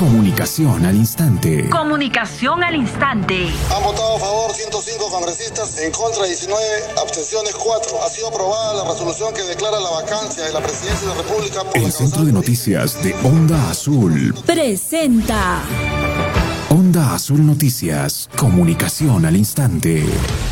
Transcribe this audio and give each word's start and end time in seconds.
Comunicación 0.00 0.86
al 0.86 0.96
instante. 0.96 1.68
Comunicación 1.68 2.64
al 2.64 2.74
instante. 2.74 3.52
Han 3.76 3.82
votado 3.82 4.16
a 4.16 4.18
favor 4.18 4.50
105 4.50 5.10
congresistas, 5.10 5.78
en 5.78 5.92
contra 5.92 6.24
19, 6.24 6.58
abstenciones 7.02 7.54
4. 7.54 8.02
Ha 8.02 8.08
sido 8.08 8.28
aprobada 8.28 8.82
la 8.82 8.90
resolución 8.90 9.34
que 9.34 9.42
declara 9.42 9.78
la 9.78 9.90
vacancia 9.90 10.42
de 10.42 10.54
la 10.54 10.60
presidencia 10.60 11.06
de 11.06 11.14
la 11.14 11.22
República 11.22 11.64
por 11.64 11.76
El 11.76 11.92
Centro 11.92 12.24
de 12.24 12.32
Noticias 12.32 13.02
de 13.02 13.14
Onda 13.22 13.68
Azul 13.68 14.34
presenta. 14.46 15.60
Onda 16.90 17.14
Azul 17.14 17.46
Noticias, 17.46 18.28
comunicación 18.36 19.24
al 19.24 19.36
instante. 19.36 20.04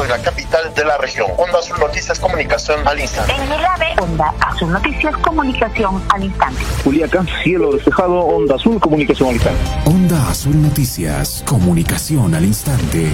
La 0.09 0.23
capital 0.23 0.73
de 0.73 0.85
la 0.85 0.97
región. 0.97 1.27
Onda 1.37 1.59
Azul 1.59 1.77
Noticias, 1.81 2.21
comunicación 2.21 2.87
al 2.87 3.01
instante. 3.01 3.33
En 3.35 3.49
Milave, 3.49 3.87
Onda 4.01 4.33
Azul 4.39 4.71
Noticias, 4.71 5.17
comunicación 5.17 6.01
al 6.11 6.23
instante. 6.23 6.63
Culiacán, 6.85 7.27
cielo 7.43 7.73
despejado, 7.73 8.21
Onda 8.21 8.55
Azul, 8.55 8.79
comunicación 8.79 9.31
al 9.31 9.35
instante. 9.35 9.61
Onda 9.85 10.31
Azul 10.31 10.63
Noticias, 10.63 11.43
comunicación 11.45 12.33
al 12.33 12.45
instante. 12.45 13.11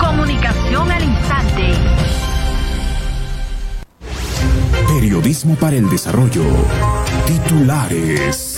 Comunicación 0.00 0.90
al 0.90 1.04
instante. 1.04 1.74
Periodismo 4.88 5.54
para 5.56 5.76
el 5.76 5.90
desarrollo. 5.90 6.44
Titulares. 7.26 8.53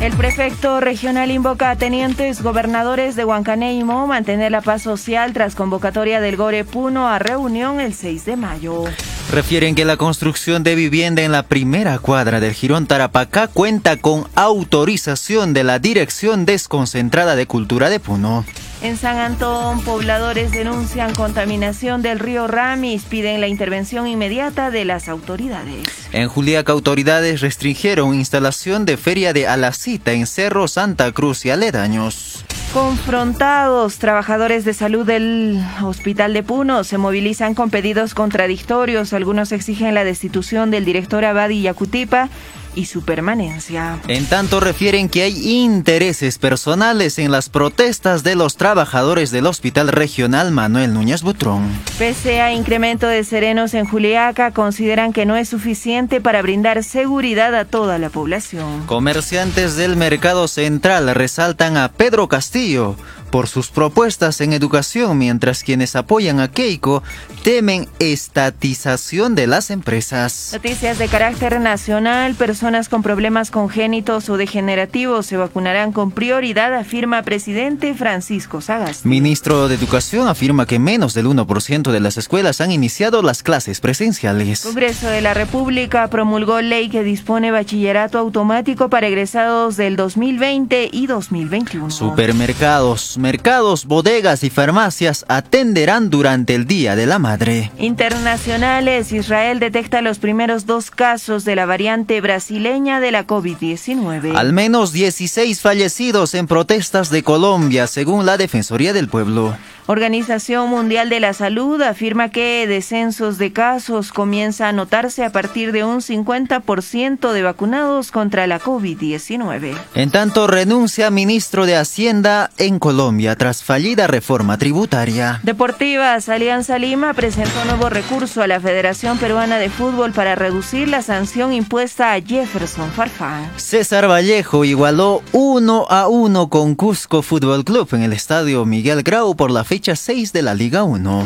El 0.00 0.14
prefecto 0.14 0.80
regional 0.80 1.30
invoca 1.30 1.70
a 1.70 1.76
tenientes 1.76 2.42
gobernadores 2.42 3.16
de 3.16 3.26
Huancaneimo 3.26 4.06
mantener 4.06 4.50
la 4.50 4.62
paz 4.62 4.80
social 4.80 5.34
tras 5.34 5.54
convocatoria 5.54 6.22
del 6.22 6.38
Gore 6.38 6.64
Puno 6.64 7.06
a 7.06 7.18
reunión 7.18 7.82
el 7.82 7.92
6 7.92 8.24
de 8.24 8.36
mayo. 8.36 8.84
Refieren 9.30 9.74
que 9.74 9.84
la 9.84 9.98
construcción 9.98 10.62
de 10.62 10.74
vivienda 10.74 11.20
en 11.20 11.32
la 11.32 11.42
primera 11.42 11.98
cuadra 11.98 12.40
del 12.40 12.54
Girón 12.54 12.86
Tarapacá 12.86 13.48
cuenta 13.48 13.98
con 13.98 14.26
autorización 14.36 15.52
de 15.52 15.64
la 15.64 15.78
Dirección 15.78 16.46
Desconcentrada 16.46 17.36
de 17.36 17.46
Cultura 17.46 17.90
de 17.90 18.00
Puno. 18.00 18.46
En 18.82 18.96
San 18.96 19.18
Antón, 19.18 19.82
pobladores 19.82 20.52
denuncian 20.52 21.14
contaminación 21.14 22.00
del 22.00 22.18
río 22.18 22.46
Ramis, 22.46 23.04
piden 23.04 23.42
la 23.42 23.46
intervención 23.46 24.06
inmediata 24.06 24.70
de 24.70 24.86
las 24.86 25.06
autoridades. 25.10 25.86
En 26.12 26.28
Juliaca, 26.28 26.72
autoridades 26.72 27.42
restringieron 27.42 28.14
instalación 28.14 28.86
de 28.86 28.96
feria 28.96 29.34
de 29.34 29.46
Alacita 29.46 30.12
en 30.12 30.26
Cerro 30.26 30.66
Santa 30.66 31.12
Cruz 31.12 31.44
y 31.44 31.50
aledaños. 31.50 32.42
Confrontados, 32.72 33.98
trabajadores 33.98 34.64
de 34.64 34.72
salud 34.72 35.04
del 35.04 35.62
Hospital 35.82 36.32
de 36.32 36.42
Puno 36.42 36.82
se 36.82 36.96
movilizan 36.96 37.54
con 37.54 37.68
pedidos 37.68 38.14
contradictorios. 38.14 39.12
Algunos 39.12 39.52
exigen 39.52 39.92
la 39.92 40.04
destitución 40.04 40.70
del 40.70 40.86
director 40.86 41.24
Abadi 41.26 41.62
Yacutipa 41.62 42.30
y 42.74 42.86
su 42.86 43.02
permanencia. 43.02 43.98
En 44.08 44.26
tanto 44.26 44.60
refieren 44.60 45.08
que 45.08 45.22
hay 45.22 45.62
intereses 45.62 46.38
personales 46.38 47.18
en 47.18 47.30
las 47.30 47.48
protestas 47.48 48.22
de 48.22 48.34
los 48.34 48.56
trabajadores 48.56 49.30
del 49.30 49.46
Hospital 49.46 49.88
Regional 49.88 50.50
Manuel 50.50 50.94
Núñez 50.94 51.22
Butrón. 51.22 51.68
Pese 51.98 52.40
a 52.40 52.52
incremento 52.52 53.06
de 53.06 53.24
serenos 53.24 53.74
en 53.74 53.86
Juliaca, 53.86 54.52
consideran 54.52 55.12
que 55.12 55.26
no 55.26 55.36
es 55.36 55.48
suficiente 55.48 56.20
para 56.20 56.42
brindar 56.42 56.84
seguridad 56.84 57.54
a 57.54 57.64
toda 57.64 57.98
la 57.98 58.10
población. 58.10 58.86
Comerciantes 58.86 59.76
del 59.76 59.96
mercado 59.96 60.48
central 60.48 61.14
resaltan 61.14 61.76
a 61.76 61.88
Pedro 61.92 62.28
Castillo 62.28 62.96
por 63.30 63.48
sus 63.48 63.68
propuestas 63.68 64.40
en 64.40 64.52
educación, 64.52 65.18
mientras 65.18 65.62
quienes 65.62 65.96
apoyan 65.96 66.40
a 66.40 66.48
Keiko 66.48 67.02
temen 67.42 67.88
estatización 67.98 69.34
de 69.34 69.46
las 69.46 69.70
empresas. 69.70 70.50
Noticias 70.52 70.98
de 70.98 71.08
carácter 71.08 71.60
nacional, 71.60 72.34
personas 72.34 72.88
con 72.88 73.02
problemas 73.02 73.50
congénitos 73.50 74.28
o 74.28 74.36
degenerativos 74.36 75.26
se 75.26 75.36
vacunarán 75.36 75.92
con 75.92 76.10
prioridad, 76.10 76.74
afirma 76.74 77.22
presidente 77.22 77.94
Francisco 77.94 78.60
Sagas. 78.60 79.06
Ministro 79.06 79.68
de 79.68 79.74
Educación 79.76 80.28
afirma 80.28 80.66
que 80.66 80.78
menos 80.78 81.14
del 81.14 81.26
1% 81.26 81.90
de 81.90 82.00
las 82.00 82.16
escuelas 82.16 82.60
han 82.60 82.72
iniciado 82.72 83.22
las 83.22 83.42
clases 83.42 83.80
presenciales. 83.80 84.62
Congreso 84.62 85.08
de 85.08 85.20
la 85.20 85.34
República 85.34 86.08
promulgó 86.08 86.60
ley 86.60 86.88
que 86.88 87.02
dispone 87.02 87.50
bachillerato 87.50 88.18
automático 88.18 88.88
para 88.88 89.06
egresados 89.06 89.76
del 89.76 89.96
2020 89.96 90.90
y 90.92 91.06
2021. 91.06 91.90
Supermercados, 91.90 93.18
mercados, 93.20 93.84
bodegas 93.84 94.42
y 94.42 94.50
farmacias 94.50 95.24
atenderán 95.28 96.10
durante 96.10 96.54
el 96.54 96.66
Día 96.66 96.96
de 96.96 97.06
la 97.06 97.18
Madre. 97.18 97.70
Internacionales, 97.78 99.12
Israel 99.12 99.60
detecta 99.60 100.02
los 100.02 100.18
primeros 100.18 100.66
dos 100.66 100.90
casos 100.90 101.44
de 101.44 101.54
la 101.54 101.66
variante 101.66 102.20
brasileña 102.20 102.98
de 103.00 103.12
la 103.12 103.26
COVID-19. 103.26 104.34
Al 104.34 104.52
menos 104.52 104.92
16 104.92 105.60
fallecidos 105.60 106.34
en 106.34 106.46
protestas 106.46 107.10
de 107.10 107.22
Colombia, 107.22 107.86
según 107.86 108.26
la 108.26 108.36
Defensoría 108.36 108.92
del 108.92 109.08
Pueblo. 109.08 109.54
Organización 109.86 110.70
Mundial 110.70 111.08
de 111.08 111.18
la 111.18 111.32
Salud 111.32 111.82
afirma 111.82 112.28
que 112.28 112.66
descensos 112.68 113.38
de 113.38 113.52
casos 113.52 114.12
comienza 114.12 114.68
a 114.68 114.72
notarse 114.72 115.24
a 115.24 115.32
partir 115.32 115.72
de 115.72 115.82
un 115.82 116.00
50% 116.00 117.32
de 117.32 117.42
vacunados 117.42 118.12
contra 118.12 118.46
la 118.46 118.60
COVID-19. 118.60 119.76
En 119.96 120.10
tanto, 120.10 120.46
renuncia 120.46 121.10
ministro 121.10 121.66
de 121.66 121.76
Hacienda 121.76 122.50
en 122.56 122.78
Colombia 122.78 123.09
tras 123.36 123.64
fallida 123.64 124.06
reforma 124.06 124.56
tributaria. 124.56 125.40
Deportivas, 125.42 126.28
Alianza 126.28 126.78
Lima 126.78 127.12
presentó 127.12 127.64
nuevo 127.64 127.88
recurso 127.90 128.40
a 128.40 128.46
la 128.46 128.60
Federación 128.60 129.18
Peruana 129.18 129.58
de 129.58 129.68
Fútbol 129.68 130.12
para 130.12 130.36
reducir 130.36 130.88
la 130.88 131.02
sanción 131.02 131.52
impuesta 131.52 132.12
a 132.12 132.20
Jefferson 132.20 132.90
Farfán. 132.92 133.50
César 133.56 134.08
Vallejo 134.08 134.64
igualó 134.64 135.22
1 135.32 135.86
a 135.90 136.08
1 136.08 136.48
con 136.48 136.76
Cusco 136.76 137.22
Fútbol 137.22 137.64
Club 137.64 137.88
en 137.92 138.02
el 138.02 138.12
estadio 138.12 138.64
Miguel 138.64 139.02
Grau 139.02 139.34
por 139.34 139.50
la 139.50 139.64
fecha 139.64 139.96
6 139.96 140.32
de 140.32 140.42
la 140.42 140.54
Liga 140.54 140.84
1. 140.84 141.24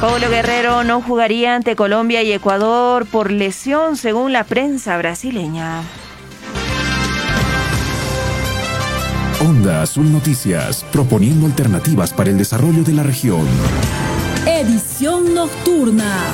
Paulo 0.00 0.28
Guerrero 0.30 0.82
no 0.82 1.00
jugaría 1.00 1.54
ante 1.54 1.76
Colombia 1.76 2.22
y 2.22 2.32
Ecuador 2.32 3.06
por 3.06 3.30
lesión 3.30 3.96
según 3.96 4.32
la 4.32 4.44
prensa 4.44 4.98
brasileña. 4.98 5.82
Onda 9.42 9.80
Azul 9.80 10.12
Noticias, 10.12 10.84
proponiendo 10.92 11.46
alternativas 11.46 12.12
para 12.12 12.28
el 12.28 12.36
desarrollo 12.36 12.82
de 12.82 12.92
la 12.92 13.02
región. 13.02 13.46
Edición 14.46 15.32
nocturna. 15.32 16.26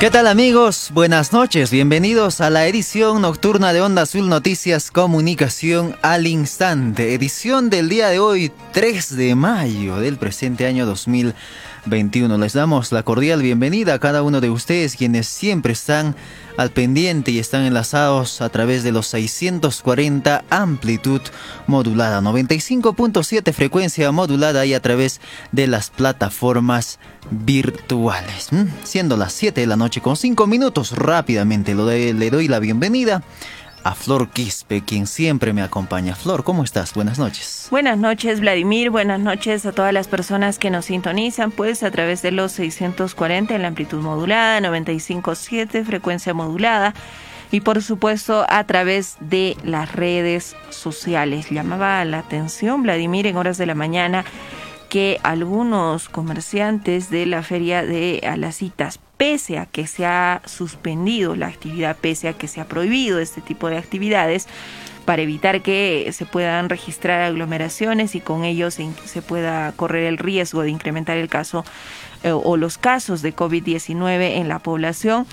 ¿Qué 0.00 0.10
tal 0.10 0.28
amigos? 0.28 0.88
Buenas 0.94 1.34
noches, 1.34 1.70
bienvenidos 1.70 2.40
a 2.40 2.48
la 2.48 2.66
edición 2.66 3.20
nocturna 3.20 3.74
de 3.74 3.82
Onda 3.82 4.00
Azul 4.00 4.30
Noticias 4.30 4.90
Comunicación 4.90 5.94
al 6.00 6.26
Instante, 6.26 7.12
edición 7.12 7.68
del 7.68 7.90
día 7.90 8.08
de 8.08 8.18
hoy, 8.18 8.50
3 8.72 9.14
de 9.14 9.34
mayo 9.34 9.96
del 9.96 10.16
presente 10.16 10.64
año 10.64 10.86
2021. 11.84 12.38
Les 12.38 12.52
damos 12.52 12.92
la 12.92 13.02
cordial 13.02 13.42
bienvenida 13.42 13.94
a 13.94 13.98
cada 13.98 14.22
uno 14.22 14.40
de 14.40 14.50
ustedes 14.50 14.96
quienes 14.96 15.26
siempre 15.26 15.72
están 15.72 16.14
al 16.56 16.70
pendiente 16.70 17.30
y 17.30 17.38
están 17.38 17.62
enlazados 17.62 18.40
a 18.40 18.48
través 18.50 18.82
de 18.82 18.92
los 18.92 19.06
640 19.06 20.44
amplitud 20.50 21.22
modulada, 21.66 22.20
95.7 22.20 23.52
frecuencia 23.52 24.12
modulada 24.12 24.66
y 24.66 24.74
a 24.74 24.80
través 24.82 25.20
de 25.52 25.66
las 25.66 25.90
plataformas 25.90 26.98
virtuales. 27.30 28.52
¿Mm? 28.52 28.64
Siendo 28.84 29.16
las 29.16 29.32
7 29.32 29.60
de 29.60 29.66
la 29.66 29.76
noche 29.76 30.00
con 30.00 30.16
5 30.16 30.46
minutos, 30.46 30.92
rápidamente 30.92 31.74
le 31.74 32.30
doy 32.30 32.48
la 32.48 32.58
bienvenida 32.58 33.22
a 33.84 33.94
Flor 33.94 34.30
Quispe, 34.30 34.82
quien 34.82 35.06
siempre 35.06 35.52
me 35.52 35.62
acompaña. 35.62 36.14
Flor, 36.14 36.44
¿cómo 36.44 36.64
estás? 36.64 36.94
Buenas 36.94 37.18
noches. 37.18 37.68
Buenas 37.70 37.98
noches, 37.98 38.40
Vladimir. 38.40 38.90
Buenas 38.90 39.20
noches 39.20 39.66
a 39.66 39.72
todas 39.72 39.92
las 39.92 40.08
personas 40.08 40.58
que 40.58 40.70
nos 40.70 40.86
sintonizan, 40.86 41.50
pues 41.50 41.82
a 41.82 41.90
través 41.90 42.22
de 42.22 42.32
los 42.32 42.52
640 42.52 43.54
en 43.54 43.62
la 43.62 43.68
amplitud 43.68 44.00
modulada, 44.00 44.60
95.7 44.60 45.84
frecuencia 45.84 46.34
modulada 46.34 46.94
y 47.50 47.60
por 47.60 47.82
supuesto 47.82 48.46
a 48.48 48.64
través 48.64 49.16
de 49.20 49.56
las 49.64 49.92
redes 49.92 50.56
sociales. 50.70 51.50
Llamaba 51.50 52.04
la 52.04 52.20
atención, 52.20 52.82
Vladimir, 52.82 53.26
en 53.26 53.36
horas 53.36 53.58
de 53.58 53.66
la 53.66 53.74
mañana 53.74 54.24
que 54.88 55.20
algunos 55.22 56.08
comerciantes 56.08 57.10
de 57.10 57.26
la 57.26 57.42
feria 57.42 57.84
de 57.84 58.20
Alacitas, 58.24 58.98
pese 59.20 59.58
a 59.58 59.66
que 59.66 59.86
se 59.86 60.06
ha 60.06 60.40
suspendido 60.46 61.36
la 61.36 61.48
actividad, 61.48 61.94
pese 61.94 62.26
a 62.26 62.32
que 62.32 62.48
se 62.48 62.58
ha 62.58 62.64
prohibido 62.64 63.18
este 63.18 63.42
tipo 63.42 63.68
de 63.68 63.76
actividades, 63.76 64.48
para 65.04 65.22
evitar 65.22 65.62
que 65.62 66.08
se 66.12 66.26
puedan 66.26 66.68
registrar 66.68 67.22
aglomeraciones 67.22 68.14
y 68.14 68.20
con 68.20 68.44
ello 68.44 68.70
se, 68.70 68.90
pueda 69.22 69.72
correr 69.72 70.04
el 70.04 70.18
riesgo 70.18 70.62
de 70.62 70.70
incrementar 70.70 71.16
el 71.16 71.28
caso 71.28 71.64
eh, 72.22 72.32
o 72.32 72.56
los 72.56 72.78
casos 72.78 73.22
de 73.22 73.34
COVID-19 73.34 74.36
en 74.36 74.48
la 74.48 74.58
población 74.58 75.26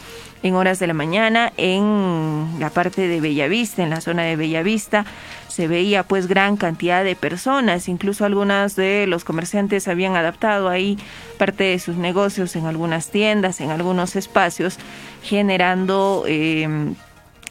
en 0.44 0.56
horas 0.56 0.80
de 0.80 0.88
la 0.88 0.94
mañana 0.94 1.52
en 1.58 2.56
la 2.60 2.70
parte 2.70 3.08
de 3.08 3.22
Bellavista, 3.22 3.84
en 3.84 3.90
la 3.90 4.02
zona 4.02 4.24
de 4.24 4.36
Bellavista. 4.36 5.06
Se 5.48 5.68
veía 5.68 6.04
pues 6.04 6.28
gran 6.28 6.56
cantidad 6.56 7.04
de 7.04 7.16
personas, 7.16 7.88
incluso 7.88 8.26
algunas 8.26 8.76
de 8.76 9.06
los 9.08 9.24
comerciantes 9.24 9.88
habían 9.88 10.16
adaptado 10.16 10.70
ahí 10.70 10.98
parte 11.38 11.64
de 11.64 11.80
sus 11.80 11.98
negocios 11.98 12.56
en 12.56 12.68
algunas 12.68 13.10
tiendas, 13.10 13.60
en 13.60 13.72
algunos 13.72 14.16
espacios, 14.16 14.78
generando 15.24 16.26
em, 16.28 16.96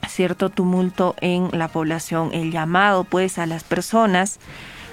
cierto 0.08 0.50
tumulto 0.50 1.14
en 1.20 1.48
la 1.52 1.68
población. 1.68 2.30
El 2.32 2.52
llamado 2.52 3.04
pues 3.04 3.38
a 3.38 3.46
las 3.46 3.64
personas 3.64 4.38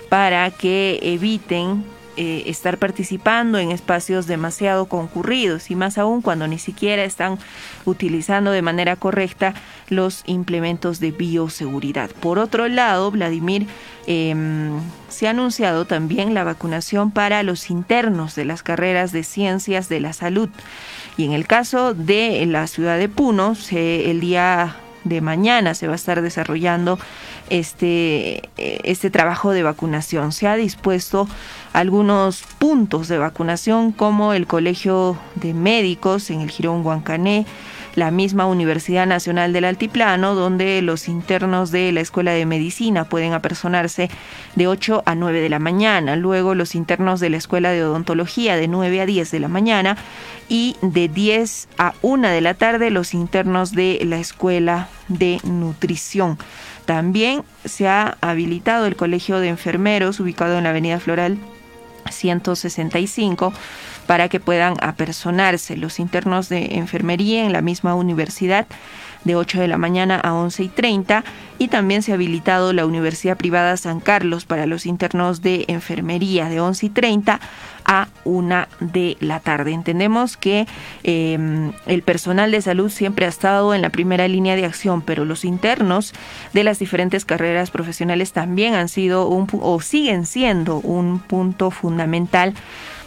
para 0.09 0.51
que 0.51 0.99
eviten 1.01 1.83
eh, 2.15 2.43
estar 2.45 2.77
participando 2.77 3.57
en 3.57 3.71
espacios 3.71 4.27
demasiado 4.27 4.85
concurridos 4.85 5.71
y 5.71 5.75
más 5.75 5.97
aún 5.97 6.21
cuando 6.21 6.47
ni 6.47 6.59
siquiera 6.59 7.03
están 7.03 7.39
utilizando 7.85 8.51
de 8.51 8.61
manera 8.61 8.95
correcta 8.95 9.55
los 9.89 10.21
implementos 10.27 10.99
de 10.99 11.09
bioseguridad. 11.09 12.11
Por 12.11 12.37
otro 12.37 12.67
lado, 12.67 13.09
Vladimir, 13.09 13.65
em, 14.05 14.79
se 15.09 15.25
ha 15.25 15.31
anunciado 15.31 15.85
también 15.85 16.35
la 16.35 16.43
vacunación 16.43 17.09
para 17.09 17.41
los 17.41 17.71
internos 17.71 18.35
de 18.35 18.45
las 18.45 18.61
carreras 18.61 19.11
de 19.11 19.23
ciencias 19.23 19.89
de 19.89 19.99
la 19.99 20.13
salud. 20.13 20.49
Y 21.17 21.25
en 21.25 21.31
el 21.31 21.47
caso 21.47 21.95
de 21.95 22.45
la 22.45 22.67
ciudad 22.67 22.99
de 22.99 23.09
Puno, 23.09 23.57
el 23.71 24.19
día 24.19 24.75
de 25.03 25.21
mañana 25.21 25.73
se 25.73 25.87
va 25.87 25.93
a 25.93 25.95
estar 25.95 26.21
desarrollando 26.21 26.99
este, 27.49 28.49
eh, 28.57 28.81
este 28.83 29.09
trabajo 29.09 29.51
de 29.51 29.63
vacunación. 29.63 30.31
Se 30.31 30.47
ha 30.47 30.55
dispuesto 30.55 31.27
algunos 31.73 32.43
puntos 32.59 33.07
de 33.07 33.17
vacunación 33.17 33.91
como 33.91 34.33
el 34.33 34.47
Colegio 34.47 35.17
de 35.35 35.53
Médicos 35.53 36.29
en 36.29 36.41
el 36.41 36.49
Girón 36.49 36.85
Huancané, 36.85 37.45
la 37.95 38.11
misma 38.11 38.45
Universidad 38.45 39.05
Nacional 39.05 39.53
del 39.53 39.65
Altiplano, 39.65 40.35
donde 40.35 40.81
los 40.81 41.07
internos 41.07 41.71
de 41.71 41.91
la 41.91 42.01
Escuela 42.01 42.31
de 42.31 42.45
Medicina 42.45 43.05
pueden 43.05 43.33
apersonarse 43.33 44.09
de 44.55 44.67
8 44.67 45.03
a 45.05 45.15
9 45.15 45.41
de 45.41 45.49
la 45.49 45.59
mañana, 45.59 46.15
luego 46.15 46.55
los 46.55 46.75
internos 46.75 47.19
de 47.19 47.29
la 47.29 47.37
Escuela 47.37 47.71
de 47.71 47.83
Odontología 47.83 48.55
de 48.55 48.67
9 48.67 49.01
a 49.01 49.05
10 49.05 49.31
de 49.31 49.39
la 49.39 49.47
mañana 49.47 49.97
y 50.49 50.75
de 50.81 51.07
10 51.07 51.69
a 51.77 51.93
1 52.01 52.27
de 52.27 52.41
la 52.41 52.53
tarde 52.53 52.89
los 52.89 53.13
internos 53.13 53.71
de 53.73 53.99
la 54.05 54.17
Escuela 54.17 54.89
de 55.07 55.39
Nutrición. 55.43 56.37
También 56.85 57.43
se 57.63 57.87
ha 57.87 58.17
habilitado 58.21 58.85
el 58.87 58.95
Colegio 58.95 59.39
de 59.39 59.49
Enfermeros 59.49 60.19
ubicado 60.19 60.57
en 60.57 60.65
la 60.65 60.71
Avenida 60.71 60.99
Floral 60.99 61.37
165 62.11 63.53
para 64.07 64.29
que 64.29 64.39
puedan 64.39 64.75
apersonarse 64.81 65.77
los 65.77 65.99
internos 65.99 66.49
de 66.49 66.75
enfermería 66.75 67.45
en 67.45 67.53
la 67.53 67.61
misma 67.61 67.95
universidad 67.95 68.67
de 69.23 69.35
8 69.35 69.61
de 69.61 69.67
la 69.67 69.77
mañana 69.77 70.19
a 70.19 70.33
11 70.33 70.63
y 70.63 70.67
30 70.67 71.23
y 71.59 71.67
también 71.69 72.03
se 72.03 72.11
ha 72.11 72.15
habilitado 72.15 72.73
la 72.73 72.85
Universidad 72.85 73.37
Privada 73.37 73.77
San 73.77 73.99
Carlos 73.99 74.45
para 74.45 74.65
los 74.65 74.85
internos 74.85 75.41
de 75.41 75.65
enfermería 75.67 76.49
de 76.49 76.59
11 76.59 76.85
y 76.85 76.89
30 76.89 77.39
a 77.85 78.07
1 78.25 78.67
de 78.79 79.17
la 79.19 79.39
tarde. 79.39 79.71
Entendemos 79.71 80.35
que 80.35 80.67
em, 81.03 81.71
el 81.85 82.01
personal 82.01 82.51
de 82.51 82.61
salud 82.61 82.89
siempre 82.89 83.25
ha 83.25 83.29
estado 83.29 83.73
en 83.73 83.81
la 83.81 83.89
primera 83.89 84.27
línea 84.27 84.55
de 84.55 84.65
acción, 84.65 85.01
pero 85.01 85.25
los 85.25 85.45
internos 85.45 86.13
de 86.53 86.63
las 86.63 86.79
diferentes 86.79 87.25
carreras 87.25 87.71
profesionales 87.71 88.33
también 88.33 88.73
han 88.73 88.89
sido 88.89 89.27
un, 89.27 89.47
o 89.61 89.79
siguen 89.79 90.25
siendo 90.25 90.77
un 90.77 91.19
punto 91.19 91.71
fundamental 91.71 92.53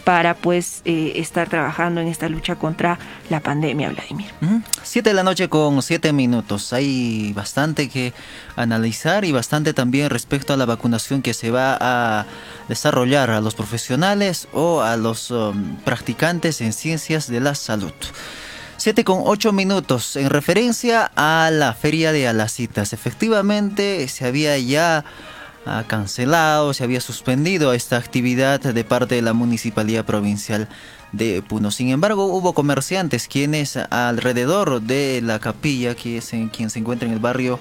para 0.06 0.34
pues 0.34 0.82
eh, 0.84 1.14
estar 1.16 1.48
trabajando 1.48 2.00
en 2.00 2.06
esta 2.06 2.28
lucha 2.28 2.54
contra 2.54 2.96
la 3.28 3.40
pandemia, 3.40 3.90
Vladimir. 3.90 4.30
Siete 4.84 5.10
de 5.10 5.14
la 5.14 5.24
noche 5.24 5.48
con 5.48 5.82
siete 5.82 6.12
minutos. 6.12 6.72
Hay 6.72 7.32
bastante 7.32 7.88
que 7.88 8.12
analizar 8.54 9.24
y 9.24 9.32
bastante 9.32 9.74
también 9.74 10.08
respecto 10.08 10.52
a 10.52 10.56
la 10.56 10.64
vacunación 10.64 11.22
que 11.22 11.34
se 11.34 11.50
va 11.50 11.76
a 11.80 12.24
desarrollar 12.68 13.30
a 13.30 13.40
los 13.40 13.56
profesionales 13.56 14.46
o 14.52 14.80
a 14.80 14.96
los 14.96 15.32
um, 15.32 15.74
practicantes 15.78 16.60
en 16.60 16.72
ciencias 16.72 17.26
de 17.26 17.40
la 17.40 17.56
salud. 17.56 17.92
Siete 18.76 19.02
con 19.02 19.22
ocho 19.24 19.52
minutos 19.52 20.14
en 20.14 20.30
referencia 20.30 21.10
a 21.16 21.50
la 21.50 21.72
feria 21.74 22.12
de 22.12 22.28
Alacitas. 22.28 22.92
Efectivamente 22.92 24.06
se 24.06 24.24
había 24.24 24.56
ya 24.56 25.04
ha 25.66 25.84
cancelado, 25.86 26.72
se 26.72 26.84
había 26.84 27.00
suspendido 27.00 27.72
esta 27.72 27.96
actividad 27.96 28.60
de 28.60 28.84
parte 28.84 29.16
de 29.16 29.22
la 29.22 29.32
Municipalidad 29.32 30.04
Provincial 30.04 30.68
de 31.12 31.42
Puno. 31.42 31.70
Sin 31.70 31.88
embargo, 31.88 32.26
hubo 32.26 32.52
comerciantes 32.52 33.28
quienes 33.28 33.76
alrededor 33.76 34.80
de 34.80 35.20
la 35.22 35.38
capilla, 35.38 35.94
que 35.94 36.18
es 36.18 36.32
en, 36.32 36.48
quien 36.48 36.70
se 36.70 36.78
encuentra 36.78 37.08
en 37.08 37.14
el 37.14 37.20
barrio 37.20 37.58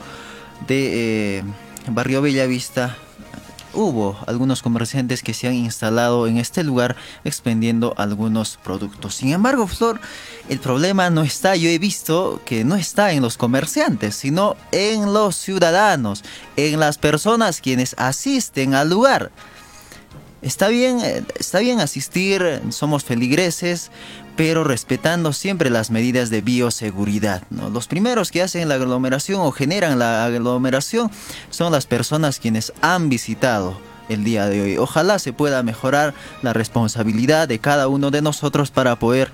de 0.68 1.40
eh, 1.40 1.44
barrio 1.88 2.22
Bellavista, 2.22 2.96
hubo 3.76 4.18
algunos 4.28 4.62
comerciantes 4.62 5.22
que 5.22 5.34
se 5.34 5.48
han 5.48 5.54
instalado 5.54 6.28
en 6.28 6.38
este 6.38 6.64
lugar 6.64 6.96
expendiendo 7.24 7.94
algunos 7.98 8.58
productos. 8.64 9.16
Sin 9.16 9.34
embargo, 9.34 9.68
Flor, 9.68 10.00
el 10.50 10.60
problema 10.60 11.10
no 11.10 11.22
está, 11.22 11.56
yo 11.56 11.70
he 11.70 11.78
visto 11.78 12.42
que 12.46 12.64
no 12.64 12.76
está 12.76 13.12
en 13.12 13.22
los 13.22 13.38
comerciantes, 13.38 14.16
sino 14.16 14.56
en 14.72 15.14
los 15.14 15.36
ciudadanos, 15.36 16.24
en 16.56 16.80
las 16.80 16.98
personas 16.98 17.62
quienes 17.62 17.96
asisten 17.98 18.74
al 18.74 18.90
lugar. 18.90 19.32
Está 20.42 20.68
bien, 20.68 21.00
eh, 21.02 21.24
está 21.40 21.60
bien 21.60 21.80
asistir, 21.80 22.62
somos 22.70 23.04
feligreses, 23.04 23.90
pero 24.36 24.64
respetando 24.64 25.34
siempre 25.34 25.70
las 25.70 25.92
medidas 25.92 26.30
de 26.30 26.42
bioseguridad. 26.42 27.44
Los 27.50 27.88
primeros 27.88 28.32
que 28.32 28.42
hacen 28.42 28.70
la 28.70 28.76
aglomeración 28.76 29.42
o 29.42 29.52
generan 29.52 30.00
la 30.00 30.26
aglomeración 30.26 31.12
son 31.50 31.72
las 31.72 31.86
personas 31.86 32.40
quienes 32.40 32.74
han 32.82 33.10
visitado 33.10 33.78
el 34.10 34.24
día 34.24 34.48
de 34.48 34.62
hoy. 34.62 34.78
Ojalá 34.78 35.20
se 35.20 35.34
pueda 35.34 35.64
mejorar 35.64 36.14
la 36.42 36.54
responsabilidad 36.54 37.48
de 37.48 37.60
cada 37.60 37.88
uno 37.88 38.12
de 38.12 38.22
nosotros 38.22 38.72
para 38.72 38.98
poder 38.98 39.32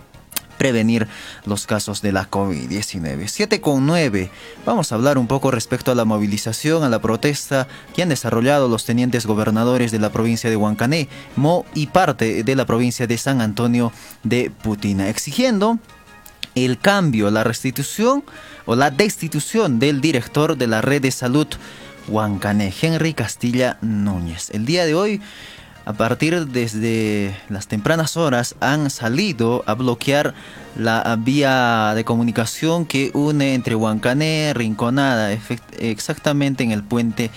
prevenir 0.61 1.07
los 1.45 1.65
casos 1.65 2.03
de 2.03 2.11
la 2.11 2.29
COVID-19. 2.29 3.27
7 3.27 3.61
con 3.61 3.87
9. 3.87 4.29
Vamos 4.63 4.91
a 4.91 4.95
hablar 4.95 5.17
un 5.17 5.25
poco 5.25 5.49
respecto 5.49 5.91
a 5.91 5.95
la 5.95 6.05
movilización, 6.05 6.83
a 6.83 6.89
la 6.89 7.01
protesta 7.01 7.67
que 7.95 8.03
han 8.03 8.09
desarrollado 8.09 8.67
los 8.67 8.85
tenientes 8.85 9.25
gobernadores 9.25 9.91
de 9.91 9.97
la 9.97 10.11
provincia 10.11 10.51
de 10.51 10.57
Huancané, 10.57 11.09
Mo 11.35 11.65
y 11.73 11.87
parte 11.87 12.43
de 12.43 12.55
la 12.55 12.67
provincia 12.67 13.07
de 13.07 13.17
San 13.17 13.41
Antonio 13.41 13.91
de 14.21 14.51
Putina, 14.51 15.09
exigiendo 15.09 15.79
el 16.53 16.77
cambio, 16.77 17.31
la 17.31 17.43
restitución 17.43 18.23
o 18.65 18.75
la 18.75 18.91
destitución 18.91 19.79
del 19.79 19.99
director 19.99 20.57
de 20.57 20.67
la 20.67 20.81
red 20.81 21.01
de 21.01 21.11
salud 21.11 21.47
Huancané, 22.07 22.71
Henry 22.79 23.15
Castilla 23.15 23.79
Núñez. 23.81 24.51
El 24.51 24.65
día 24.65 24.85
de 24.85 24.93
hoy 24.93 25.21
a 25.91 25.93
partir 25.93 26.47
desde 26.47 27.35
las 27.49 27.67
tempranas 27.67 28.15
horas 28.15 28.55
han 28.61 28.89
salido 28.89 29.61
a 29.67 29.73
bloquear 29.73 30.33
la 30.77 31.17
vía 31.19 31.91
de 31.93 32.05
comunicación 32.05 32.85
que 32.85 33.11
une 33.13 33.55
entre 33.55 33.75
Huancané, 33.75 34.53
Rinconada, 34.53 35.37
exactamente 35.79 36.63
en 36.63 36.71
el 36.71 36.81
puente 36.81 37.29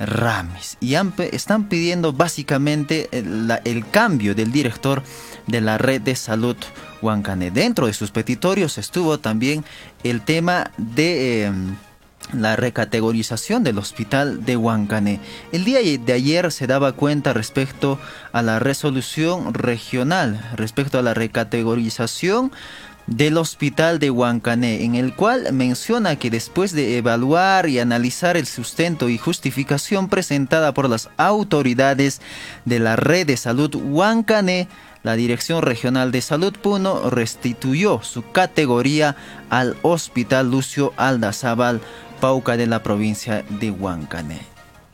Ramis. 0.00 0.78
Y 0.80 0.96
están 1.30 1.68
pidiendo 1.68 2.12
básicamente 2.12 3.08
el, 3.12 3.86
cambio 3.92 4.34
del 4.34 4.50
director 4.50 5.04
de 5.46 5.60
la 5.60 5.78
red 5.78 6.00
de 6.00 6.16
salud 6.16 6.56
Huancané. 7.02 7.52
Dentro 7.52 7.86
de 7.86 7.92
sus 7.92 8.10
petitorios 8.10 8.78
estuvo 8.78 9.20
también 9.20 9.64
el 10.02 10.22
tema 10.22 10.72
de... 10.76 11.44
Em, 11.44 11.76
la 12.32 12.56
recategorización 12.56 13.62
del 13.64 13.78
hospital 13.78 14.44
de 14.44 14.56
Huancané. 14.56 15.20
El 15.52 15.64
día 15.64 15.80
de 15.80 16.12
ayer 16.12 16.50
se 16.52 16.66
daba 16.66 16.92
cuenta 16.92 17.32
respecto 17.32 17.98
a 18.32 18.42
la 18.42 18.58
resolución 18.58 19.52
regional, 19.54 20.40
respecto 20.56 20.98
a 20.98 21.02
la 21.02 21.14
recategorización 21.14 22.52
del 23.06 23.36
hospital 23.36 23.98
de 23.98 24.10
Huancané, 24.10 24.84
en 24.84 24.94
el 24.94 25.14
cual 25.14 25.52
menciona 25.52 26.16
que 26.16 26.30
después 26.30 26.72
de 26.72 26.98
evaluar 26.98 27.68
y 27.68 27.80
analizar 27.80 28.36
el 28.36 28.46
sustento 28.46 29.08
y 29.08 29.18
justificación 29.18 30.08
presentada 30.08 30.72
por 30.72 30.88
las 30.88 31.10
autoridades 31.16 32.20
de 32.64 32.78
la 32.78 32.96
red 32.96 33.26
de 33.26 33.36
salud 33.36 33.74
Huancané, 33.74 34.68
la 35.02 35.14
Dirección 35.14 35.62
Regional 35.62 36.12
de 36.12 36.22
Salud 36.22 36.52
Puno 36.52 37.10
restituyó 37.10 38.02
su 38.02 38.22
categoría 38.30 39.16
al 39.50 39.76
Hospital 39.82 40.52
Lucio 40.52 40.92
Aldazábal 40.96 41.80
Pauca 42.22 42.56
de 42.56 42.68
la 42.68 42.84
provincia 42.84 43.44
de 43.48 43.72
Huancané. 43.72 44.42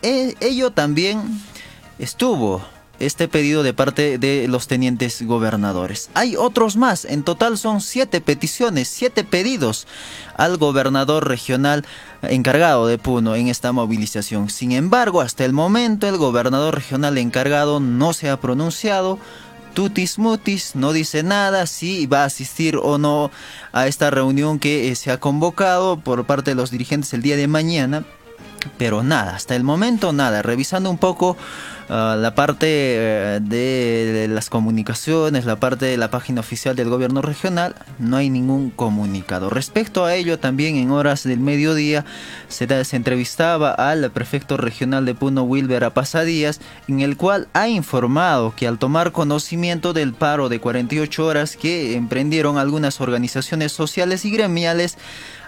E, 0.00 0.34
ello 0.40 0.70
también 0.70 1.42
estuvo 1.98 2.62
este 3.00 3.28
pedido 3.28 3.62
de 3.62 3.74
parte 3.74 4.16
de 4.16 4.48
los 4.48 4.66
tenientes 4.66 5.20
gobernadores. 5.20 6.08
Hay 6.14 6.36
otros 6.36 6.78
más, 6.78 7.04
en 7.04 7.24
total 7.24 7.58
son 7.58 7.82
siete 7.82 8.22
peticiones, 8.22 8.88
siete 8.88 9.24
pedidos 9.24 9.86
al 10.38 10.56
gobernador 10.56 11.28
regional 11.28 11.84
encargado 12.22 12.86
de 12.86 12.96
Puno 12.96 13.36
en 13.36 13.48
esta 13.48 13.72
movilización. 13.72 14.48
Sin 14.48 14.72
embargo, 14.72 15.20
hasta 15.20 15.44
el 15.44 15.52
momento 15.52 16.08
el 16.08 16.16
gobernador 16.16 16.76
regional 16.76 17.18
encargado 17.18 17.78
no 17.78 18.14
se 18.14 18.30
ha 18.30 18.40
pronunciado. 18.40 19.18
Tutis 19.78 20.18
Mutis 20.18 20.74
no 20.74 20.92
dice 20.92 21.22
nada 21.22 21.64
si 21.68 22.06
va 22.06 22.22
a 22.22 22.24
asistir 22.24 22.76
o 22.82 22.98
no 22.98 23.30
a 23.70 23.86
esta 23.86 24.10
reunión 24.10 24.58
que 24.58 24.90
eh, 24.90 24.96
se 24.96 25.12
ha 25.12 25.20
convocado 25.20 26.00
por 26.00 26.24
parte 26.24 26.50
de 26.50 26.56
los 26.56 26.72
dirigentes 26.72 27.14
el 27.14 27.22
día 27.22 27.36
de 27.36 27.46
mañana. 27.46 28.02
Pero 28.76 29.04
nada, 29.04 29.36
hasta 29.36 29.54
el 29.54 29.62
momento 29.62 30.12
nada. 30.12 30.42
Revisando 30.42 30.90
un 30.90 30.98
poco 30.98 31.36
Ah, 31.90 32.16
la 32.18 32.34
parte 32.34 32.66
eh, 32.68 33.40
de, 33.40 34.28
las 34.28 34.50
comunicaciones, 34.50 35.46
la 35.46 35.56
parte 35.56 35.86
de 35.86 35.96
la 35.96 36.10
página 36.10 36.40
oficial 36.40 36.76
del 36.76 36.90
gobierno 36.90 37.22
regional, 37.22 37.74
no 37.98 38.18
hay 38.18 38.28
ningún 38.28 38.68
comunicado. 38.68 39.48
Respecto 39.48 40.04
a 40.04 40.14
ello, 40.14 40.38
también 40.38 40.76
en 40.76 40.90
horas 40.90 41.24
del 41.24 41.40
mediodía 41.40 42.04
se, 42.48 42.84
se 42.84 42.96
entrevistaba 42.96 43.70
al 43.70 44.10
prefecto 44.10 44.58
regional 44.58 45.06
de 45.06 45.14
Puno, 45.14 45.44
Wilber 45.44 45.82
Apasadías, 45.84 46.60
en 46.88 47.00
el 47.00 47.16
cual 47.16 47.48
ha 47.54 47.68
informado 47.68 48.54
que 48.54 48.68
al 48.68 48.78
tomar 48.78 49.12
conocimiento 49.12 49.94
del 49.94 50.12
paro 50.12 50.50
de 50.50 50.60
48 50.60 51.24
horas 51.24 51.56
que 51.56 51.96
emprendieron 51.96 52.58
algunas 52.58 53.00
organizaciones 53.00 53.72
sociales 53.72 54.26
y 54.26 54.30
gremiales, 54.30 54.98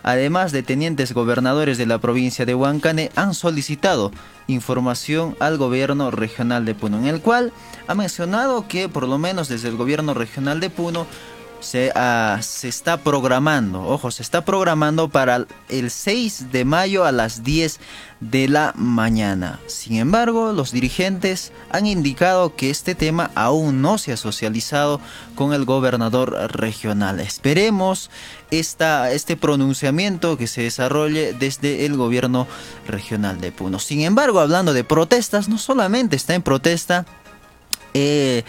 además 0.03 0.53
de 0.53 0.63
tenientes 0.63 1.13
gobernadores 1.13 1.79
de 1.79 1.87
la 1.87 1.99
provincia 1.99 2.47
de 2.47 2.55
Huancane, 2.55 3.11
han 3.17 3.35
solicitado 3.35 4.13
información 4.47 5.37
al 5.41 5.59
gobierno 5.59 6.11
regional 6.11 6.65
de 6.65 6.75
Puno, 6.75 6.99
en 6.99 7.07
el 7.07 7.21
cual 7.21 7.53
ha 7.87 7.95
mencionado 7.95 8.67
que 8.69 8.89
por 8.89 9.07
lo 9.07 9.19
menos 9.19 9.49
desde 9.49 9.69
el 9.69 9.77
gobierno 9.77 10.15
regional 10.15 10.61
de 10.61 10.71
Puno 10.71 11.07
se, 11.61 11.93
ah, 11.95 12.39
se, 12.43 12.69
está 12.69 12.99
programando, 12.99 13.83
ojo, 13.87 14.11
se 14.11 14.23
está 14.23 14.45
programando 14.45 15.09
para 15.09 15.47
el 15.69 15.91
6 15.91 16.51
de 16.51 16.65
mayo 16.65 17.05
a 17.05 17.13
las 17.13 17.45
10 17.45 17.79
de 18.21 18.49
la 18.49 18.73
mañana. 18.77 19.61
Sin 19.67 19.97
embargo, 19.97 20.53
los 20.53 20.73
dirigentes 20.73 21.53
han 21.71 21.87
indicado 21.87 22.55
que 22.55 22.71
este 22.71 22.95
tema 22.95 23.31
aún 23.35 23.81
no 23.81 23.99
se 23.99 24.13
ha 24.13 24.17
socializado 24.17 25.01
con 25.35 25.53
el 25.53 25.65
gobernador 25.65 26.33
regional. 26.53 27.21
Esperemos 27.21 28.11
esta, 28.51 29.13
este 29.13 29.37
pronunciamiento 29.37 30.37
que 30.37 30.47
se 30.47 30.63
desarrolle 30.63 31.33
desde 31.33 31.87
el 31.87 31.97
gobierno 31.97 32.47
regional 32.87 33.41
de 33.41 33.53
Puno. 33.53 33.79
Sin 33.79 34.03
embargo, 34.03 34.41
hablando 34.41 34.73
de 34.73 34.85
protestas, 34.85 35.49
no 35.49 35.57
solamente 35.57 36.17
está 36.17 36.35
en 36.35 36.43
protesta 36.43 37.07
eh, 37.95 38.45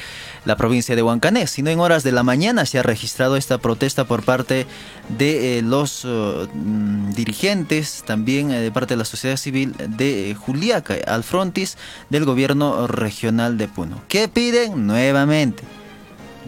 la 0.45 0.55
provincia 0.55 0.95
de 0.95 1.03
Huancané, 1.03 1.47
sino 1.47 1.69
en 1.69 1.79
horas 1.79 2.03
de 2.03 2.11
la 2.11 2.23
mañana 2.23 2.65
se 2.65 2.79
ha 2.79 2.83
registrado 2.83 3.37
esta 3.37 3.57
protesta 3.57 4.05
por 4.05 4.23
parte 4.23 4.65
de 5.09 5.59
eh, 5.59 5.61
los 5.61 6.05
uh, 6.05 6.47
mm, 6.53 7.13
dirigentes, 7.13 8.03
también 8.05 8.51
eh, 8.51 8.59
de 8.59 8.71
parte 8.71 8.93
de 8.93 8.97
la 8.97 9.05
sociedad 9.05 9.37
civil 9.37 9.75
de 9.77 10.35
Juliaca, 10.39 10.95
al 11.07 11.23
frontis 11.23 11.77
del 12.09 12.25
gobierno 12.25 12.87
regional 12.87 13.57
de 13.57 13.67
Puno. 13.67 14.01
¿Qué 14.07 14.27
piden? 14.27 14.87
Nuevamente 14.87 15.63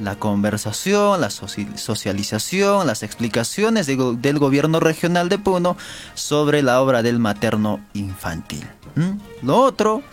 la 0.02 0.16
conversación, 0.16 1.22
la 1.22 1.30
socialización, 1.30 2.88
las 2.88 3.04
explicaciones 3.04 3.86
del 3.86 4.40
gobierno 4.40 4.80
regional 4.80 5.30
de 5.30 5.38
Puno 5.38 5.78
sobre 6.16 6.64
la 6.64 6.82
obra 6.82 7.04
del 7.04 7.20
materno 7.20 7.80
infantil. 7.94 8.66
Lo 9.42 9.58
otro 9.58 10.04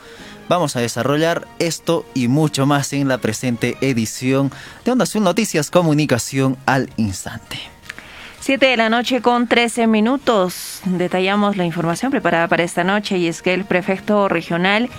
Vamos 0.50 0.74
a 0.74 0.80
desarrollar 0.80 1.46
esto 1.60 2.04
y 2.12 2.26
mucho 2.26 2.66
más 2.66 2.92
en 2.92 3.06
la 3.06 3.18
presente 3.18 3.76
edición 3.80 4.50
de 4.84 4.90
Onda 4.90 5.04
Noticias 5.20 5.70
Comunicación 5.70 6.56
al 6.66 6.90
Instante. 6.96 7.56
Siete 8.40 8.66
de 8.66 8.76
la 8.76 8.88
noche 8.88 9.22
con 9.22 9.46
13 9.46 9.86
minutos. 9.86 10.80
Detallamos 10.86 11.56
la 11.56 11.64
información 11.64 12.10
preparada 12.10 12.48
para 12.48 12.64
esta 12.64 12.82
noche 12.82 13.16
y 13.18 13.28
es 13.28 13.42
que 13.42 13.54
el 13.54 13.64
prefecto 13.64 14.28
regional 14.28 14.90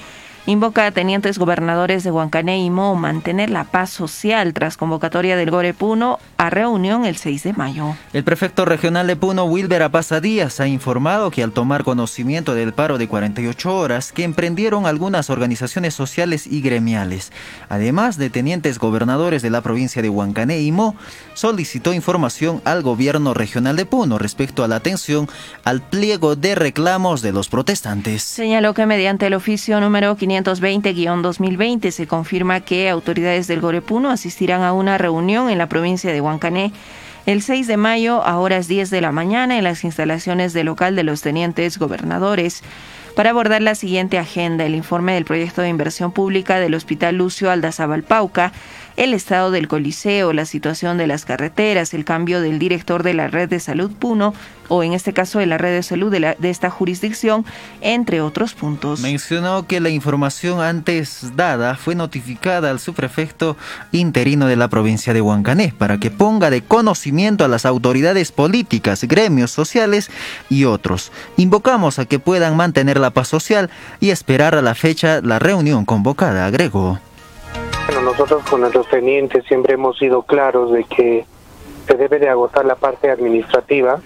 invoca 0.48 0.88
a 0.88 0.92
tenientes 0.92 1.38
gobernadores 1.38 2.04
de 2.04 2.12
Huancané 2.12 2.60
y 2.60 2.70
Mo 2.70 2.96
mantener 2.96 3.50
la 3.50 3.64
paz 3.66 3.92
social 3.92 4.54
tras 4.54 4.76
convocatoria 4.76 5.38
del 5.38 5.52
Gore 5.52 5.74
Puno 5.74 6.20
a 6.38 6.50
reunión 6.50 7.06
el 7.06 7.18
6 7.18 7.44
de 7.44 7.54
mayo. 7.54 7.96
El 8.14 8.24
prefecto 8.24 8.66
regional 8.66 9.06
de 9.06 9.16
Puno, 9.16 9.46
Wilber 9.46 9.84
Apaza 9.84 10.20
Díaz, 10.20 10.60
ha 10.60 10.68
informado 10.68 11.30
que 11.30 11.44
al 11.44 11.52
tomar 11.52 11.84
conocimiento 11.84 12.56
del 12.56 12.74
paro 12.74 12.98
de 12.98 13.08
48 13.08 13.76
horas 13.76 14.12
que 14.12 14.24
emprendieron 14.24 14.88
algunas 14.88 15.30
organizaciones 15.30 15.94
sociales 15.94 16.48
y 16.48 16.62
gremiales, 16.62 17.32
además 17.70 18.18
de 18.18 18.32
tenientes 18.32 18.80
gobernadores 18.80 19.44
de 19.44 19.52
la 19.52 19.62
provincia 19.62 20.02
de 20.02 20.10
Huancané 20.10 20.62
y 20.62 20.72
Mo, 20.72 20.96
solicitó 21.36 21.94
información 21.94 22.62
al 22.66 22.82
gobierno 22.82 23.36
regional 23.36 23.76
de 23.76 23.86
Puno 23.86 24.18
respecto 24.18 24.64
a 24.64 24.68
la 24.68 24.78
atención 24.78 25.30
al 25.64 25.82
pliego 25.82 26.36
de 26.36 26.56
reclamos 26.56 27.22
de 27.22 27.32
los 27.32 27.48
protestantes. 27.48 28.24
Señaló 28.24 28.74
que 28.74 28.88
mediante 28.88 29.28
el 29.28 29.36
oficio 29.36 29.80
número 29.80 30.16
500 30.16 30.31
520-2020 30.32 31.92
se 31.92 32.08
confirma 32.08 32.62
que 32.62 32.90
autoridades 32.90 33.48
del 33.48 33.62
Gorepuno 33.62 34.10
asistirán 34.10 34.62
a 34.62 34.74
una 34.74 34.98
reunión 34.98 35.50
en 35.50 35.58
la 35.58 35.68
provincia 35.68 36.12
de 36.12 36.22
Huancané 36.22 36.72
el 37.26 37.42
6 37.42 37.68
de 37.68 37.78
mayo 37.78 38.24
a 38.24 38.40
horas 38.40 38.68
10 38.68 38.90
de 38.90 39.02
la 39.02 39.12
mañana 39.12 39.58
en 39.58 39.64
las 39.64 39.84
instalaciones 39.84 40.54
del 40.54 40.66
local 40.66 40.96
de 40.96 41.04
los 41.04 41.22
tenientes 41.22 41.78
gobernadores. 41.78 42.64
Para 43.16 43.32
abordar 43.32 43.62
la 43.62 43.76
siguiente 43.76 44.18
agenda, 44.18 44.66
el 44.66 44.74
informe 44.74 45.14
del 45.14 45.26
proyecto 45.26 45.62
de 45.62 45.70
inversión 45.70 46.12
pública 46.12 46.60
del 46.60 46.74
Hospital 46.74 47.18
Lucio 47.18 47.52
Aldazabal 47.52 48.04
Pauca, 48.04 48.54
el 49.02 49.16
estado 49.16 49.50
del 49.50 49.68
Coliseo, 49.68 50.32
la 50.32 50.46
situación 50.46 51.00
de 51.00 51.08
las 51.08 51.26
carreteras, 51.26 51.96
el 51.96 52.06
cambio 52.06 52.40
del 52.40 52.60
director 52.60 53.02
de 53.02 53.16
la 53.16 53.28
red 53.28 53.50
de 53.50 53.60
salud 53.60 53.90
Puno, 53.90 54.36
o 54.68 54.84
en 54.84 54.94
este 54.94 55.12
caso 55.12 55.40
de 55.40 55.48
la 55.48 55.58
red 55.58 55.74
de 55.74 55.82
salud 55.82 56.12
de, 56.12 56.38
esta 56.44 56.70
jurisdicción, 56.70 57.44
entre 57.82 58.22
otros 58.22 58.54
puntos. 58.54 59.00
Mencionó 59.00 59.66
que 59.66 59.80
la 59.80 59.90
información 59.90 60.62
antes 60.62 61.36
dada 61.36 61.78
fue 61.78 61.96
notificada 61.96 62.70
al 62.70 62.80
subprefecto 62.80 63.58
interino 63.92 64.46
de 64.46 64.56
la 64.56 64.68
provincia 64.68 65.16
de 65.16 65.22
Huancané 65.22 65.74
para 65.76 66.00
que 66.00 66.12
ponga 66.12 66.52
de 66.52 66.62
conocimiento 66.62 67.44
a 67.44 67.48
las 67.48 67.66
autoridades 67.66 68.32
políticas, 68.32 69.04
gremios 69.06 69.50
sociales 69.50 70.12
y 70.48 70.66
otros. 70.66 71.12
Invocamos 71.38 71.98
a 71.98 72.06
que 72.06 72.20
puedan 72.20 72.56
mantener 72.56 73.00
la 73.00 73.10
paz 73.10 73.30
social 73.30 73.72
y 74.00 74.12
esperar 74.12 74.54
a 74.54 74.62
la 74.62 74.76
fecha 74.76 75.22
la 75.22 75.40
reunión 75.40 75.86
convocada, 75.86 76.46
agregó. 76.46 77.00
Bueno, 77.94 78.12
nosotros 78.12 78.42
con 78.50 78.62
nuestros 78.62 78.88
tenientes 78.88 79.44
siempre 79.44 79.74
hemos 79.74 79.98
sido 79.98 80.22
claros 80.22 80.72
de 80.72 80.86
que 80.86 81.26
se 81.86 81.98
debe 81.98 82.20
de 82.20 82.30
agotar 82.30 82.64
la 82.64 82.76
parte 82.76 83.12
administrativa, 83.12 84.00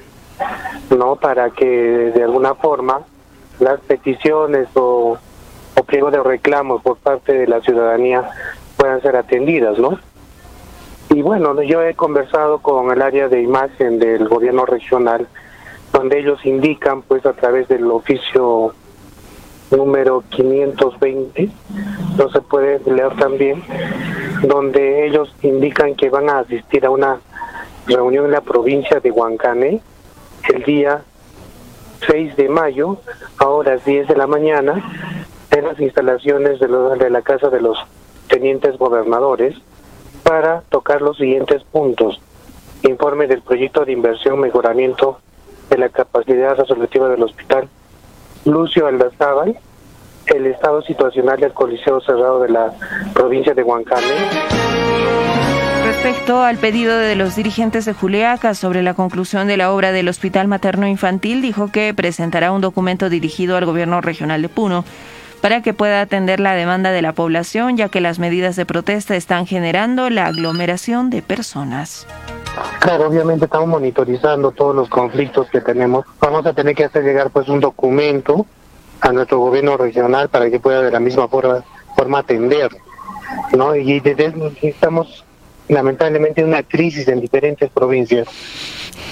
¿no? 0.90 1.18
Para 1.18 1.52
que 1.52 1.68
de 1.68 2.24
alguna 2.24 2.56
forma 2.56 3.02
las 3.60 3.80
peticiones 3.82 4.70
o, 4.74 5.20
o 5.76 5.84
pliego 5.84 6.10
de 6.10 6.24
reclamos 6.24 6.82
por 6.82 6.98
parte 6.98 7.34
de 7.34 7.46
la 7.46 7.62
ciudadanía 7.62 8.28
puedan 8.76 9.04
ser 9.04 9.18
atendidas, 9.18 9.78
¿no? 9.78 10.00
Y 11.12 11.22
bueno, 11.22 11.62
yo 11.62 11.84
he 11.84 11.94
conversado 11.94 12.64
con 12.64 12.90
el 12.90 13.04
área 13.04 13.28
de 13.28 13.44
imagen 13.44 14.00
del 14.00 14.28
gobierno 14.28 14.66
regional, 14.66 15.28
donde 15.94 16.18
ellos 16.18 16.44
indican, 16.44 17.04
pues 17.04 17.24
a 17.28 17.34
través 17.34 17.68
del 17.68 17.86
oficio 17.92 18.74
número 19.72 20.24
520, 20.30 21.50
no 22.18 22.30
se 22.30 22.42
puede 22.42 22.80
leer 22.92 23.16
también, 23.18 23.64
donde 24.44 25.08
ellos 25.08 25.34
indican 25.42 25.96
que 25.96 26.10
van 26.10 26.30
a 26.30 26.40
asistir 26.40 26.86
a 26.86 26.90
una 26.90 27.20
reunión 27.88 28.26
en 28.26 28.32
la 28.32 28.42
provincia 28.42 29.00
de 29.00 29.12
Huancané 29.12 29.82
el 30.54 30.64
día 30.64 31.04
6 32.08 32.36
de 32.36 32.50
mayo 32.50 32.98
a 33.38 33.48
horas 33.48 33.84
10 33.86 34.08
de 34.08 34.16
la 34.16 34.28
mañana 34.28 34.84
en 35.52 35.66
las 35.66 35.80
instalaciones 35.80 36.60
de, 36.60 36.68
de 36.68 37.10
la 37.10 37.22
Casa 37.22 37.50
de 37.50 37.62
los 37.62 37.78
Tenientes 38.28 38.78
Gobernadores 38.78 39.56
para 40.24 40.62
tocar 40.70 41.02
los 41.02 41.18
siguientes 41.18 41.64
puntos. 41.64 42.20
Informe 42.84 43.28
del 43.28 43.42
proyecto 43.42 43.86
de 43.86 43.94
inversión 43.94 44.40
mejoramiento 44.40 45.20
de 45.70 45.78
la 45.78 45.90
capacidad 45.90 46.56
resolutiva 46.56 47.10
del 47.10 47.24
hospital 47.24 47.68
Lucio 48.46 48.88
Aldazábal, 48.88 49.58
el 50.28 50.46
estado 50.48 50.82
situacional 50.82 51.40
del 51.40 51.54
Coliseo 51.54 52.00
Cerrado 52.02 52.42
de 52.42 52.50
la 52.50 52.72
provincia 53.14 53.54
de 53.54 53.64
Huancane. 53.64 54.06
Respecto 55.86 56.42
al 56.42 56.58
pedido 56.58 56.98
de 56.98 57.16
los 57.16 57.36
dirigentes 57.36 57.86
de 57.86 57.94
Juliaca 57.94 58.54
sobre 58.56 58.82
la 58.82 58.94
conclusión 58.94 59.48
de 59.48 59.58
la 59.58 59.72
obra 59.72 59.92
del 59.92 60.08
Hospital 60.08 60.48
Materno 60.48 60.88
Infantil, 60.88 61.42
dijo 61.42 61.72
que 61.72 61.94
presentará 61.94 62.52
un 62.52 62.62
documento 62.62 63.10
dirigido 63.10 63.58
al 63.58 63.66
gobierno 63.66 64.02
regional 64.02 64.42
de 64.42 64.50
Puno 64.50 64.84
para 65.42 65.62
que 65.62 65.74
pueda 65.74 66.02
atender 66.02 66.40
la 66.40 66.54
demanda 66.54 66.92
de 66.92 67.04
la 67.04 67.14
población, 67.14 67.78
ya 67.78 67.90
que 67.90 68.02
las 68.02 68.18
medidas 68.18 68.56
de 68.56 68.66
protesta 68.66 69.16
están 69.16 69.46
generando 69.46 70.10
la 70.10 70.26
aglomeración 70.26 71.12
de 71.12 71.22
personas. 71.22 72.08
Claro, 72.80 73.08
obviamente 73.08 73.46
estamos 73.46 73.68
monitorizando 73.68 74.52
todos 74.52 74.76
los 74.76 74.90
conflictos 74.90 75.50
que 75.50 75.62
tenemos. 75.62 76.06
Vamos 76.20 76.46
a 76.46 76.54
tener 76.54 76.76
que 76.76 76.86
hacer 76.86 77.04
llegar 77.04 77.30
pues 77.32 77.50
un 77.50 77.60
documento 77.60 78.46
a 79.02 79.12
nuestro 79.12 79.40
gobierno 79.40 79.78
regional 79.78 80.30
para 80.30 80.50
que 80.50 80.60
pueda 80.60 80.82
de 80.82 80.92
la 80.92 81.00
misma 81.00 81.28
forma, 81.28 81.64
forma 81.96 82.20
atender 82.20 82.70
¿no? 83.56 83.76
Y 83.76 84.02
estamos 84.62 85.24
lamentablemente 85.68 86.42
en 86.42 86.48
una 86.48 86.64
crisis 86.64 87.08
en 87.08 87.22
diferentes 87.22 87.70
provincias 87.70 88.28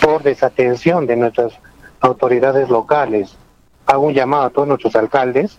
por 0.02 0.24
desatención 0.24 1.08
de 1.08 1.16
nuestras 1.16 1.54
autoridades 2.02 2.70
locales. 2.70 3.36
Hago 3.86 4.08
un 4.08 4.14
llamado 4.14 4.44
a 4.44 4.50
todos 4.50 4.68
nuestros 4.68 4.96
alcaldes, 4.96 5.58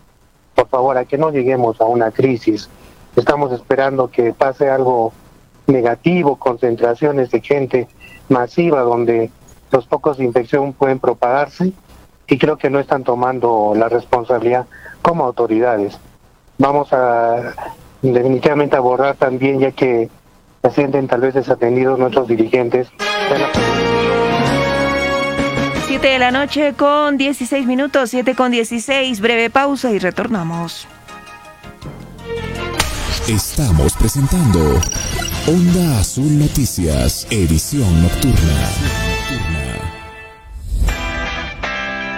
por 0.55 0.69
favor, 0.69 0.97
a 0.97 1.05
que 1.05 1.19
no 1.19 1.31
lleguemos 1.31 1.81
a 1.81 1.85
una 1.85 2.11
crisis. 2.11 2.69
Estamos 3.17 3.53
esperando 3.53 4.11
que 4.11 4.33
pase 4.33 4.69
algo 4.69 5.12
negativo, 5.66 6.37
concentraciones 6.37 7.30
de 7.30 7.40
gente 7.40 7.88
masiva 8.28 8.80
donde 8.83 9.30
los 9.71 9.87
pocos 9.87 10.18
de 10.18 10.25
infección 10.25 10.73
pueden 10.73 10.99
propagarse 10.99 11.73
y 12.26 12.38
creo 12.38 12.56
que 12.56 12.71
no 12.71 12.78
están 12.78 13.04
tomando 13.04 13.75
la 13.76 13.88
responsabilidad 13.88 14.66
como 15.02 15.25
autoridades. 15.25 15.99
Vamos 16.59 16.92
a 16.92 17.54
definitivamente 18.02 18.76
abordar 18.76 19.16
también, 19.16 19.59
ya 19.59 19.73
que 19.73 20.09
se 20.62 20.71
sienten 20.71 21.09
tal 21.09 21.21
vez 21.21 21.35
desatendidos 21.35 21.99
nuestros 21.99 22.28
dirigentes. 22.28 22.88
7 25.87 26.06
de 26.06 26.18
la 26.18 26.30
noche 26.30 26.75
con 26.75 27.16
16 27.16 27.66
minutos, 27.66 28.11
7 28.11 28.35
con 28.35 28.50
16, 28.50 29.21
breve 29.21 29.50
pausa 29.50 29.90
y 29.90 29.99
retornamos. 29.99 30.87
Estamos 33.28 33.95
presentando 33.95 34.81
Onda 35.47 35.99
Azul 35.99 36.38
Noticias, 36.38 37.26
edición 37.31 38.02
nocturna. 38.02 38.69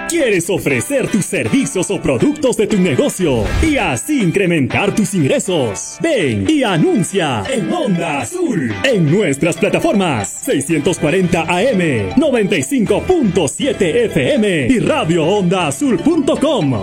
¿Quieres 0.08 0.50
ofrecer 0.50 1.08
tus 1.08 1.24
servicios 1.24 1.92
o 1.92 2.02
productos 2.02 2.56
de 2.56 2.66
tu 2.66 2.80
negocio 2.80 3.44
y 3.62 3.76
así 3.76 4.20
incrementar 4.20 4.96
tus 4.96 5.14
ingresos? 5.14 5.98
Ven 6.00 6.50
y 6.50 6.64
anuncia 6.64 7.44
en 7.52 7.72
Onda 7.72 8.22
Azul 8.22 8.74
en 8.82 9.08
nuestras 9.08 9.58
plataformas 9.58 10.28
640 10.28 11.42
AM, 11.42 12.16
95.7 12.16 13.80
FM 14.06 14.66
y 14.70 14.80
radioondaazul.com. 14.80 16.82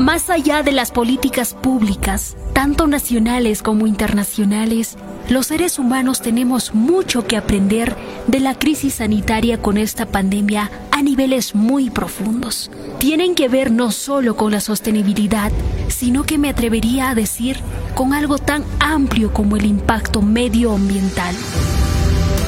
Más 0.00 0.30
allá 0.30 0.62
de 0.62 0.72
las 0.72 0.92
políticas 0.92 1.52
públicas, 1.52 2.34
tanto 2.54 2.86
nacionales 2.86 3.62
como 3.62 3.86
internacionales, 3.86 4.96
los 5.28 5.48
seres 5.48 5.78
humanos 5.78 6.22
tenemos 6.22 6.74
mucho 6.74 7.26
que 7.26 7.36
aprender 7.36 7.94
de 8.26 8.40
la 8.40 8.54
crisis 8.54 8.94
sanitaria 8.94 9.60
con 9.60 9.76
esta 9.76 10.06
pandemia 10.06 10.70
a 10.90 11.02
niveles 11.02 11.54
muy 11.54 11.90
profundos. 11.90 12.70
Tienen 12.98 13.34
que 13.34 13.50
ver 13.50 13.70
no 13.70 13.92
solo 13.92 14.36
con 14.36 14.52
la 14.52 14.60
sostenibilidad, 14.60 15.52
sino 15.88 16.24
que 16.24 16.38
me 16.38 16.48
atrevería 16.48 17.10
a 17.10 17.14
decir 17.14 17.58
con 17.94 18.14
algo 18.14 18.38
tan 18.38 18.64
amplio 18.78 19.34
como 19.34 19.58
el 19.58 19.66
impacto 19.66 20.22
medioambiental. 20.22 21.34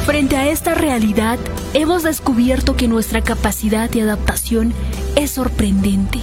Frente 0.07 0.39
a 0.39 0.49
esta 0.49 0.75
realidad, 0.75 1.39
hemos 1.75 2.03
descubierto 2.03 2.79
que 2.79 2.89
nuestra 2.89 3.21
capacidad 3.21 3.91
de 3.91 4.01
adaptación 4.01 4.73
es 5.17 5.33
sorprendente 5.33 6.19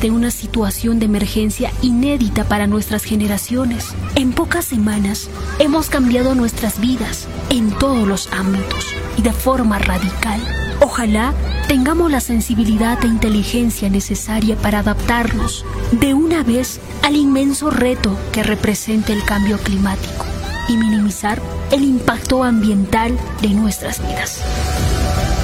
ante 0.00 0.12
una 0.12 0.30
situación 0.30 0.98
de 0.98 1.04
emergencia 1.04 1.70
inédita 1.82 2.44
para 2.44 2.66
nuestras 2.66 3.04
generaciones. 3.04 3.88
En 4.14 4.32
pocas 4.32 4.64
semanas 4.64 5.28
hemos 5.58 5.90
cambiado 5.90 6.34
nuestras 6.34 6.80
vidas 6.80 7.28
en 7.50 7.68
todos 7.70 8.08
los 8.08 8.32
ámbitos 8.32 8.86
y 9.18 9.20
de 9.20 9.34
forma 9.34 9.78
radical. 9.78 10.40
Ojalá 10.80 11.34
tengamos 11.68 12.10
la 12.10 12.20
sensibilidad 12.20 12.98
e 13.04 13.08
inteligencia 13.08 13.90
necesaria 13.90 14.56
para 14.56 14.78
adaptarnos 14.78 15.66
de 15.92 16.14
una 16.14 16.44
vez 16.44 16.80
al 17.02 17.14
inmenso 17.14 17.68
reto 17.68 18.16
que 18.32 18.42
representa 18.42 19.12
el 19.12 19.22
cambio 19.26 19.58
climático 19.58 20.24
y 20.70 20.78
minimizar 20.78 21.42
el 21.72 21.84
impacto 21.84 22.42
ambiental 22.42 23.18
de 23.42 23.50
nuestras 23.50 24.00
vidas. 24.00 24.40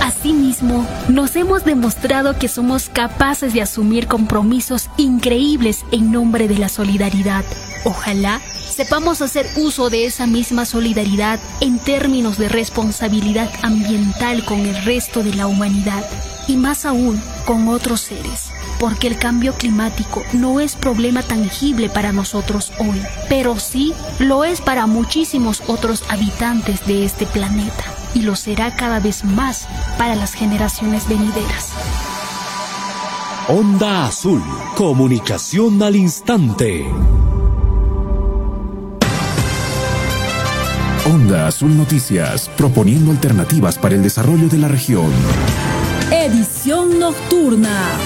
Asimismo, 0.06 0.86
nos 1.08 1.34
hemos 1.34 1.64
demostrado 1.64 2.38
que 2.38 2.46
somos 2.46 2.88
capaces 2.88 3.52
de 3.52 3.60
asumir 3.60 4.06
compromisos 4.06 4.88
increíbles 4.96 5.84
en 5.90 6.12
nombre 6.12 6.46
de 6.46 6.56
la 6.56 6.68
solidaridad. 6.68 7.44
Ojalá 7.84 8.40
sepamos 8.70 9.20
hacer 9.20 9.48
uso 9.56 9.90
de 9.90 10.06
esa 10.06 10.28
misma 10.28 10.64
solidaridad 10.64 11.40
en 11.60 11.81
términos 11.81 12.38
de 12.38 12.48
responsabilidad 12.48 13.50
ambiental 13.62 14.44
con 14.44 14.61
el 14.61 14.81
resto 14.85 15.24
de 15.24 15.35
la 15.35 15.48
humanidad 15.48 16.09
y 16.46 16.57
más 16.57 16.85
aún 16.85 17.20
con 17.44 17.66
otros 17.66 18.02
seres 18.02 18.52
porque 18.78 19.09
el 19.09 19.18
cambio 19.18 19.54
climático 19.54 20.22
no 20.35 20.61
es 20.61 20.76
problema 20.76 21.22
tangible 21.22 21.88
para 21.88 22.12
nosotros 22.12 22.72
hoy, 22.78 23.02
pero 23.28 23.59
sí 23.59 23.92
lo 24.20 24.44
es 24.44 24.61
para 24.61 24.87
muchísimos 24.87 25.62
otros 25.66 26.04
habitantes 26.11 26.87
de 26.87 27.04
este 27.07 27.26
planeta 27.26 27.95
y 28.16 28.22
lo 28.22 28.35
será 28.35 28.74
cada 28.74 28.98
vez 28.98 29.24
más 29.24 29.68
para 29.98 30.14
las 30.14 30.33
generaciones 30.33 31.07
venideras. 31.07 31.72
Onda 33.46 34.07
Azul, 34.07 34.42
comunicación 34.74 35.83
al 35.83 35.96
instante. 35.96 36.87
Onda 41.12 41.46
Azul 41.46 41.76
Noticias, 41.76 42.50
proponiendo 42.57 43.11
alternativas 43.11 43.76
para 43.76 43.94
el 43.94 44.02
desarrollo 44.02 44.48
de 44.48 44.59
la 44.59 44.68
región. 44.68 45.12
Edición 46.11 46.98
nocturna. 46.98 47.98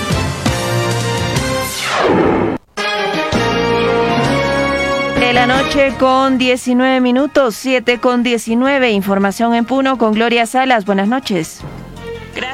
La 5.32 5.46
noche 5.46 5.94
con 5.96 6.38
19 6.38 7.00
minutos, 7.00 7.54
7 7.54 8.00
con 8.00 8.24
19. 8.24 8.90
Información 8.90 9.54
en 9.54 9.64
Puno 9.64 9.96
con 9.96 10.12
Gloria 10.12 10.44
Salas. 10.44 10.84
Buenas 10.84 11.06
noches. 11.06 11.62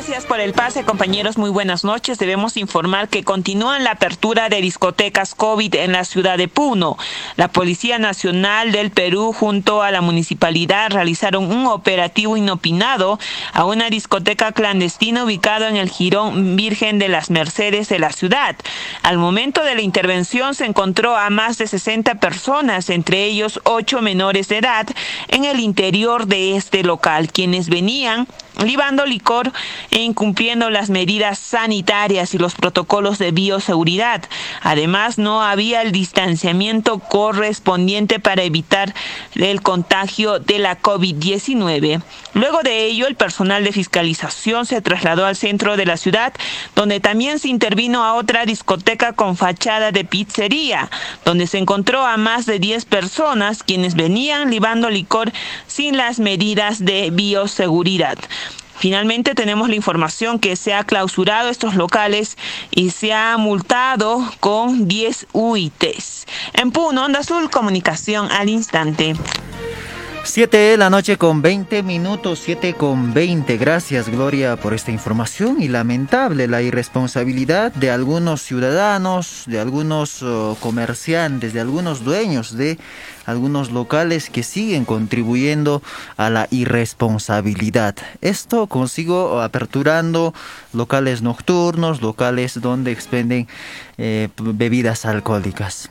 Gracias 0.06 0.26
por 0.26 0.38
el 0.38 0.52
pase, 0.52 0.84
compañeros. 0.84 1.36
Muy 1.36 1.50
buenas 1.50 1.82
noches. 1.82 2.16
Debemos 2.16 2.56
informar 2.56 3.08
que 3.08 3.24
continúan 3.24 3.82
la 3.82 3.90
apertura 3.90 4.48
de 4.48 4.60
discotecas 4.60 5.34
COVID 5.34 5.74
en 5.74 5.90
la 5.90 6.04
ciudad 6.04 6.38
de 6.38 6.46
Puno. 6.46 6.96
La 7.34 7.48
Policía 7.48 7.98
Nacional 7.98 8.70
del 8.70 8.92
Perú 8.92 9.32
junto 9.32 9.82
a 9.82 9.90
la 9.90 10.02
municipalidad 10.02 10.92
realizaron 10.92 11.50
un 11.50 11.66
operativo 11.66 12.36
inopinado 12.36 13.18
a 13.52 13.64
una 13.64 13.90
discoteca 13.90 14.52
clandestina 14.52 15.24
ubicada 15.24 15.68
en 15.68 15.76
el 15.76 15.90
Girón 15.90 16.54
Virgen 16.54 17.00
de 17.00 17.08
las 17.08 17.28
Mercedes 17.28 17.88
de 17.88 17.98
la 17.98 18.12
ciudad. 18.12 18.54
Al 19.02 19.18
momento 19.18 19.64
de 19.64 19.74
la 19.74 19.82
intervención 19.82 20.54
se 20.54 20.66
encontró 20.66 21.16
a 21.16 21.30
más 21.30 21.58
de 21.58 21.66
60 21.66 22.20
personas, 22.20 22.90
entre 22.90 23.24
ellos 23.24 23.60
ocho 23.64 24.02
menores 24.02 24.46
de 24.46 24.58
edad, 24.58 24.86
en 25.26 25.44
el 25.44 25.58
interior 25.58 26.28
de 26.28 26.54
este 26.54 26.84
local, 26.84 27.32
quienes 27.32 27.68
venían 27.68 28.28
libando 28.64 29.04
licor 29.04 29.52
e 29.90 30.02
incumpliendo 30.02 30.70
las 30.70 30.90
medidas 30.90 31.38
sanitarias 31.38 32.34
y 32.34 32.38
los 32.38 32.54
protocolos 32.54 33.18
de 33.18 33.30
bioseguridad. 33.30 34.22
Además, 34.62 35.18
no 35.18 35.42
había 35.42 35.82
el 35.82 35.92
distanciamiento 35.92 36.98
correspondiente 36.98 38.20
para 38.20 38.42
evitar 38.42 38.94
el 39.34 39.62
contagio 39.62 40.38
de 40.38 40.58
la 40.58 40.80
COVID-19. 40.80 42.02
Luego 42.34 42.62
de 42.62 42.86
ello, 42.86 43.06
el 43.06 43.16
personal 43.16 43.64
de 43.64 43.72
fiscalización 43.72 44.66
se 44.66 44.80
trasladó 44.80 45.26
al 45.26 45.36
centro 45.36 45.76
de 45.76 45.86
la 45.86 45.96
ciudad, 45.96 46.32
donde 46.74 47.00
también 47.00 47.38
se 47.38 47.48
intervino 47.48 48.04
a 48.04 48.14
otra 48.14 48.46
discoteca 48.46 49.12
con 49.12 49.36
fachada 49.36 49.92
de 49.92 50.04
pizzería, 50.04 50.90
donde 51.24 51.46
se 51.46 51.58
encontró 51.58 52.04
a 52.04 52.16
más 52.16 52.46
de 52.46 52.58
10 52.58 52.84
personas 52.84 53.62
quienes 53.62 53.94
venían 53.94 54.50
libando 54.50 54.90
licor 54.90 55.32
sin 55.66 55.96
las 55.96 56.18
medidas 56.18 56.84
de 56.84 57.10
bioseguridad. 57.10 58.18
Finalmente 58.78 59.34
tenemos 59.34 59.68
la 59.68 59.74
información 59.74 60.38
que 60.38 60.56
se 60.56 60.74
ha 60.74 60.84
clausurado 60.84 61.48
estos 61.48 61.74
locales 61.74 62.36
y 62.70 62.90
se 62.90 63.12
ha 63.12 63.36
multado 63.38 64.22
con 64.40 64.86
10 64.86 65.28
UITs. 65.32 66.26
En 66.52 66.70
Puno, 66.70 67.04
Onda 67.04 67.20
Azul, 67.20 67.50
comunicación 67.50 68.30
al 68.30 68.48
instante. 68.48 69.14
7 70.26 70.56
de 70.56 70.76
la 70.76 70.90
noche 70.90 71.16
con 71.16 71.40
20 71.40 71.82
minutos, 71.84 72.40
7 72.42 72.74
con 72.74 73.14
20. 73.14 73.56
Gracias 73.58 74.08
Gloria 74.08 74.56
por 74.56 74.74
esta 74.74 74.90
información 74.90 75.62
y 75.62 75.68
lamentable 75.68 76.48
la 76.48 76.62
irresponsabilidad 76.62 77.72
de 77.72 77.90
algunos 77.90 78.42
ciudadanos, 78.42 79.44
de 79.46 79.60
algunos 79.60 80.22
oh, 80.22 80.56
comerciantes, 80.60 81.52
de 81.52 81.60
algunos 81.60 82.04
dueños 82.04 82.56
de 82.56 82.76
algunos 83.24 83.70
locales 83.70 84.28
que 84.28 84.42
siguen 84.42 84.84
contribuyendo 84.84 85.82
a 86.16 86.30
la 86.30 86.48
irresponsabilidad. 86.50 87.96
Esto 88.20 88.66
consigo 88.66 89.40
aperturando 89.40 90.34
locales 90.72 91.22
nocturnos, 91.22 92.02
locales 92.02 92.60
donde 92.60 92.92
expenden 92.92 93.48
eh, 93.98 94.28
bebidas 94.38 95.06
alcohólicas. 95.06 95.88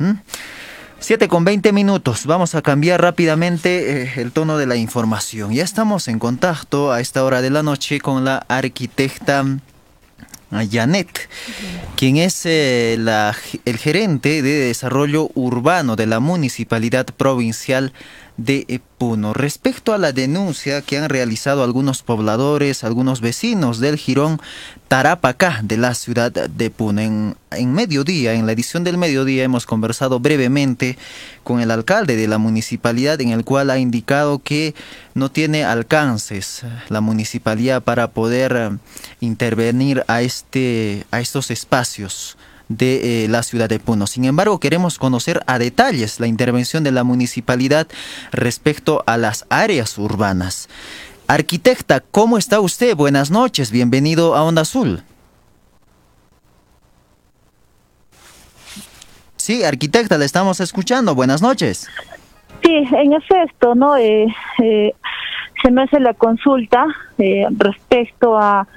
7 1.05 1.27
con 1.27 1.45
20 1.45 1.71
minutos. 1.71 2.25
Vamos 2.25 2.55
a 2.55 2.63
cambiar 2.63 2.99
rápidamente 2.99 4.05
eh, 4.05 4.13
el 4.15 4.31
tono 4.31 4.57
de 4.57 4.65
la 4.65 4.75
información. 4.75 5.53
Ya 5.53 5.63
estamos 5.63 6.07
en 6.07 6.17
contacto 6.17 6.91
a 6.91 6.99
esta 6.99 7.23
hora 7.23 7.43
de 7.43 7.51
la 7.51 7.61
noche 7.61 8.01
con 8.01 8.25
la 8.25 8.43
arquitecta 8.47 9.45
Janet, 10.71 11.29
quien 11.95 12.17
es 12.17 12.47
eh, 12.47 12.97
el 13.65 13.77
gerente 13.77 14.41
de 14.41 14.65
desarrollo 14.65 15.29
urbano 15.35 15.95
de 15.95 16.07
la 16.07 16.19
Municipalidad 16.19 17.05
Provincial 17.05 17.93
Puno. 18.97 19.33
Respecto 19.33 19.93
a 19.93 19.97
la 19.97 20.11
denuncia 20.11 20.81
que 20.81 20.97
han 20.97 21.09
realizado 21.09 21.63
algunos 21.63 22.03
pobladores, 22.03 22.83
algunos 22.83 23.21
vecinos 23.21 23.79
del 23.79 23.97
Girón 23.97 24.41
Tarapacá 24.87 25.59
de 25.63 25.77
la 25.77 25.95
ciudad 25.95 26.31
de 26.31 26.69
Puno. 26.69 27.01
En, 27.01 27.35
en 27.51 27.73
mediodía, 27.73 28.33
en 28.33 28.45
la 28.45 28.51
edición 28.51 28.83
del 28.83 28.97
mediodía, 28.97 29.43
hemos 29.43 29.65
conversado 29.65 30.19
brevemente 30.19 30.97
con 31.43 31.61
el 31.61 31.71
alcalde 31.71 32.15
de 32.15 32.27
la 32.27 32.37
municipalidad, 32.37 33.21
en 33.21 33.29
el 33.29 33.45
cual 33.45 33.69
ha 33.69 33.79
indicado 33.79 34.39
que 34.39 34.75
no 35.13 35.31
tiene 35.31 35.63
alcances 35.63 36.63
la 36.89 37.01
municipalidad 37.01 37.83
para 37.83 38.11
poder 38.11 38.55
eh, 38.55 38.77
intervenir 39.21 40.03
a, 40.07 40.21
este, 40.21 41.05
a 41.11 41.21
estos 41.21 41.51
espacios 41.51 42.37
de 42.69 43.25
eh, 43.25 43.27
la 43.27 43.43
ciudad 43.43 43.69
de 43.69 43.79
Puno. 43.79 44.07
Sin 44.07 44.25
embargo, 44.25 44.59
queremos 44.59 44.97
conocer 44.97 45.41
a 45.47 45.59
detalles 45.59 46.19
la 46.19 46.27
intervención 46.27 46.83
de 46.83 46.91
la 46.91 47.03
municipalidad 47.03 47.87
respecto 48.31 49.03
a 49.05 49.17
las 49.17 49.45
áreas 49.49 49.97
urbanas. 49.97 50.69
Arquitecta, 51.27 52.01
¿cómo 52.01 52.37
está 52.37 52.59
usted? 52.59 52.95
Buenas 52.95 53.31
noches, 53.31 53.71
bienvenido 53.71 54.35
a 54.35 54.43
Onda 54.43 54.61
Azul. 54.61 55.03
Sí, 59.37 59.63
arquitecta, 59.63 60.17
le 60.17 60.25
estamos 60.25 60.59
escuchando. 60.59 61.13
Buenas 61.13 61.41
noches. 61.41 61.87
Sí, 62.63 62.73
en 62.73 63.13
efecto, 63.13 63.75
¿no? 63.75 63.95
Eh, 63.95 64.25
eh, 64.63 64.93
se 65.61 65.71
me 65.71 65.83
hace 65.83 65.99
la 65.99 66.15
consulta 66.15 66.85
respecto 67.57 68.37
a 68.37 68.67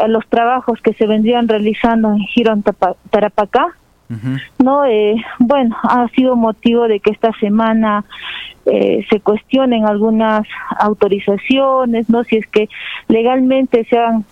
a 0.00 0.08
los 0.08 0.26
trabajos 0.28 0.80
que 0.82 0.94
se 0.94 1.06
vendrían 1.06 1.48
realizando 1.48 2.10
en 2.10 2.18
Girón 2.18 2.64
Tarapacá. 3.10 3.68
No, 4.58 4.84
eh, 4.84 5.14
bueno, 5.38 5.74
ha 5.84 6.06
sido 6.08 6.36
motivo 6.36 6.86
de 6.86 7.00
que 7.00 7.12
esta 7.12 7.32
semana 7.40 8.04
eh, 8.66 9.06
se 9.08 9.20
cuestionen 9.20 9.86
algunas 9.86 10.46
autorizaciones, 10.78 12.10
no, 12.10 12.22
si 12.24 12.36
es 12.36 12.46
que 12.48 12.68
legalmente 13.08 13.86
se 13.88 13.98
han 13.98 14.26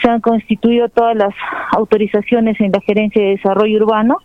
se 0.00 0.08
han 0.08 0.20
constituido 0.20 0.88
todas 0.88 1.16
las 1.16 1.34
autorizaciones 1.72 2.60
en 2.60 2.72
la 2.72 2.80
gerencia 2.80 3.22
de 3.22 3.30
desarrollo 3.30 3.84
urbano. 3.84 4.18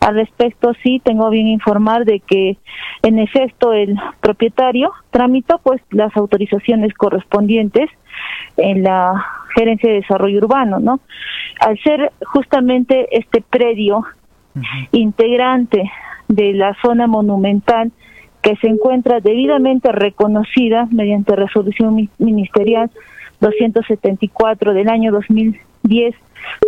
Al 0.00 0.14
respecto, 0.14 0.72
sí 0.82 1.00
tengo 1.04 1.28
bien 1.30 1.48
informar 1.48 2.04
de 2.04 2.20
que 2.20 2.56
en 3.02 3.18
efecto 3.18 3.72
el 3.72 3.98
propietario 4.20 4.92
tramitó 5.10 5.58
pues 5.58 5.82
las 5.90 6.16
autorizaciones 6.16 6.94
correspondientes 6.94 7.90
en 8.56 8.82
la 8.82 9.24
gerencia 9.54 9.90
de 9.90 9.96
desarrollo 9.96 10.38
urbano, 10.38 10.80
¿no? 10.80 11.00
Al 11.60 11.78
ser 11.80 12.12
justamente 12.24 13.08
este 13.16 13.40
predio 13.40 14.04
integrante 14.92 15.90
de 16.28 16.52
la 16.52 16.76
zona 16.82 17.06
monumental 17.06 17.92
que 18.42 18.56
se 18.56 18.68
encuentra 18.68 19.20
debidamente 19.20 19.90
reconocida 19.92 20.86
mediante 20.90 21.34
resolución 21.34 22.08
ministerial 22.18 22.90
274 23.40 24.74
del 24.74 24.88
año 24.88 25.12
2010 25.12 26.14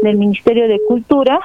del 0.02 0.16
Ministerio 0.16 0.68
de 0.68 0.80
Cultura, 0.86 1.40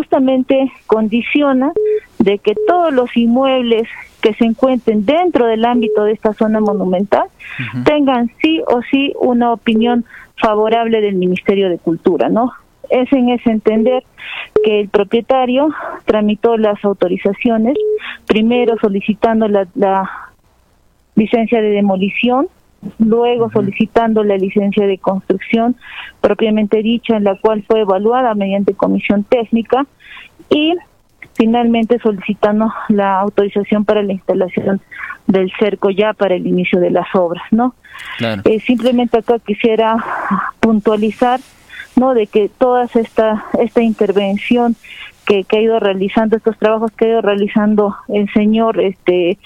justamente 0.00 0.72
condiciona 0.86 1.72
de 2.18 2.38
que 2.38 2.54
todos 2.66 2.90
los 2.90 3.14
inmuebles 3.14 3.86
que 4.22 4.32
se 4.32 4.46
encuentren 4.46 5.04
dentro 5.04 5.46
del 5.46 5.66
ámbito 5.66 6.04
de 6.04 6.12
esta 6.12 6.32
zona 6.32 6.58
monumental 6.60 7.24
tengan 7.84 8.30
sí 8.40 8.62
o 8.66 8.80
sí 8.90 9.12
una 9.20 9.52
opinión 9.52 10.06
favorable 10.36 11.02
del 11.02 11.16
Ministerio 11.16 11.68
de 11.68 11.76
Cultura, 11.76 12.30
¿no? 12.30 12.52
Es 12.88 13.12
en 13.12 13.28
ese 13.28 13.50
entender 13.50 14.02
que 14.64 14.80
el 14.80 14.88
propietario 14.88 15.68
tramitó 16.06 16.56
las 16.56 16.82
autorizaciones, 16.82 17.76
primero 18.26 18.76
solicitando 18.80 19.48
la, 19.48 19.66
la 19.74 20.10
licencia 21.14 21.60
de 21.60 21.70
demolición, 21.70 22.48
luego 22.98 23.50
solicitando 23.50 24.24
la 24.24 24.36
licencia 24.36 24.86
de 24.86 24.98
construcción 24.98 25.76
propiamente 26.20 26.82
dicha, 26.82 27.16
en 27.16 27.24
la 27.24 27.36
cual 27.36 27.62
fue 27.66 27.80
evaluada 27.80 28.34
mediante 28.34 28.74
comisión 28.74 29.24
técnica, 29.24 29.86
y 30.48 30.74
finalmente 31.34 31.98
solicitando 32.00 32.72
la 32.88 33.20
autorización 33.20 33.84
para 33.84 34.02
la 34.02 34.12
instalación 34.12 34.80
del 35.26 35.50
cerco 35.58 35.90
ya 35.90 36.12
para 36.12 36.34
el 36.34 36.46
inicio 36.46 36.80
de 36.80 36.90
las 36.90 37.06
obras, 37.14 37.44
¿no? 37.50 37.74
Eh, 38.44 38.60
simplemente 38.60 39.18
acá 39.18 39.38
quisiera 39.38 39.96
puntualizar, 40.58 41.40
¿no? 41.96 42.14
De 42.14 42.26
que 42.26 42.48
toda 42.48 42.84
esta 42.84 43.44
esta 43.58 43.82
intervención 43.82 44.76
que, 45.30 45.44
que 45.44 45.58
ha 45.58 45.60
ido 45.60 45.78
realizando 45.78 46.36
estos 46.36 46.58
trabajos 46.58 46.90
que 46.90 47.04
ha 47.04 47.08
ido 47.08 47.20
realizando 47.22 47.94
el 48.08 48.28
señor, 48.32 48.80
este, 48.80 49.38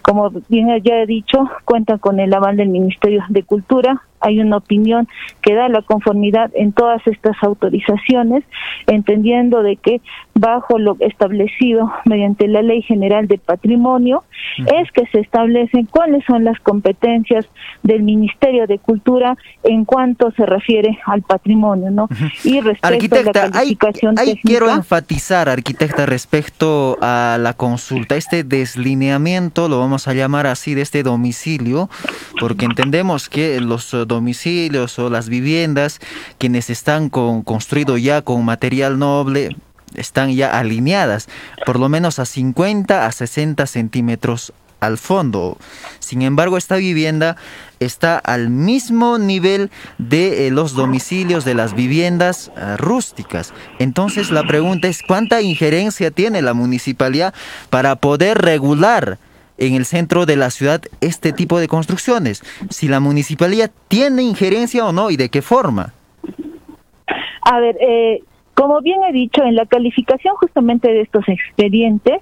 como 0.00 0.30
bien 0.48 0.68
ya 0.82 1.02
he 1.02 1.06
dicho, 1.06 1.50
cuenta 1.66 1.98
con 1.98 2.18
el 2.18 2.32
aval 2.32 2.56
del 2.56 2.70
Ministerio 2.70 3.22
de 3.28 3.42
Cultura, 3.42 4.02
hay 4.20 4.40
una 4.40 4.56
opinión 4.56 5.08
que 5.42 5.54
da 5.54 5.68
la 5.68 5.82
conformidad 5.82 6.50
en 6.54 6.72
todas 6.72 7.06
estas 7.06 7.36
autorizaciones, 7.42 8.44
entendiendo 8.86 9.62
de 9.62 9.76
que 9.76 10.00
bajo 10.34 10.78
lo 10.78 10.96
establecido 11.00 11.92
mediante 12.04 12.48
la 12.48 12.62
Ley 12.62 12.82
General 12.82 13.26
de 13.26 13.38
Patrimonio 13.38 14.24
es 14.58 14.90
que 14.92 15.06
se 15.06 15.20
establecen 15.20 15.86
cuáles 15.86 16.24
son 16.24 16.44
las 16.44 16.58
competencias 16.60 17.46
del 17.82 18.02
Ministerio 18.02 18.66
de 18.66 18.78
Cultura 18.78 19.36
en 19.64 19.84
cuanto 19.84 20.30
se 20.32 20.46
refiere 20.46 20.98
al 21.06 21.22
patrimonio, 21.22 21.90
¿no? 21.90 22.08
Y 22.44 22.60
respecto 22.60 23.16
a 23.16 23.22
la 23.22 23.32
calificación 23.32 24.14
quiero 24.42 24.70
enfatizar, 24.70 25.17
arquitecta, 25.30 26.06
respecto 26.06 26.96
a 27.00 27.38
la 27.40 27.52
consulta, 27.52 28.16
este 28.16 28.44
deslineamiento, 28.44 29.68
lo 29.68 29.78
vamos 29.78 30.08
a 30.08 30.14
llamar 30.14 30.46
así, 30.46 30.74
de 30.74 30.82
este 30.82 31.02
domicilio, 31.02 31.90
porque 32.40 32.64
entendemos 32.64 33.28
que 33.28 33.60
los 33.60 33.90
domicilios 34.06 34.98
o 34.98 35.10
las 35.10 35.28
viviendas, 35.28 36.00
quienes 36.38 36.70
están 36.70 37.10
con, 37.10 37.42
construidos 37.42 38.00
ya 38.00 38.22
con 38.22 38.44
material 38.44 38.98
noble, 38.98 39.56
están 39.94 40.34
ya 40.34 40.58
alineadas, 40.58 41.28
por 41.66 41.78
lo 41.78 41.88
menos 41.88 42.18
a 42.18 42.24
50 42.24 43.06
a 43.06 43.12
60 43.12 43.66
centímetros 43.66 44.52
al 44.80 44.98
fondo. 44.98 45.56
Sin 45.98 46.22
embargo, 46.22 46.56
esta 46.56 46.76
vivienda 46.76 47.36
está 47.80 48.18
al 48.18 48.50
mismo 48.50 49.18
nivel 49.18 49.70
de 49.98 50.46
eh, 50.46 50.50
los 50.50 50.74
domicilios 50.74 51.44
de 51.44 51.54
las 51.54 51.74
viviendas 51.74 52.50
eh, 52.56 52.76
rústicas. 52.76 53.54
Entonces 53.78 54.30
la 54.30 54.44
pregunta 54.44 54.88
es, 54.88 55.02
¿cuánta 55.02 55.40
injerencia 55.42 56.10
tiene 56.10 56.42
la 56.42 56.54
municipalidad 56.54 57.34
para 57.70 57.96
poder 57.96 58.38
regular 58.38 59.18
en 59.58 59.74
el 59.74 59.84
centro 59.84 60.26
de 60.26 60.36
la 60.36 60.50
ciudad 60.50 60.82
este 61.00 61.32
tipo 61.32 61.58
de 61.58 61.68
construcciones? 61.68 62.42
Si 62.70 62.88
la 62.88 63.00
municipalidad 63.00 63.70
tiene 63.88 64.22
injerencia 64.22 64.86
o 64.86 64.92
no 64.92 65.10
y 65.10 65.16
de 65.16 65.28
qué 65.28 65.42
forma. 65.42 65.92
A 67.42 67.60
ver, 67.60 67.76
eh, 67.80 68.22
como 68.54 68.80
bien 68.80 68.98
he 69.08 69.12
dicho, 69.12 69.42
en 69.44 69.54
la 69.54 69.66
calificación 69.66 70.34
justamente 70.34 70.88
de 70.90 71.02
estos 71.02 71.28
expedientes, 71.28 72.20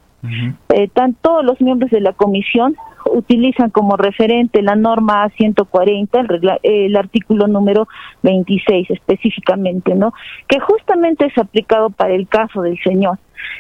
eh, 0.71 0.89
todos 1.21 1.45
los 1.45 1.61
miembros 1.61 1.91
de 1.91 2.01
la 2.01 2.13
comisión 2.13 2.77
utilizan 3.13 3.71
como 3.71 3.97
referente 3.97 4.63
la 4.63 4.75
norma 4.75 5.29
140, 5.37 6.21
el, 6.21 6.51
el 6.63 6.97
artículo 6.97 7.47
número 7.47 7.89
26 8.23 8.91
específicamente, 8.91 9.95
¿no? 9.95 10.13
Que 10.49 10.61
justamente 10.61 11.27
es 11.27 11.39
aplicado 11.39 11.91
para 11.91 12.15
el 12.15 12.29
caso 12.29 12.63
del 12.63 12.79
señor. 12.83 13.19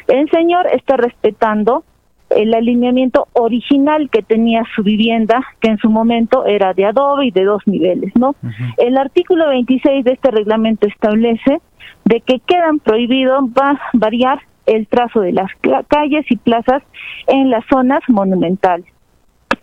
El 0.08 0.28
señor 0.30 0.66
está 0.72 0.96
respetando 0.96 1.84
el 2.30 2.54
alineamiento 2.54 3.28
original 3.34 4.10
que 4.10 4.22
tenía 4.22 4.64
su 4.74 4.82
vivienda, 4.82 5.42
que 5.60 5.68
en 5.68 5.78
su 5.78 5.90
momento 5.90 6.44
era 6.44 6.74
de 6.74 6.86
adobe 6.86 7.26
y 7.26 7.30
de 7.30 7.44
dos 7.44 7.62
niveles, 7.66 8.12
¿no? 8.16 8.34
El 8.78 8.98
artículo 8.98 9.48
26 9.48 10.04
de 10.04 10.12
este 10.12 10.30
reglamento 10.30 10.86
establece 10.88 11.60
de 12.04 12.20
que 12.20 12.40
quedan 12.40 12.78
prohibidos 12.80 13.44
va 13.44 13.80
variar 13.92 14.40
el 14.66 14.86
trazo 14.86 15.20
de 15.20 15.32
las 15.32 15.50
calles 15.88 16.26
y 16.30 16.36
plazas 16.36 16.82
en 17.26 17.50
las 17.50 17.64
zonas 17.66 18.00
monumentales. 18.08 18.86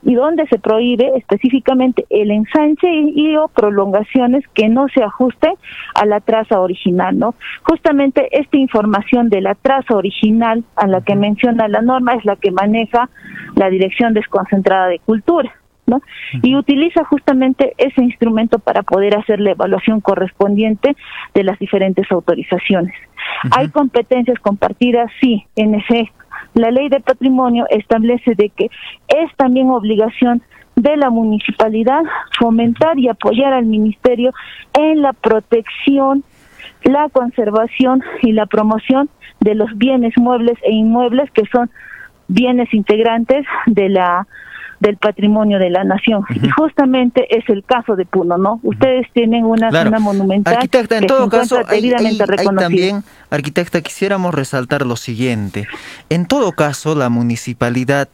y 0.06 0.16
donde 0.16 0.46
se 0.48 0.60
prohíbe 0.60 1.14
específicamente 1.16 2.06
el 2.10 2.30
ensanche 2.30 2.90
y, 2.92 3.38
o 3.38 3.48
prolongaciones 3.48 4.44
que 4.54 4.68
no 4.68 4.90
se 4.90 5.02
ajusten 5.02 5.54
a 5.96 6.06
la 6.06 6.20
traza 6.20 6.60
original, 6.60 7.18
¿no? 7.18 7.36
Justamente 7.64 8.28
esta 8.32 8.58
información 8.58 9.30
de 9.30 9.40
la 9.40 9.56
traza 9.56 9.96
original 9.96 10.66
a 10.76 10.88
la 10.88 11.00
que 11.00 11.16
menciona 11.16 11.70
la 11.70 11.82
norma 11.82 12.16
es 12.16 12.26
la 12.26 12.36
que 12.36 12.52
maneja 12.52 13.10
la 13.56 13.70
Dirección 13.70 14.14
Desconcentrada 14.14 14.88
de 14.88 15.00
Cultura. 15.00 15.54
¿No? 15.86 16.02
Y 16.42 16.56
utiliza 16.56 17.04
justamente 17.04 17.74
ese 17.78 18.04
instrumento 18.04 18.60
para 18.60 18.84
poder 18.84 19.18
hacer 19.18 19.40
la 19.40 19.52
evaluación 19.52 20.02
correspondiente 20.02 20.96
de 21.34 21.44
las 21.44 21.60
diferentes 21.60 22.12
autorizaciones. 22.12 22.94
¿Hay 23.52 23.70
competencias 23.70 24.40
compartidas? 24.40 25.12
Sí, 25.20 25.46
en 25.56 25.76
efecto 25.76 26.24
la 26.54 26.72
ley 26.72 26.90
de 26.90 27.00
patrimonio 27.00 27.66
establece 27.70 28.36
de 28.36 28.50
que 28.50 28.66
es 29.08 29.36
también 29.38 29.70
obligación 29.70 30.42
de 30.76 30.98
la 30.98 31.10
municipalidad 31.10 32.02
fomentar 32.38 32.98
y 32.98 33.08
apoyar 33.10 33.54
al 33.54 33.66
ministerio 33.66 34.34
en 34.74 35.02
la 35.02 35.14
protección, 35.14 36.24
la 36.84 37.10
conservación 37.10 38.04
y 38.22 38.32
la 38.34 38.46
promoción 38.46 39.10
de 39.40 39.56
los 39.56 39.76
bienes 39.78 40.14
muebles 40.18 40.58
e 40.64 40.72
inmuebles 40.72 41.30
que 41.32 41.44
son 41.52 41.70
bienes 42.28 42.74
integrantes 42.74 43.46
de 43.66 43.90
la 43.90 44.28
del 44.84 44.98
patrimonio 44.98 45.58
de 45.58 45.70
la 45.70 45.84
nación. 45.84 46.24
Y 46.30 46.50
justamente 46.50 47.36
es 47.36 47.48
el 47.50 47.64
caso 47.64 47.96
de 47.96 48.06
Puno, 48.06 48.38
¿no? 48.38 48.60
Ustedes 48.64 49.08
tienen 49.14 49.46
una 49.46 49.72
zona 49.72 49.98
monumental 50.00 50.56
arquitecta, 50.56 50.98
en 50.98 51.08
todo 51.08 51.30
caso, 51.30 51.64
debidamente 51.64 52.26
también, 52.26 53.04
arquitecta, 53.30 53.82
quisiéramos 53.82 54.36
resaltar 54.36 54.86
lo 54.86 54.98
siguiente. 54.98 55.68
En 56.10 56.28
todo 56.28 56.52
caso, 56.52 56.96
la 56.96 57.10
municipalidad 57.10 58.10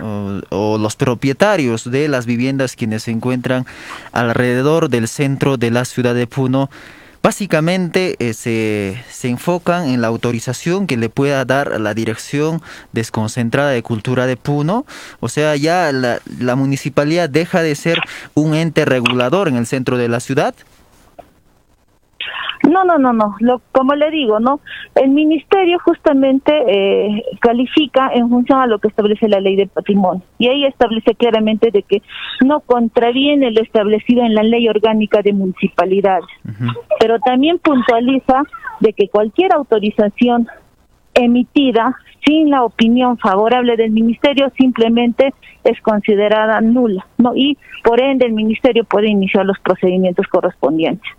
o, 0.00 0.78
los 0.78 0.96
propietarios 0.96 1.88
de 1.88 2.08
las 2.08 2.26
viviendas 2.26 2.74
quienes 2.74 3.04
se 3.04 3.12
encuentran 3.12 3.64
alrededor 4.10 4.88
del 4.88 5.06
centro 5.06 5.56
de 5.56 5.70
la 5.70 5.84
ciudad 5.84 6.14
de 6.14 6.26
Puno 6.26 6.70
Básicamente 7.24 8.16
eh, 8.18 8.34
se, 8.34 9.02
se, 9.10 9.28
enfocan 9.28 9.88
en 9.88 10.02
la 10.02 10.08
autorización 10.08 10.86
que 10.86 10.98
le 10.98 11.08
pueda 11.08 11.46
dar 11.46 11.80
la 11.80 11.94
Dirección 11.94 12.60
Desconcentrada 12.92 13.70
de 13.70 13.82
Cultura 13.82 14.26
de 14.26 14.36
Puno. 14.36 14.84
O 15.20 15.30
sea, 15.30 15.56
ya 15.56 15.90
la, 15.90 16.20
la 16.38 16.54
municipalidad 16.54 17.30
deja 17.30 17.62
de 17.62 17.76
ser 17.76 17.98
un 18.34 18.54
ente 18.54 18.84
regulador 18.84 19.48
en 19.48 19.56
el 19.56 19.64
centro 19.64 19.96
de 19.96 20.10
la 20.10 20.20
ciudad 20.20 20.54
no, 22.70 22.84
no, 22.84 22.98
no, 22.98 23.12
no. 23.12 23.36
Lo, 23.40 23.60
como 23.72 23.94
le 23.94 24.10
digo, 24.10 24.40
no. 24.40 24.60
El 24.94 25.10
ministerio 25.10 25.78
justamente 25.80 26.52
eh, 26.66 27.22
califica 27.40 28.10
en 28.12 28.28
función 28.28 28.60
a 28.60 28.66
lo 28.66 28.78
que 28.78 28.88
establece 28.88 29.28
la 29.28 29.40
ley 29.40 29.56
de 29.56 29.66
patrimonio 29.66 30.22
y 30.38 30.48
ahí 30.48 30.64
establece 30.64 31.14
claramente 31.14 31.70
de 31.70 31.82
que 31.82 32.02
no 32.44 32.60
contraviene 32.60 33.50
lo 33.50 33.60
establecido 33.60 34.22
en 34.22 34.34
la 34.34 34.42
ley 34.42 34.68
orgánica 34.68 35.22
de 35.22 35.32
municipalidades, 35.32 36.26
pero 37.00 37.18
también 37.20 37.58
puntualiza 37.58 38.42
de 38.80 38.92
que 38.92 39.08
cualquier 39.08 39.52
autorización 39.52 40.48
emitida 41.14 41.96
sin 42.24 42.50
la 42.50 42.64
opinión 42.64 43.18
favorable 43.18 43.76
del 43.76 43.90
ministerio 43.90 44.50
simplemente 44.56 45.34
es 45.62 45.80
considerada 45.82 46.60
nula, 46.60 47.06
¿no? 47.18 47.36
Y 47.36 47.58
por 47.82 48.00
ende 48.00 48.26
el 48.26 48.32
ministerio 48.32 48.84
puede 48.84 49.08
iniciar 49.08 49.44
los 49.44 49.58
procedimientos 49.60 50.26
correspondientes. 50.28 51.10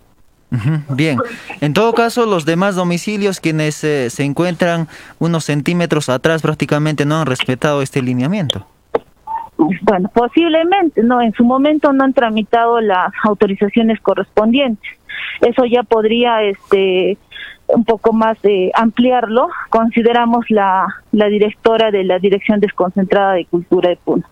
Bien, 0.90 1.20
en 1.62 1.74
todo 1.74 1.94
caso, 1.94 2.26
los 2.26 2.46
demás 2.46 2.76
domicilios 2.76 3.40
quienes 3.40 3.84
eh, 3.84 4.10
se 4.10 4.24
encuentran 4.24 4.88
unos 5.20 5.46
centímetros 5.46 6.10
atrás 6.10 6.42
prácticamente 6.42 7.06
no 7.06 7.22
han 7.22 7.26
respetado 7.26 7.82
este 7.82 8.02
lineamiento. 8.02 8.66
Bueno, 9.58 10.10
posiblemente, 10.14 11.02
no, 11.04 11.22
en 11.22 11.34
su 11.34 11.46
momento 11.46 11.94
no 11.94 12.04
han 12.04 12.14
tramitado 12.14 12.82
las 12.82 13.12
autorizaciones 13.24 14.00
correspondientes. 14.02 14.90
Eso 15.42 15.66
ya 15.66 15.84
podría, 15.84 16.44
este, 16.44 17.18
un 17.68 17.86
poco 17.86 18.14
más 18.14 18.42
de 18.42 18.72
ampliarlo. 18.76 19.48
Consideramos 19.70 20.46
la, 20.50 20.88
la 21.12 21.28
directora 21.28 21.92
de 21.92 22.04
la 22.04 22.20
Dirección 22.20 22.60
Desconcentrada 22.60 23.34
de 23.34 23.46
Cultura 23.46 23.90
de 23.90 23.98
Puno. 23.98 24.24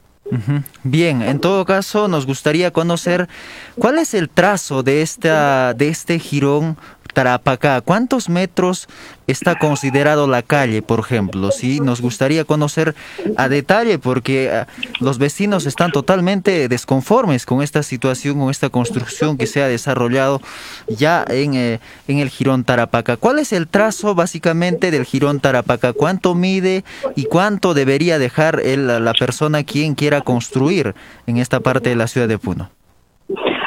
Bien, 0.83 1.21
en 1.21 1.39
todo 1.39 1.65
caso 1.65 2.07
nos 2.07 2.25
gustaría 2.25 2.71
conocer 2.71 3.27
cuál 3.75 3.99
es 3.99 4.13
el 4.13 4.29
trazo 4.29 4.81
de 4.81 5.01
esta 5.01 5.73
de 5.73 5.89
este 5.89 6.17
jirón 6.17 6.77
Tarapacá, 7.13 7.81
¿cuántos 7.81 8.29
metros 8.29 8.87
está 9.27 9.57
considerado 9.57 10.27
la 10.27 10.41
calle, 10.41 10.81
por 10.81 10.99
ejemplo? 10.99 11.51
Sí, 11.51 11.79
nos 11.79 12.01
gustaría 12.01 12.43
conocer 12.43 12.95
a 13.37 13.47
detalle 13.47 13.99
porque 13.99 14.51
ah, 14.51 14.67
los 14.99 15.17
vecinos 15.17 15.65
están 15.65 15.91
totalmente 15.91 16.67
desconformes 16.67 17.45
con 17.45 17.61
esta 17.61 17.83
situación, 17.83 18.39
con 18.39 18.49
esta 18.49 18.69
construcción 18.69 19.37
que 19.37 19.47
se 19.47 19.61
ha 19.61 19.67
desarrollado 19.67 20.41
ya 20.87 21.23
en, 21.29 21.53
eh, 21.53 21.79
en 22.07 22.19
el 22.19 22.29
jirón 22.29 22.63
Tarapacá. 22.63 23.17
¿Cuál 23.17 23.39
es 23.39 23.53
el 23.53 23.67
trazo 23.67 24.15
básicamente 24.15 24.91
del 24.91 25.05
jirón 25.05 25.39
Tarapacá? 25.39 25.93
¿Cuánto 25.93 26.35
mide 26.35 26.83
y 27.15 27.25
cuánto 27.25 27.73
debería 27.73 28.19
dejar 28.19 28.61
la 28.63 29.13
persona 29.13 29.63
quien 29.63 29.95
quiera 29.95 30.21
construir 30.21 30.95
en 31.27 31.37
esta 31.37 31.59
parte 31.59 31.89
de 31.89 31.95
la 31.95 32.07
ciudad 32.07 32.27
de 32.27 32.37
Puno? 32.37 32.69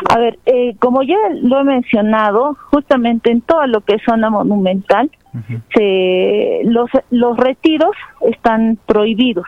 A 0.09 0.19
ver, 0.19 0.39
eh, 0.47 0.77
como 0.79 1.03
ya 1.03 1.17
lo 1.43 1.61
he 1.61 1.65
mencionado, 1.65 2.57
justamente 2.71 3.31
en 3.31 3.41
todo 3.41 3.67
lo 3.67 3.81
que 3.81 3.95
es 3.95 4.03
zona 4.05 4.31
monumental, 4.31 5.11
se, 5.75 6.61
los, 6.65 6.89
los 7.11 7.37
retiros 7.37 7.95
están 8.23 8.79
prohibidos. 8.87 9.47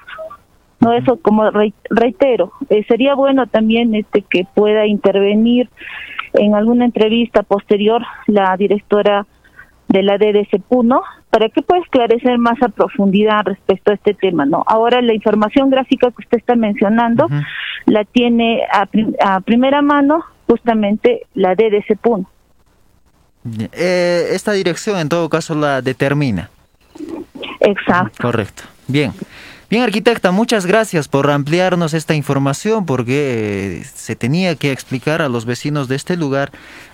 No, 0.80 0.92
eso 0.92 1.18
como 1.20 1.50
reitero, 1.90 2.52
eh, 2.68 2.84
sería 2.86 3.14
bueno 3.14 3.46
también 3.46 3.94
este 3.94 4.22
que 4.22 4.46
pueda 4.54 4.86
intervenir 4.86 5.68
en 6.34 6.54
alguna 6.54 6.84
entrevista 6.84 7.42
posterior 7.42 8.02
la 8.26 8.56
directora 8.56 9.26
de 9.88 10.02
la 10.02 10.18
DDC 10.18 10.62
Puno 10.68 11.02
para 11.30 11.48
que 11.48 11.62
pueda 11.62 11.82
esclarecer 11.82 12.38
más 12.38 12.62
a 12.62 12.68
profundidad 12.68 13.42
respecto 13.44 13.90
a 13.90 13.94
este 13.94 14.14
tema, 14.14 14.44
¿no? 14.44 14.62
Ahora 14.66 15.02
la 15.02 15.14
información 15.14 15.70
gráfica 15.70 16.10
que 16.10 16.22
usted 16.22 16.38
está 16.38 16.54
mencionando 16.54 17.26
la 17.86 18.04
tiene 18.04 18.62
a, 18.72 18.86
a 19.24 19.40
primera 19.40 19.82
mano 19.82 20.24
justamente 20.48 21.26
la 21.34 21.54
DDC 21.54 21.96
Puno. 22.00 22.28
Eh, 23.72 24.30
esta 24.32 24.52
dirección 24.52 24.98
en 24.98 25.08
todo 25.08 25.28
caso 25.28 25.54
la 25.54 25.80
determina. 25.80 26.50
Exacto. 27.60 28.22
Correcto. 28.22 28.64
Bien. 28.86 29.12
Bien, 29.70 29.82
arquitecta, 29.82 30.30
muchas 30.30 30.64
gracias 30.64 31.08
por 31.08 31.30
ampliarnos 31.30 31.92
esta 31.92 32.14
información 32.14 32.86
porque 32.86 33.80
eh, 33.80 33.84
se 33.84 34.16
tenía 34.16 34.56
que 34.56 34.72
explicar 34.72 35.20
a 35.20 35.28
los 35.28 35.44
vecinos 35.44 35.88
de 35.88 35.96
este 35.96 36.16
lugar 36.16 36.52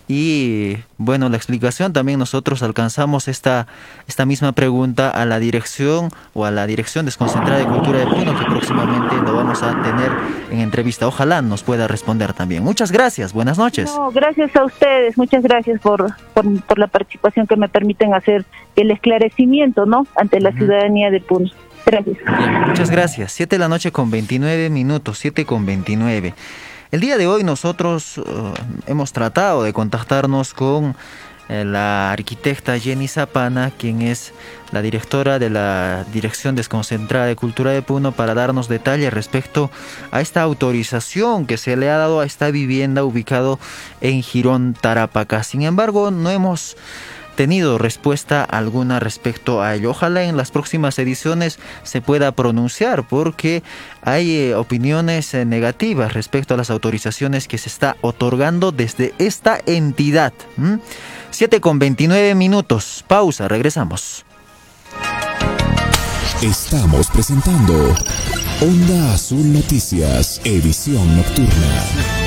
y 0.08 0.78
bueno, 0.98 1.28
la 1.28 1.36
explicación 1.36 1.92
también 1.92 2.18
nosotros 2.18 2.64
alcanzamos 2.64 3.28
esta, 3.28 3.68
esta 4.08 4.26
misma 4.26 4.50
pregunta 4.50 5.08
a 5.08 5.24
la 5.24 5.38
dirección 5.38 6.08
o 6.34 6.46
a 6.46 6.50
la 6.50 6.66
Dirección 6.66 7.04
Desconcentrada 7.04 7.60
de 7.60 7.66
Cultura 7.66 8.00
de 8.00 8.06
Puno 8.06 8.36
que 8.36 8.44
próximamente 8.44 9.14
lo 9.24 9.36
vamos 9.36 9.62
a 9.62 9.80
tener 9.80 10.10
en 10.50 10.58
entrevista. 10.58 11.06
Ojalá 11.06 11.42
nos 11.42 11.62
pueda 11.62 11.86
responder 11.86 12.32
también. 12.32 12.64
Muchas 12.64 12.90
gracias, 12.90 13.32
buenas 13.32 13.56
noches. 13.56 13.94
gracias 14.12 14.54
a 14.56 14.64
ustedes, 14.64 15.16
muchas 15.16 15.44
gracias 15.44 15.80
por, 15.80 16.08
por, 16.34 16.78
la 16.78 16.88
participación 16.88 17.46
que 17.46 17.54
me 17.54 17.68
permiten 17.68 18.14
hacer 18.14 18.44
el 18.74 18.90
esclarecimiento 18.90 19.86
¿no? 19.86 20.08
ante 20.16 20.40
la 20.40 20.50
ciudadanía 20.50 21.12
de 21.12 21.20
Puno 21.20 21.48
muchas 22.66 22.90
gracias. 22.90 23.32
7 23.32 23.56
de 23.56 23.58
la 23.58 23.68
noche 23.68 23.92
con 23.92 24.10
29 24.10 24.70
minutos, 24.70 25.18
7 25.18 25.44
con 25.44 25.66
29. 25.66 26.34
El 26.90 27.00
día 27.00 27.18
de 27.18 27.26
hoy 27.26 27.42
nosotros 27.42 28.18
uh, 28.18 28.54
hemos 28.86 29.12
tratado 29.12 29.62
de 29.62 29.72
contactarnos 29.72 30.54
con 30.54 30.94
eh, 31.48 31.64
la 31.64 32.10
arquitecta 32.12 32.78
Jenny 32.78 33.06
Zapana, 33.06 33.70
quien 33.76 34.00
es 34.00 34.32
la 34.72 34.80
directora 34.80 35.38
de 35.38 35.50
la 35.50 36.04
Dirección 36.12 36.56
Desconcentrada 36.56 37.26
de 37.26 37.36
Cultura 37.36 37.72
de 37.72 37.82
Puno, 37.82 38.12
para 38.12 38.34
darnos 38.34 38.68
detalles 38.68 39.12
respecto 39.12 39.70
a 40.10 40.22
esta 40.22 40.40
autorización 40.40 41.46
que 41.46 41.58
se 41.58 41.76
le 41.76 41.90
ha 41.90 41.98
dado 41.98 42.20
a 42.20 42.24
esta 42.24 42.50
vivienda 42.50 43.04
ubicado 43.04 43.58
en 44.00 44.22
Girón, 44.22 44.74
Tarapacá. 44.80 45.42
Sin 45.42 45.62
embargo, 45.62 46.10
no 46.10 46.30
hemos 46.30 46.76
tenido 47.34 47.78
respuesta 47.78 48.44
alguna 48.44 49.00
respecto 49.00 49.62
a 49.62 49.74
ello. 49.74 49.90
Ojalá 49.90 50.24
en 50.24 50.36
las 50.36 50.50
próximas 50.50 50.98
ediciones 50.98 51.58
se 51.82 52.00
pueda 52.00 52.32
pronunciar 52.32 53.06
porque 53.06 53.62
hay 54.02 54.36
eh, 54.36 54.54
opiniones 54.54 55.34
eh, 55.34 55.44
negativas 55.44 56.12
respecto 56.12 56.54
a 56.54 56.56
las 56.56 56.70
autorizaciones 56.70 57.48
que 57.48 57.58
se 57.58 57.68
está 57.68 57.96
otorgando 58.00 58.72
desde 58.72 59.14
esta 59.18 59.58
entidad. 59.66 60.32
7 61.30 61.60
con 61.60 61.78
29 61.78 62.34
minutos. 62.34 63.04
Pausa, 63.06 63.48
regresamos. 63.48 64.24
Estamos 66.42 67.08
presentando 67.10 67.94
Onda 68.60 69.14
Azul 69.14 69.52
Noticias, 69.52 70.40
edición 70.44 71.16
nocturna 71.16 72.23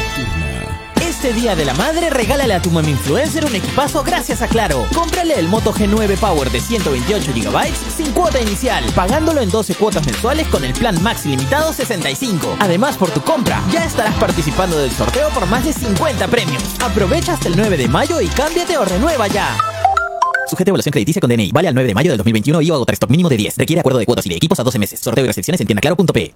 Este 1.18 1.34
Día 1.34 1.56
de 1.56 1.66
la 1.66 1.74
Madre, 1.74 2.12
regálale 2.12 2.54
a 2.54 2.62
tu 2.62 2.70
mami 2.70 2.92
influencer 2.92 3.44
un 3.44 3.56
equipazo 3.56 4.04
gracias 4.04 4.44
a 4.44 4.48
Claro. 4.48 4.86
Cómprale 4.94 5.34
el 5.34 5.48
Moto 5.48 5.74
G9 5.74 6.16
Power 6.20 6.52
de 6.52 6.62
128 6.62 7.32
GB 7.34 7.74
sin 7.98 8.12
cuota 8.12 8.40
inicial, 8.40 8.84
pagándolo 8.94 9.42
en 9.42 9.50
12 9.50 9.74
cuotas 9.74 10.06
mensuales 10.06 10.48
con 10.50 10.64
el 10.64 10.74
plan 10.74 11.02
Max 11.02 11.26
limitado 11.26 11.74
65. 11.74 12.58
Además, 12.60 12.98
por 12.98 13.10
tu 13.10 13.22
compra, 13.22 13.64
ya 13.72 13.84
estarás 13.84 14.14
participando 14.18 14.78
del 14.78 14.92
sorteo 14.92 15.30
por 15.30 15.48
más 15.48 15.66
de 15.66 15.74
50 15.74 16.28
premios. 16.28 16.62
Aprovecha 16.84 17.34
hasta 17.34 17.48
el 17.48 17.58
9 17.58 17.78
de 17.78 17.88
mayo 17.88 18.22
y 18.22 18.28
cámbiate 18.28 18.78
o 18.78 18.86
renueva 18.86 19.28
ya. 19.28 19.58
Sujete 20.48 20.70
a 20.70 20.72
evaluación 20.72 20.92
crediticia 20.92 21.20
con 21.20 21.32
DNI. 21.32 21.52
Vale 21.52 21.70
al 21.70 21.74
9 21.74 21.88
de 21.88 21.96
mayo 21.96 22.12
del 22.12 22.18
2021 22.20 22.62
y 22.62 22.70
o 22.70 22.76
agotar 22.76 22.94
stock 22.94 23.10
mínimo 23.10 23.28
de 23.28 23.38
10. 23.38 23.58
Requiere 23.58 23.80
acuerdo 23.80 23.98
de 23.98 24.06
cuotas 24.06 24.28
y 24.28 24.30
de 24.30 24.36
equipos 24.36 24.60
a 24.60 24.64
12 24.64 24.78
meses. 24.78 25.00
Sorteo 25.00 25.24
y 25.24 25.28
restricciones 25.28 25.60
en 25.62 25.66
tiendaclaro.p. 25.66 26.36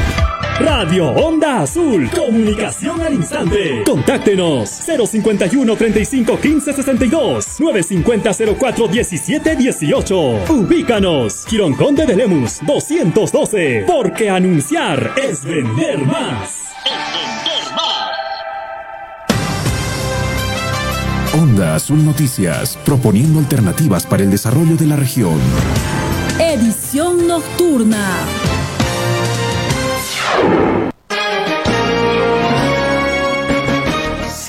Radio 0.63 1.09
Onda 1.09 1.61
Azul. 1.61 2.09
Comunicación 2.11 3.01
al 3.01 3.15
instante. 3.15 3.83
Contáctenos 3.83 4.69
051 4.69 5.75
35 5.75 6.39
15 6.39 6.73
62 6.73 7.59
950 7.59 8.31
04 8.59 8.87
17 8.87 9.55
18. 9.55 10.15
Ubícanos. 10.49 11.45
Quirón 11.47 11.73
Conde 11.73 12.05
de 12.05 12.15
Lemus 12.15 12.59
212. 12.65 13.85
Porque 13.87 14.29
anunciar 14.29 15.13
es 15.17 15.43
vender 15.43 15.99
más. 16.05 16.73
Es 16.85 16.91
vender 17.15 17.75
más. 17.75 18.11
Onda 21.41 21.75
Azul 21.75 22.05
Noticias, 22.05 22.77
proponiendo 22.85 23.39
alternativas 23.39 24.05
para 24.05 24.21
el 24.23 24.29
desarrollo 24.29 24.75
de 24.75 24.85
la 24.85 24.95
región. 24.95 25.39
Edición 26.39 27.27
nocturna. 27.27 28.19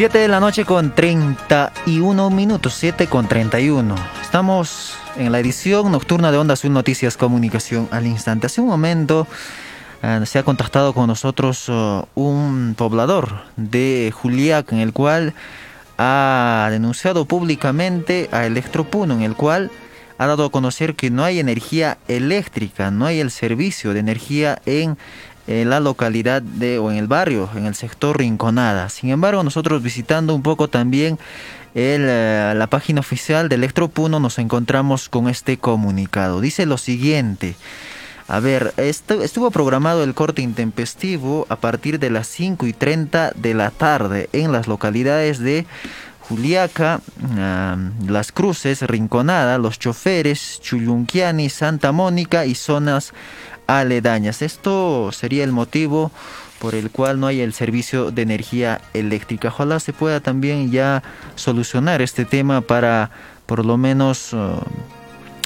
7 0.03 0.19
de 0.19 0.27
la 0.27 0.41
noche 0.41 0.65
con 0.65 0.93
31 0.93 2.31
minutos, 2.31 2.75
7 2.75 3.07
con 3.07 3.29
31. 3.29 3.95
Estamos 4.21 4.95
en 5.17 5.31
la 5.31 5.39
edición 5.39 5.93
nocturna 5.93 6.33
de 6.33 6.39
Onda 6.39 6.55
Azul 6.55 6.73
Noticias 6.73 7.17
Comunicación 7.17 7.89
al 7.93 8.07
instante. 8.07 8.47
Hace 8.47 8.61
un 8.61 8.67
momento 8.67 9.29
eh, 10.03 10.23
se 10.27 10.41
ha 10.41 10.43
contactado 10.43 10.93
con 10.93 11.07
nosotros 11.07 11.69
uh, 11.69 12.05
un 12.17 12.75
poblador 12.77 13.43
de 13.57 14.13
Juliac 14.13 14.73
en 14.73 14.81
el 14.81 14.93
cual 14.93 15.35
ha 15.99 16.67
denunciado 16.73 17.25
públicamente 17.27 18.29
a 18.33 18.47
Electropuno, 18.47 19.15
en 19.15 19.23
el 19.23 19.37
cual 19.37 19.71
ha 20.19 20.27
dado 20.27 20.47
a 20.47 20.51
conocer 20.51 20.97
que 20.97 21.11
no 21.11 21.23
hay 21.23 21.39
energía 21.39 21.99
eléctrica, 22.09 22.91
no 22.91 23.07
hay 23.07 23.21
el 23.21 23.31
servicio 23.31 23.93
de 23.93 24.01
energía 24.01 24.61
en 24.67 24.99
en 25.47 25.71
la 25.71 25.81
localidad 25.81 26.43
de 26.43 26.79
o 26.79 26.91
en 26.91 26.99
el 26.99 27.07
barrio, 27.07 27.49
en 27.55 27.67
el 27.67 27.75
sector 27.75 28.19
Rinconada. 28.19 28.89
Sin 28.89 29.11
embargo, 29.11 29.43
nosotros 29.43 29.83
visitando 29.83 30.35
un 30.35 30.43
poco 30.43 30.69
también 30.69 31.19
eh, 31.75 32.53
la 32.55 32.67
página 32.67 33.01
oficial 33.01 33.49
de 33.49 33.57
Electropuno 33.57 34.21
nos 34.21 34.39
encontramos 34.39 35.09
con 35.09 35.29
este 35.29 35.57
comunicado. 35.59 36.41
Dice 36.41 36.67
lo 36.67 36.79
siguiente. 36.79 37.57
A 38.29 38.41
ver, 38.41 38.73
estuvo 38.77 39.51
programado 39.51 40.05
el 40.05 40.15
corte 40.15 40.43
intempestivo 40.43 41.47
a 41.49 41.57
partir 41.57 41.99
de 41.99 42.09
las 42.09 42.29
5 42.29 42.67
y 42.67 42.73
30 42.73 43.33
de 43.35 43.55
la 43.55 43.71
tarde 43.71 44.29
en 44.33 44.53
las 44.53 44.69
localidades 44.69 45.39
de 45.39 45.67
Juliaca, 46.21 47.01
ah, 47.37 47.77
Las 48.07 48.33
Cruces, 48.33 48.83
Rinconada, 48.83 49.59
Los 49.59 49.79
Choferes, 49.79 50.61
Chuyunquiani, 50.63 51.51
Santa 51.51 51.93
Mónica 51.93 52.47
y 52.47 52.55
zonas 52.55 53.13
aledañas. 53.67 54.43
Esto 54.43 55.11
sería 55.13 55.45
el 55.45 55.53
motivo 55.53 56.11
por 56.59 56.75
el 56.75 56.91
cual 56.91 57.19
no 57.19 57.27
hay 57.27 57.41
el 57.41 57.53
servicio 57.53 58.11
de 58.11 58.23
energía 58.23 58.81
eléctrica. 58.95 59.49
Ojalá 59.49 59.81
se 59.81 59.93
pueda 59.93 60.21
también 60.21 60.71
ya 60.71 61.03
solucionar 61.35 62.03
este 62.03 62.25
tema 62.25 62.61
para 62.61 63.11
por 63.47 63.65
lo 63.65 63.77
menos... 63.77 64.33
Uh, 64.33 64.61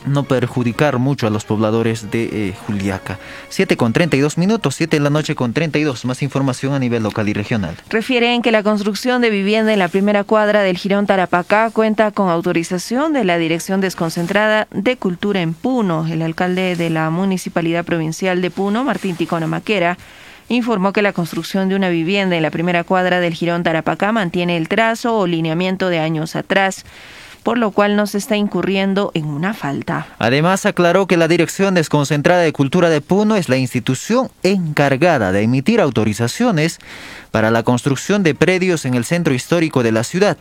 no 0.04 0.24
perjudicar 0.24 0.98
mucho 0.98 1.26
a 1.26 1.30
los 1.30 1.44
pobladores 1.44 2.10
de 2.10 2.24
eh, 2.48 2.54
Juliaca. 2.66 3.18
7 3.48 3.76
con 3.76 3.92
32 3.92 4.38
minutos, 4.38 4.74
7 4.76 4.96
en 4.96 5.04
la 5.04 5.10
noche 5.10 5.34
con 5.34 5.52
32. 5.52 6.04
Más 6.04 6.22
información 6.22 6.74
a 6.74 6.78
nivel 6.78 7.02
local 7.02 7.28
y 7.28 7.32
regional. 7.32 7.76
Refieren 7.90 8.42
que 8.42 8.52
la 8.52 8.62
construcción 8.62 9.22
de 9.22 9.30
vivienda 9.30 9.72
en 9.72 9.78
la 9.78 9.88
primera 9.88 10.24
cuadra 10.24 10.62
del 10.62 10.76
Girón 10.76 11.06
Tarapacá 11.06 11.70
cuenta 11.70 12.10
con 12.10 12.28
autorización 12.28 13.12
de 13.12 13.24
la 13.24 13.38
Dirección 13.38 13.80
Desconcentrada 13.80 14.68
de 14.70 14.96
Cultura 14.96 15.40
en 15.40 15.54
Puno. 15.54 16.06
El 16.06 16.22
alcalde 16.22 16.76
de 16.76 16.90
la 16.90 17.10
Municipalidad 17.10 17.84
Provincial 17.84 18.42
de 18.42 18.50
Puno, 18.50 18.84
Martín 18.84 19.16
Ticona 19.16 19.46
Maquera, 19.46 19.98
informó 20.48 20.92
que 20.92 21.02
la 21.02 21.12
construcción 21.12 21.68
de 21.68 21.76
una 21.76 21.88
vivienda 21.88 22.36
en 22.36 22.42
la 22.42 22.50
primera 22.50 22.84
cuadra 22.84 23.20
del 23.20 23.34
Girón 23.34 23.62
Tarapacá 23.62 24.12
mantiene 24.12 24.56
el 24.56 24.68
trazo 24.68 25.18
o 25.18 25.26
lineamiento 25.26 25.88
de 25.88 25.98
años 25.98 26.36
atrás 26.36 26.84
por 27.46 27.58
lo 27.58 27.70
cual 27.70 27.94
no 27.94 28.08
se 28.08 28.18
está 28.18 28.36
incurriendo 28.36 29.12
en 29.14 29.26
una 29.26 29.54
falta. 29.54 30.08
Además, 30.18 30.66
aclaró 30.66 31.06
que 31.06 31.16
la 31.16 31.28
Dirección 31.28 31.74
Desconcentrada 31.74 32.42
de 32.42 32.52
Cultura 32.52 32.90
de 32.90 33.00
Puno 33.00 33.36
es 33.36 33.48
la 33.48 33.56
institución 33.56 34.32
encargada 34.42 35.30
de 35.30 35.42
emitir 35.42 35.80
autorizaciones 35.80 36.80
para 37.36 37.50
la 37.50 37.64
construcción 37.64 38.22
de 38.22 38.34
predios 38.34 38.86
en 38.86 38.94
el 38.94 39.04
centro 39.04 39.34
histórico 39.34 39.82
de 39.82 39.92
la 39.92 40.04
ciudad. 40.04 40.38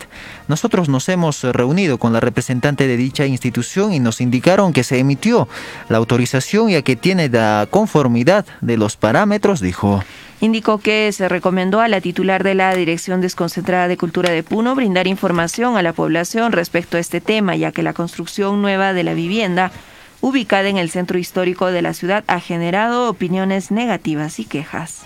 Nosotros 0.48 0.88
nos 0.88 1.10
hemos 1.10 1.44
reunido 1.44 1.98
con 1.98 2.14
la 2.14 2.22
representante 2.22 2.88
de 2.88 2.96
dicha 2.96 3.26
institución 3.26 3.92
y 3.92 4.00
nos 4.00 4.22
indicaron 4.22 4.72
que 4.72 4.86
se 4.86 4.98
emitió 4.98 5.50
la 5.90 5.98
autorización 5.98 6.70
ya 6.70 6.84
que 6.84 6.96
tiene 6.96 7.28
la 7.28 7.68
conformidad 7.70 8.46
de 8.62 8.78
los 8.78 8.96
parámetros, 8.96 9.60
dijo. 9.60 10.06
Indicó 10.40 10.78
que 10.78 11.12
se 11.12 11.28
recomendó 11.28 11.82
a 11.82 11.90
la 11.90 12.00
titular 12.00 12.46
de 12.46 12.56
la 12.56 12.74
Dirección 12.74 13.20
Desconcentrada 13.20 13.90
de 13.90 13.98
Cultura 13.98 14.30
de 14.30 14.44
Puno 14.44 14.74
brindar 14.74 15.06
información 15.06 15.76
a 15.76 15.82
la 15.82 15.92
población 15.92 16.54
respecto 16.54 16.96
a 16.96 17.02
este 17.02 17.20
tema, 17.20 17.58
ya 17.58 17.74
que 17.74 17.84
la 17.84 17.92
construcción 17.92 18.62
nueva 18.62 18.94
de 18.94 19.04
la 19.04 19.14
vivienda 19.14 19.74
ubicada 20.22 20.70
en 20.70 20.78
el 20.78 20.90
centro 20.90 21.20
histórico 21.20 21.66
de 21.66 21.82
la 21.82 21.94
ciudad 21.94 22.24
ha 22.28 22.40
generado 22.40 23.10
opiniones 23.10 23.70
negativas 23.70 24.40
y 24.40 24.46
quejas. 24.46 25.04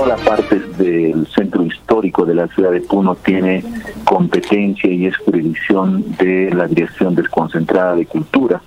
Toda 0.00 0.16
la 0.16 0.24
parte 0.24 0.58
del 0.78 1.26
centro 1.26 1.62
histórico 1.62 2.24
de 2.24 2.34
la 2.34 2.48
ciudad 2.48 2.70
de 2.70 2.80
Puno 2.80 3.16
tiene 3.16 3.62
competencia 4.04 4.90
y 4.90 5.04
es 5.04 5.14
jurisdicción 5.18 6.16
de 6.16 6.50
la 6.54 6.66
Dirección 6.66 7.14
Desconcentrada 7.14 7.94
de 7.96 8.06
Cultura. 8.06 8.62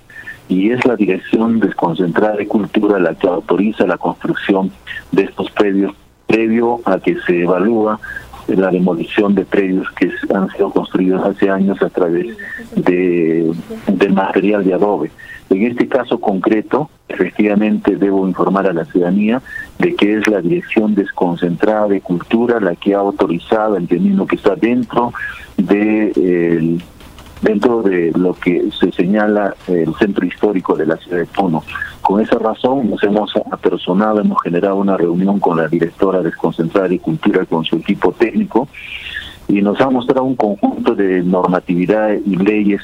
Y 0.48 0.70
es 0.70 0.84
la 0.84 0.94
Dirección 0.94 1.58
Desconcentrada 1.58 2.36
de 2.36 2.46
Cultura 2.46 3.00
la 3.00 3.16
que 3.16 3.26
autoriza 3.26 3.84
la 3.84 3.98
construcción 3.98 4.70
de 5.10 5.24
estos 5.24 5.50
predios 5.50 5.92
previo 6.28 6.80
a 6.84 7.00
que 7.00 7.16
se 7.26 7.42
evalúa 7.42 7.98
la 8.48 8.70
demolición 8.70 9.34
de 9.34 9.44
predios 9.44 9.90
que 9.92 10.10
han 10.34 10.50
sido 10.50 10.70
construidos 10.70 11.24
hace 11.24 11.50
años 11.50 11.80
a 11.82 11.88
través 11.90 12.36
de, 12.76 13.52
del 13.86 14.12
material 14.12 14.64
de 14.64 14.74
adobe. 14.74 15.10
En 15.50 15.62
este 15.62 15.86
caso 15.88 16.18
concreto, 16.20 16.90
efectivamente 17.08 17.96
debo 17.96 18.26
informar 18.26 18.66
a 18.66 18.72
la 18.72 18.84
ciudadanía 18.86 19.42
de 19.78 19.94
que 19.94 20.18
es 20.18 20.26
la 20.26 20.40
Dirección 20.40 20.94
Desconcentrada 20.94 21.88
de 21.88 22.00
Cultura 22.00 22.60
la 22.60 22.74
que 22.74 22.94
ha 22.94 22.98
autorizado, 22.98 23.76
entendiendo 23.76 24.26
que 24.26 24.36
está 24.36 24.56
dentro 24.56 25.12
de 25.56 26.78
dentro 27.44 27.82
de 27.82 28.10
lo 28.16 28.32
que 28.32 28.70
se 28.78 28.90
señala 28.90 29.54
el 29.68 29.94
centro 29.96 30.24
histórico 30.24 30.74
de 30.74 30.86
la 30.86 30.96
ciudad 30.96 31.18
de 31.18 31.26
Puno. 31.26 31.62
Con 32.00 32.20
esa 32.20 32.38
razón 32.38 32.90
nos 32.90 33.02
hemos 33.04 33.32
apersonado, 33.52 34.20
hemos 34.20 34.42
generado 34.42 34.76
una 34.76 34.96
reunión 34.96 35.38
con 35.38 35.58
la 35.58 35.68
directora 35.68 36.22
desconcentrada 36.22 36.88
de 36.88 36.98
Cultura, 36.98 37.44
con 37.44 37.64
su 37.64 37.76
equipo 37.76 38.12
técnico, 38.12 38.66
y 39.46 39.60
nos 39.60 39.78
ha 39.82 39.90
mostrado 39.90 40.24
un 40.24 40.36
conjunto 40.36 40.94
de 40.94 41.22
normatividad 41.22 42.14
y 42.24 42.36
leyes 42.36 42.80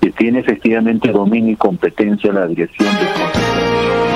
que 0.00 0.10
tiene 0.10 0.40
efectivamente 0.40 1.12
dominio 1.12 1.52
y 1.52 1.56
competencia 1.56 2.32
la 2.32 2.46
dirección 2.46 2.88
desconcentrada 2.88 4.07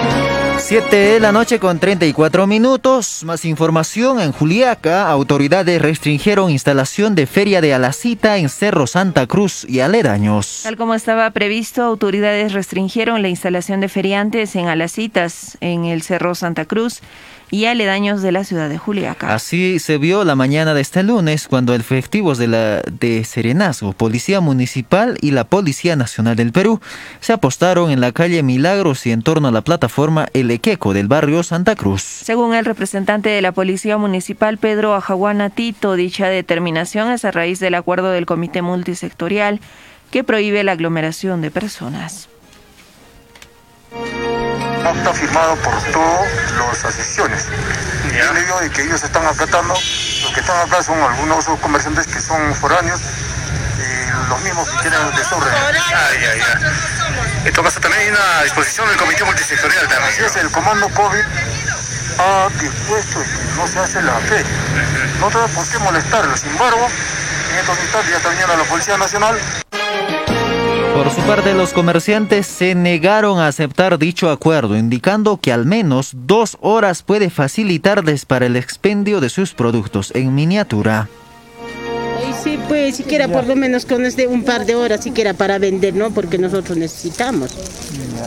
7 0.63 0.95
de 0.95 1.19
la 1.19 1.33
noche 1.33 1.59
con 1.59 1.81
34 1.81 2.47
minutos. 2.47 3.25
Más 3.25 3.45
información 3.45 4.21
en 4.21 4.31
Juliaca. 4.31 5.11
Autoridades 5.11 5.83
restringieron 5.83 6.51
instalación 6.51 7.17
de 7.17 7.27
feria 7.27 7.61
de 7.61 7.75
Alacita 7.75 8.39
en 8.39 8.49
Cerro 8.49 8.87
Santa 8.87 9.27
Cruz 9.27 9.67
y 9.69 9.81
aledaños. 9.81 10.61
Tal 10.63 10.77
como 10.77 10.95
estaba 10.95 11.29
previsto, 11.31 11.83
autoridades 11.83 12.53
restringieron 12.53 13.23
la 13.23 13.29
instalación 13.29 13.81
de 13.81 13.89
feriantes 13.89 14.55
en 14.55 14.69
Alacitas 14.69 15.59
en 15.61 15.85
el 15.85 16.03
Cerro 16.03 16.37
Santa 16.37 16.65
Cruz 16.65 17.03
y 17.53 17.67
aledaños 17.67 18.23
de 18.23 18.33
la 18.33 18.45
ciudad 18.45 18.71
de 18.71 18.79
Juliaca. 18.79 19.35
Así 19.35 19.79
se 19.79 19.99
vio 19.99 20.25
la 20.25 20.35
mañana 20.35 20.73
de 20.73 20.81
este 20.81 21.03
lunes 21.03 21.49
cuando 21.49 21.75
efectivos 21.75 22.39
de 22.39 22.49
la 22.49 22.81
de 22.81 23.25
Serenazgo, 23.25 23.93
Policía 23.93 24.41
Municipal 24.41 25.19
y 25.21 25.33
la 25.33 25.45
Policía 25.45 25.95
Nacional 25.95 26.35
del 26.35 26.51
Perú 26.51 26.81
se 27.21 27.35
apostaron 27.35 27.91
en 27.91 28.01
la 28.01 28.13
calle 28.13 28.43
Milagros 28.43 29.05
y 29.05 29.13
en 29.13 29.21
torno 29.21 29.49
a 29.49 29.53
la 29.53 29.61
plataforma 29.61 30.29
El 30.33 30.51
Equeco 30.51 30.95
del 30.95 31.09
barrio 31.09 31.43
Santa 31.43 31.77
Cruz. 31.77 32.01
Según 32.01 32.55
el 32.55 32.65
representante 32.65 33.29
de 33.29 33.43
la 33.43 33.53
Policía 33.53 33.99
Municipal 33.99 34.57
Pedro 34.57 34.95
Ajaguana 34.95 35.51
Tito, 35.51 35.95
dicha 35.95 36.29
determinación 36.29 37.13
es 37.13 37.27
a 37.27 37.33
raíz 37.33 37.61
del 37.61 37.75
acuerdo 37.75 38.13
del 38.13 38.25
Comité 38.25 38.63
Multisectorial 38.63 39.61
que 40.11 40.25
prohíbe 40.25 40.65
la 40.65 40.73
aglomeración 40.73 41.43
de 41.43 41.51
personas 41.51 42.31
está 44.91 45.15
firmado 45.15 45.57
por 45.57 45.75
todas 45.93 46.53
las 46.53 46.85
asociaciones. 46.85 47.47
Y 48.11 48.17
yo 48.17 48.33
le 48.33 48.41
digo 48.41 48.61
de 48.61 48.71
que 48.71 48.83
ellos 48.83 49.03
están 49.03 49.27
acatando, 49.27 49.75
los 49.75 50.33
que 50.35 50.41
están 50.41 50.69
acá 50.69 50.83
son 50.83 51.01
algunos 51.01 51.45
comerciantes 51.61 52.07
que 52.07 52.21
son 52.21 52.55
foráneos, 52.55 53.01
y 53.79 54.29
los 54.29 54.41
mismos 54.43 54.69
que 54.71 54.77
quieren 54.79 55.15
desorden. 55.17 55.53
Ya, 55.91 56.35
ya. 56.35 56.61
Esto 57.45 57.63
pasa 57.63 57.81
también 57.81 58.03
hay 58.03 58.09
una 58.09 58.43
disposición 58.45 58.89
del 58.89 58.97
Comité 58.97 59.25
Multisectorial 59.25 59.89
también. 59.89 60.13
Así 60.13 60.23
es, 60.23 60.37
el 60.37 60.51
Comando 60.51 60.89
COVID 60.91 61.25
ha 62.19 62.49
dispuesto 62.61 63.23
que 63.23 63.57
no 63.57 63.67
se 63.67 63.79
hace 63.79 64.03
la 64.03 64.19
fe. 64.21 64.45
No 65.21 65.29
tenemos 65.29 65.51
por 65.53 65.69
qué 65.69 65.79
molestarlo, 65.79 66.37
sin 66.37 66.51
embargo, 66.51 66.89
en 67.53 67.59
estos 67.59 67.79
instantes 67.79 68.11
ya 68.11 68.17
está 68.17 68.29
viniendo 68.31 68.57
la 68.57 68.65
Policía 68.65 68.97
Nacional. 68.97 69.39
Por 70.95 71.11
su 71.11 71.21
parte, 71.23 71.55
los 71.55 71.73
comerciantes 71.73 72.47
se 72.47 72.75
negaron 72.75 73.39
a 73.39 73.47
aceptar 73.47 73.99
dicho 73.99 74.31
acuerdo, 74.31 74.77
indicando 74.77 75.39
que 75.39 75.51
al 75.51 75.65
menos 75.65 76.13
dos 76.15 76.59
horas 76.61 77.03
puede 77.03 77.31
facilitarles 77.31 78.27
para 78.27 78.45
el 78.45 78.57
expendio 78.57 79.21
de 79.21 79.31
sus 79.31 79.55
productos 79.55 80.13
en 80.15 80.35
miniatura. 80.35 81.09
Sí, 82.43 82.59
pues 82.69 82.97
siquiera 82.97 83.29
por 83.29 83.47
lo 83.47 83.57
menos 83.57 83.87
con 83.87 84.05
este 84.05 84.27
un 84.27 84.45
par 84.45 84.67
de 84.67 84.75
horas 84.75 85.03
siquiera 85.03 85.33
para 85.33 85.59
vender, 85.59 85.95
¿no? 85.95 86.11
Porque 86.11 86.39
nosotros 86.39 86.77
necesitamos. 86.77 87.53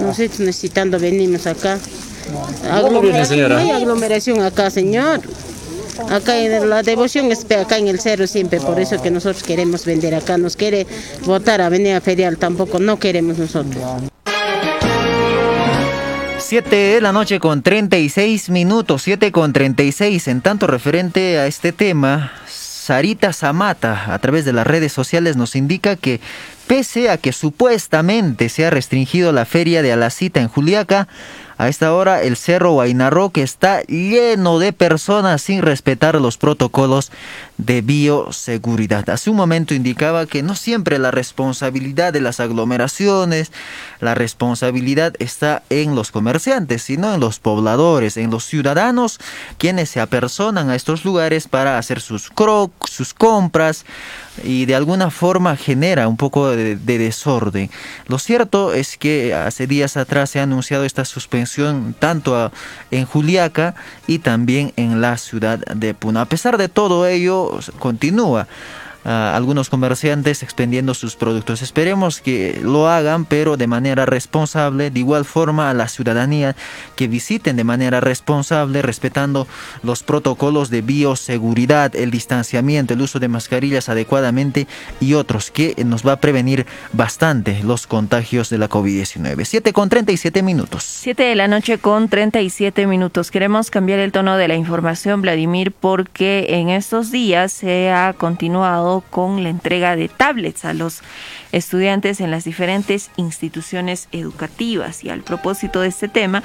Nosotros 0.02 0.40
necesitando 0.40 0.98
venimos 0.98 1.46
acá. 1.48 1.78
Aglomeración, 2.72 3.50
no 3.50 3.58
hay 3.58 3.72
aglomeración 3.72 4.42
acá, 4.42 4.72
señor. 4.72 5.22
Acá 6.10 6.38
en 6.38 6.70
la 6.70 6.84
devoción 6.84 7.32
es 7.32 7.46
acá 7.52 7.78
en 7.78 7.88
el 7.88 8.00
cerro 8.00 8.28
siempre, 8.28 8.60
por 8.60 8.80
eso 8.80 9.02
que 9.02 9.12
nosotros 9.12 9.44
queremos 9.44 9.86
vender 9.86 10.16
acá. 10.16 10.38
Nos 10.38 10.56
quiere 10.56 10.88
votar 11.26 11.62
a 11.62 11.68
Avenida 11.68 12.02
Ferial, 12.02 12.38
tampoco 12.38 12.80
no 12.80 13.00
queremos 13.00 13.38
nosotros. 13.38 13.84
7 16.48 16.76
de 16.76 17.02
la 17.02 17.12
noche 17.12 17.40
con 17.40 17.64
36 17.64 18.50
minutos, 18.52 19.02
7 19.02 19.32
con 19.32 19.52
36. 19.52 20.28
En 20.28 20.42
tanto 20.42 20.68
referente 20.68 21.40
a 21.40 21.48
este 21.48 21.72
tema, 21.72 22.32
Sarita 22.48 23.34
Zamata 23.34 24.14
a 24.14 24.20
través 24.20 24.46
de 24.46 24.54
las 24.54 24.68
redes 24.68 24.94
sociales 24.94 25.38
nos 25.38 25.56
indica 25.56 25.96
que 25.96 26.22
pese 26.68 27.10
a 27.10 27.18
que 27.18 27.34
supuestamente 27.34 28.50
se 28.50 28.64
ha 28.64 28.70
restringido 28.70 29.32
la 29.32 29.46
feria 29.46 29.82
de 29.82 29.92
Alacita 29.92 30.40
en 30.40 30.48
Juliaca, 30.48 31.08
a 31.58 31.68
esta 31.70 31.94
hora 31.94 32.22
el 32.22 32.36
Cerro 32.36 32.72
Guainarroque 32.72 33.42
está 33.42 33.82
lleno 33.84 34.60
de 34.60 34.74
personas 34.74 35.42
sin 35.42 35.62
respetar 35.62 36.20
los 36.20 36.38
protocolos 36.38 37.12
de 37.58 37.82
bioseguridad. 37.82 39.10
Hace 39.10 39.30
un 39.30 39.38
momento 39.38 39.74
indicaba 39.74 40.26
que 40.26 40.44
no 40.44 40.56
siempre 40.56 41.00
la 41.00 41.12
responsabilidad 41.12 42.14
de 42.14 42.22
las 42.22 42.40
aglomeraciones, 42.40 43.52
la 44.00 44.14
responsabilidad 44.16 45.14
está 45.20 45.64
en 45.70 45.96
los 45.96 46.12
comerciantes, 46.12 46.84
sino 46.84 47.14
en 47.14 47.20
los 47.20 47.40
pobladores, 47.40 48.18
en 48.18 48.32
los 48.32 48.46
ciudadanos, 48.46 49.20
quienes 49.58 49.90
se 49.90 50.02
apersonan 50.02 50.70
a 50.70 50.76
estos 50.76 51.06
lugares 51.06 51.48
para 51.48 51.78
hacer 51.78 52.02
sus 52.02 52.30
crocs, 52.30 52.92
sus 52.92 53.14
compras, 53.14 53.86
y 54.44 54.66
de 54.66 54.76
alguna 54.76 55.10
forma 55.12 55.56
genera 55.56 56.08
un 56.08 56.18
poco 56.18 56.50
de, 56.50 56.76
desorden. 56.76 57.70
Lo 58.08 58.20
cierto 58.20 58.74
es 58.74 58.98
que 58.98 59.34
hace 59.34 59.68
días 59.68 59.98
atrás 59.98 60.30
se 60.30 60.40
ha 60.40 60.44
anunciado 60.44 60.84
esta 60.84 61.06
suspensión 61.06 61.96
tanto 61.98 62.52
en 62.92 63.06
Juliaca 63.06 63.76
y 64.08 64.20
también 64.20 64.74
en 64.76 65.02
la 65.02 65.18
ciudad 65.18 65.60
de 65.60 65.94
Puna. 65.94 66.22
A 66.22 66.26
pesar 66.26 66.58
de 66.58 66.70
todo 66.70 67.08
ello, 67.08 67.45
continúa 67.80 68.48
algunos 69.06 69.70
comerciantes 69.70 70.42
expendiendo 70.42 70.94
sus 70.94 71.16
productos. 71.16 71.62
Esperemos 71.62 72.22
que 72.22 72.60
lo 72.64 72.90
hagan, 72.90 73.26
pero 73.26 73.56
de 73.56 73.68
manera 73.68 74.06
responsable. 74.06 74.90
De 74.90 75.00
igual 75.00 75.26
forma 75.26 75.70
a 75.70 75.74
la 75.74 75.88
ciudadanía 75.88 76.56
que 76.96 77.08
visiten 77.08 77.56
de 77.56 77.64
manera 77.64 78.02
responsable, 78.02 78.82
respetando 78.82 79.48
los 79.84 80.04
protocolos 80.04 80.70
de 80.70 80.82
bioseguridad, 80.82 81.96
el 81.96 82.12
distanciamiento, 82.12 82.94
el 82.94 83.02
uso 83.02 83.20
de 83.20 83.28
mascarillas 83.28 83.90
adecuadamente 83.90 84.68
y 85.00 85.14
otros 85.14 85.52
que 85.52 85.76
nos 85.86 86.06
va 86.06 86.14
a 86.14 86.20
prevenir 86.20 86.66
bastante 86.92 87.62
los 87.64 87.88
contagios 87.88 88.50
de 88.50 88.58
la 88.58 88.70
COVID-19. 88.70 89.46
7 89.46 89.74
con 89.74 89.90
37 89.90 90.42
minutos. 90.42 90.84
7 90.84 91.24
de 91.24 91.36
la 91.36 91.48
noche 91.48 91.78
con 91.78 92.10
37 92.10 92.88
minutos. 92.88 93.32
Queremos 93.32 93.70
cambiar 93.70 94.00
el 94.00 94.12
tono 94.12 94.38
de 94.38 94.48
la 94.48 94.56
información, 94.56 95.22
Vladimir, 95.22 95.72
porque 95.72 96.48
en 96.50 96.70
estos 96.70 97.12
días 97.12 97.52
se 97.52 97.92
ha 97.92 98.14
continuado 98.14 98.95
con 99.02 99.44
la 99.44 99.50
entrega 99.50 99.96
de 99.96 100.08
tablets 100.10 100.66
a 100.66 100.74
los 100.74 101.02
estudiantes 101.52 102.22
en 102.22 102.32
las 102.32 102.44
diferentes 102.44 103.12
instituciones 103.18 104.08
educativas. 104.12 105.04
Y 105.04 105.10
al 105.10 105.22
propósito 105.22 105.82
de 105.82 105.88
este 105.90 106.08
tema, 106.08 106.44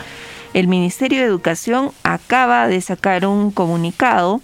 el 0.54 0.68
Ministerio 0.68 1.20
de 1.20 1.26
Educación 1.26 1.92
acaba 2.02 2.66
de 2.66 2.80
sacar 2.80 3.26
un 3.26 3.50
comunicado 3.50 4.40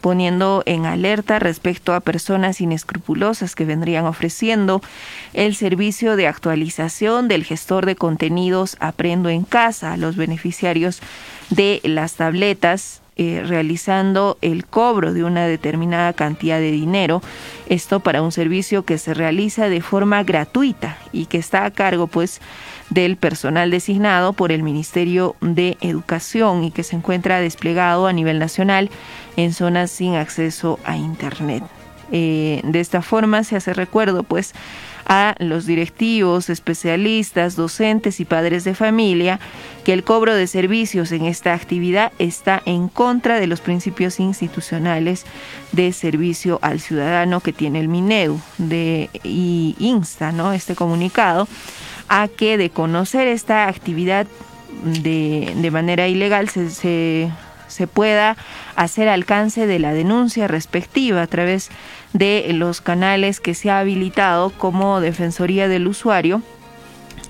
poniendo 0.00 0.62
en 0.66 0.84
alerta 0.84 1.38
respecto 1.38 1.94
a 1.94 2.00
personas 2.00 2.60
inescrupulosas 2.60 3.54
que 3.54 3.64
vendrían 3.64 4.04
ofreciendo 4.04 4.82
el 5.32 5.54
servicio 5.54 6.16
de 6.16 6.26
actualización 6.26 7.28
del 7.28 7.44
gestor 7.44 7.86
de 7.86 7.94
contenidos 7.94 8.76
Aprendo 8.80 9.28
en 9.28 9.44
casa 9.44 9.92
a 9.92 9.96
los 9.96 10.16
beneficiarios 10.16 11.00
de 11.50 11.80
las 11.84 12.14
tabletas 12.14 13.01
eh, 13.16 13.42
realizando 13.46 14.38
el 14.40 14.64
cobro 14.64 15.12
de 15.12 15.22
una 15.22 15.46
determinada 15.46 16.12
cantidad 16.12 16.58
de 16.58 16.70
dinero, 16.70 17.20
esto 17.68 18.00
para 18.00 18.22
un 18.22 18.32
servicio 18.32 18.84
que 18.84 18.96
se 18.98 19.12
realiza 19.14 19.68
de 19.68 19.82
forma 19.82 20.22
gratuita 20.22 20.96
y 21.12 21.26
que 21.26 21.38
está 21.38 21.64
a 21.64 21.70
cargo 21.70 22.06
pues 22.06 22.40
del 22.88 23.16
personal 23.16 23.70
designado 23.70 24.32
por 24.32 24.52
el 24.52 24.62
Ministerio 24.62 25.36
de 25.40 25.76
Educación 25.80 26.64
y 26.64 26.70
que 26.70 26.82
se 26.82 26.96
encuentra 26.96 27.40
desplegado 27.40 28.06
a 28.06 28.12
nivel 28.12 28.38
nacional 28.38 28.90
en 29.36 29.52
zonas 29.52 29.90
sin 29.90 30.14
acceso 30.14 30.78
a 30.84 30.96
Internet. 30.96 31.64
Eh, 32.10 32.60
de 32.64 32.80
esta 32.80 33.00
forma 33.00 33.44
se 33.44 33.56
hace 33.56 33.72
recuerdo 33.72 34.22
pues 34.22 34.54
a 35.12 35.34
los 35.38 35.66
directivos, 35.66 36.48
especialistas, 36.48 37.54
docentes 37.54 38.18
y 38.18 38.24
padres 38.24 38.64
de 38.64 38.74
familia 38.74 39.40
que 39.84 39.92
el 39.92 40.04
cobro 40.04 40.34
de 40.34 40.46
servicios 40.46 41.12
en 41.12 41.26
esta 41.26 41.52
actividad 41.52 42.12
está 42.18 42.62
en 42.64 42.88
contra 42.88 43.38
de 43.38 43.46
los 43.46 43.60
principios 43.60 44.18
institucionales 44.20 45.26
de 45.72 45.92
servicio 45.92 46.58
al 46.62 46.80
ciudadano 46.80 47.40
que 47.40 47.52
tiene 47.52 47.80
el 47.80 47.88
MINEU 47.88 48.40
de, 48.56 49.10
y 49.22 49.76
insta 49.78 50.32
¿no? 50.32 50.54
este 50.54 50.74
comunicado 50.74 51.46
a 52.08 52.26
que 52.28 52.56
de 52.56 52.70
conocer 52.70 53.28
esta 53.28 53.68
actividad 53.68 54.26
de, 54.82 55.52
de 55.54 55.70
manera 55.70 56.08
ilegal 56.08 56.48
se, 56.48 56.70
se, 56.70 57.86
pueda 57.86 58.38
hacer 58.76 59.08
alcance 59.10 59.66
de 59.66 59.78
la 59.78 59.92
denuncia 59.92 60.48
respectiva 60.48 61.20
a 61.20 61.26
través 61.26 61.68
de 61.68 61.72
los 62.14 62.80
canales 62.80 63.40
que 63.40 63.54
se 63.54 63.70
ha 63.70 63.80
habilitado 63.80 64.50
como 64.50 65.00
Defensoría 65.00 65.68
del 65.68 65.88
Usuario 65.88 66.42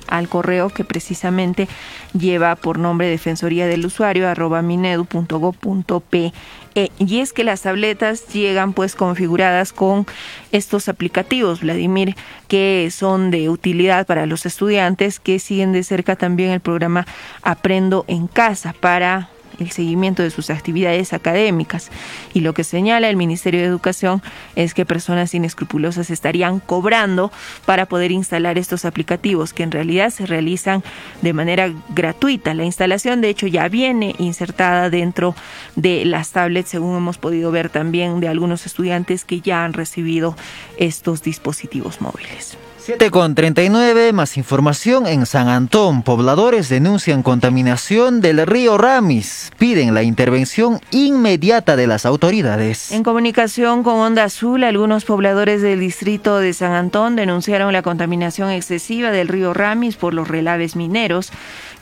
al 0.09 0.29
correo 0.29 0.69
que 0.69 0.85
precisamente 0.85 1.69
lleva 2.13 2.55
por 2.57 2.79
nombre 2.79 3.09
Defensoría 3.09 3.67
del 3.67 3.87
Usuario 3.87 4.29
arroba 4.29 4.61
minedu.go.pe 4.61 6.33
y 6.75 7.21
es 7.21 7.33
que 7.33 7.45
las 7.45 7.63
tabletas 7.63 8.29
llegan 8.29 8.73
pues 8.73 8.95
configuradas 8.95 9.73
con 9.73 10.07
estos 10.53 10.89
aplicativos, 10.89 11.61
Vladimir, 11.61 12.17
que 12.49 12.89
son 12.91 13.31
de 13.31 13.49
utilidad 13.51 14.07
para 14.07 14.27
los 14.27 14.47
estudiantes 14.47 15.21
que 15.21 15.39
siguen 15.39 15.73
de 15.73 15.83
cerca 15.83 16.17
también 16.17 16.51
el 16.51 16.61
programa 16.61 17.07
Aprendo 17.43 18.05
en 18.09 18.27
Casa 18.27 18.75
para 18.79 19.29
el 19.63 19.71
seguimiento 19.71 20.23
de 20.23 20.31
sus 20.31 20.51
actividades 20.51 21.13
académicas. 21.13 21.91
Y 22.35 22.41
lo 22.41 22.55
que 22.55 22.65
señala 22.65 23.09
el 23.09 23.17
Ministerio 23.17 23.61
de 23.61 23.67
Educación 23.67 24.23
es 24.57 24.75
que 24.75 24.85
personas 24.85 25.35
inescrupulosas 25.35 26.11
estarían 26.11 26.61
cobrando 26.61 27.33
para 27.65 27.87
poder 27.87 28.13
instalar 28.13 28.59
estos 28.59 28.85
aplicativos 28.85 29.53
que 29.53 29.63
en 29.63 29.71
realidad 29.71 30.11
se 30.11 30.27
realizan 30.27 30.83
de 31.23 31.33
manera 31.33 31.73
gratuita. 31.95 32.55
La 32.55 32.65
instalación 32.65 33.21
de 33.21 33.31
hecho 33.31 33.47
ya 33.47 33.69
viene 33.69 34.15
insertada 34.19 34.91
dentro 34.91 35.35
de 35.77 36.05
las 36.05 36.31
tablets, 36.33 36.71
según 36.71 36.97
hemos 36.97 37.19
podido 37.19 37.51
ver 37.51 37.71
también 37.71 38.21
de 38.21 38.29
algunos 38.29 38.67
estudiantes 38.67 39.25
que 39.25 39.41
ya 39.41 39.65
han 39.65 39.73
recibido 39.73 40.37
estos 40.77 41.23
dispositivos 41.23 42.01
móviles. 42.01 42.59
7 42.85 43.13
con 43.13 43.37
39, 43.37 44.13
más 44.13 44.37
información 44.37 45.07
en 45.07 45.25
San 45.25 45.47
Antón. 45.47 46.03
Pobladores 46.03 46.69
denuncian 46.69 47.23
contaminación 47.23 48.21
del 48.21 48.45
río 48.45 48.77
Ramis. 48.77 49.53
Piden 49.57 49.95
la 49.95 50.03
intervención 50.03 50.81
inmediata 50.91 51.77
de 51.77 51.87
las 51.87 52.05
autoridades. 52.07 52.91
En 52.91 53.05
comunicación 53.05 53.85
con 53.85 54.01
Onda 54.01 54.25
Azul, 54.25 54.65
algunos 54.65 55.05
pobladores 55.05 55.63
del 55.63 55.79
distrito 55.79 56.41
de 56.41 56.53
San 56.55 56.73
Antón 56.73 57.15
denunciaron 57.15 57.73
la 57.73 57.83
contaminación 57.83 58.51
excesiva 58.51 59.13
del 59.13 59.29
río 59.29 59.55
Ramis 59.55 59.95
por 59.95 60.13
los 60.13 60.27
relaves 60.27 60.75
mineros 60.75 61.31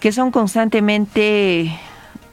que 0.01 0.13
son 0.13 0.31
constantemente 0.31 1.81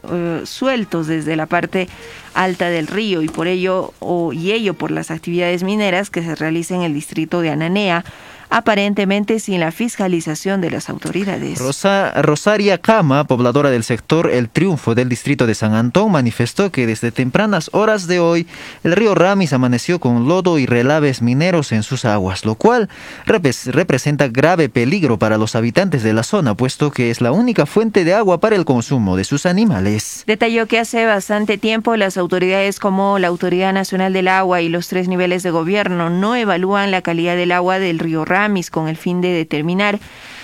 eh, 0.10 0.42
sueltos 0.44 1.08
desde 1.08 1.38
la 1.38 1.46
parte 1.46 1.88
alta 2.34 2.70
del 2.70 2.88
río 2.88 3.22
y 3.22 3.30
por 3.30 3.48
ello 3.48 3.94
o, 4.00 4.34
y 4.34 4.52
ello 4.52 4.74
por 4.74 4.92
las 4.92 5.10
actividades 5.10 5.64
mineras 5.64 6.10
que 6.10 6.22
se 6.22 6.36
realizan 6.36 6.80
en 6.80 6.84
el 6.84 6.94
distrito 6.94 7.40
de 7.40 7.50
Ananea 7.50 8.04
aparentemente 8.50 9.40
sin 9.40 9.60
la 9.60 9.72
fiscalización 9.72 10.62
de 10.62 10.72
las 10.72 10.90
autoridades. 10.90 11.60
Rosa, 11.60 12.22
Rosaria 12.22 12.78
Cama, 12.78 13.26
pobladora 13.26 13.70
del 13.70 13.84
sector 13.84 14.30
El 14.32 14.50
Triunfo 14.50 14.96
del 14.96 15.10
distrito 15.10 15.46
de 15.46 15.56
San 15.56 15.74
Antón, 15.74 16.12
manifestó 16.12 16.72
que 16.72 16.88
desde 16.88 17.12
tempranas 17.12 17.70
horas 17.74 18.08
de 18.08 18.20
hoy 18.20 18.48
el 18.84 18.94
río 18.94 19.16
Ramis 19.16 19.54
amaneció 19.54 20.00
con 20.00 20.28
lodo 20.28 20.60
y 20.60 20.66
relaves 20.66 21.22
mineros 21.22 21.72
en 21.72 21.84
sus 21.84 22.06
aguas, 22.06 22.46
lo 22.46 22.56
cual 22.56 22.90
representa 23.26 24.28
grave 24.28 24.70
peligro 24.70 25.20
para 25.20 25.38
los 25.38 25.56
habitantes 25.56 26.04
de 26.04 26.14
la 26.14 26.24
zona, 26.24 26.56
puesto 26.56 26.92
que 26.92 27.10
es 27.10 27.22
la 27.22 27.32
única 27.32 27.66
fuente 27.66 28.06
de 28.06 28.14
agua 28.14 28.40
para 28.40 28.56
el 28.56 28.66
consumo 28.66 29.18
de 29.18 29.26
sus 29.26 29.46
animales. 29.46 30.24
Detalló 30.26 30.68
que 30.68 30.80
hace 30.80 31.06
bastante 31.06 31.58
tiempo 31.58 31.96
las 31.98 32.18
autoridades 32.18 32.80
como 32.80 33.20
la 33.20 33.28
Autoridad 33.28 33.74
Nacional 33.74 34.14
del 34.14 34.30
Agua 34.30 34.62
y 34.62 34.70
los 34.70 34.88
tres 34.88 35.08
niveles 35.08 35.44
de 35.44 35.52
gobierno 35.52 36.10
no 36.10 36.36
evalúan 36.36 36.92
la 36.92 37.02
calidad 37.02 37.36
del 37.36 37.52
agua 37.52 37.80
del 37.80 38.00
río 38.00 38.24
Ramis 38.24 38.37
con 38.72 38.88
el 38.88 38.98
fin 38.98 39.22
de 39.22 39.30
determinar 39.30 40.00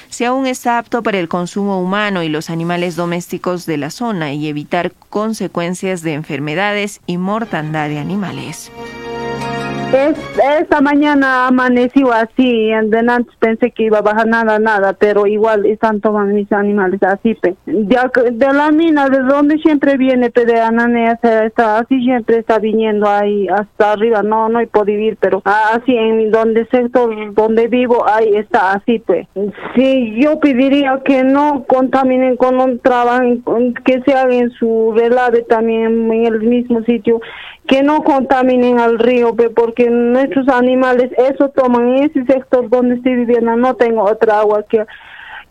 si 0.09 0.25
aún 0.25 0.45
está 0.45 0.77
apto 0.77 1.01
para 1.01 1.19
el 1.19 1.27
consumo 1.27 1.81
humano 1.81 2.21
y 2.21 2.29
los 2.29 2.49
animales 2.49 2.95
domésticos 2.95 3.65
de 3.65 3.77
la 3.77 3.89
zona 3.89 4.33
y 4.33 4.47
evitar 4.47 4.91
consecuencias 5.09 6.03
de 6.03 6.13
enfermedades 6.13 7.01
y 7.07 7.17
mortandad 7.17 7.89
de 7.89 7.99
animales. 7.99 8.71
Es, 9.93 10.17
esta 10.59 10.81
mañana 10.81 11.45
amaneció 11.45 12.11
así, 12.11 12.71
antes 12.71 13.03
pensé 13.37 13.69
que 13.69 13.83
iba 13.83 13.99
a 13.99 14.01
bajar 14.01 14.25
nada, 14.25 14.57
nada, 14.57 14.93
pero 14.93 15.27
igual 15.27 15.67
están 15.67 16.01
tomando 16.01 16.33
mis 16.33 16.51
animales 16.51 16.99
así. 17.03 17.35
Pe. 17.35 17.55
De, 17.67 17.97
de 18.31 18.53
la 18.53 18.71
mina, 18.71 19.07
de 19.07 19.19
donde 19.19 19.59
siempre 19.59 19.95
viene, 19.97 20.31
pe, 20.31 20.45
de 20.45 20.59
Ananea, 20.59 21.19
está 21.21 21.77
así, 21.77 22.01
siempre 22.01 22.39
está 22.39 22.57
viniendo 22.57 23.07
ahí 23.07 23.47
hasta 23.47 23.91
arriba, 23.91 24.23
no, 24.23 24.49
no 24.49 24.57
hay 24.57 24.65
podido 24.65 24.97
vivir, 24.97 25.17
pero 25.19 25.43
así 25.45 25.95
en 25.95 26.31
donde 26.31 26.65
sector 26.71 27.33
donde 27.35 27.67
vivo, 27.67 28.03
ahí 28.07 28.35
está 28.35 28.73
así, 28.73 28.97
pues. 28.97 29.27
Sí, 29.75 30.15
yo 30.19 30.39
pediría 30.39 31.01
que 31.05 31.23
no 31.23 31.65
contaminen 31.67 32.35
con 32.35 32.59
un 32.59 32.79
trabajo, 32.79 33.23
que 33.85 34.01
se 34.01 34.13
haga 34.15 34.33
en 34.33 34.49
su 34.51 34.91
relave 34.95 35.43
también 35.43 36.11
en 36.11 36.25
el 36.25 36.39
mismo 36.39 36.81
sitio 36.81 37.21
que 37.67 37.81
no 37.81 38.03
contaminen 38.03 38.79
al 38.79 38.99
río, 38.99 39.35
porque 39.55 39.82
nuestros 39.89 40.47
animales 40.49 41.11
eso 41.17 41.49
toman 41.49 41.89
en 41.89 42.03
ese 42.05 42.25
sector 42.25 42.69
donde 42.69 42.95
estoy 42.95 43.15
viviendo, 43.15 43.55
no 43.55 43.75
tengo 43.75 44.03
otra 44.03 44.39
agua 44.39 44.63
que 44.63 44.85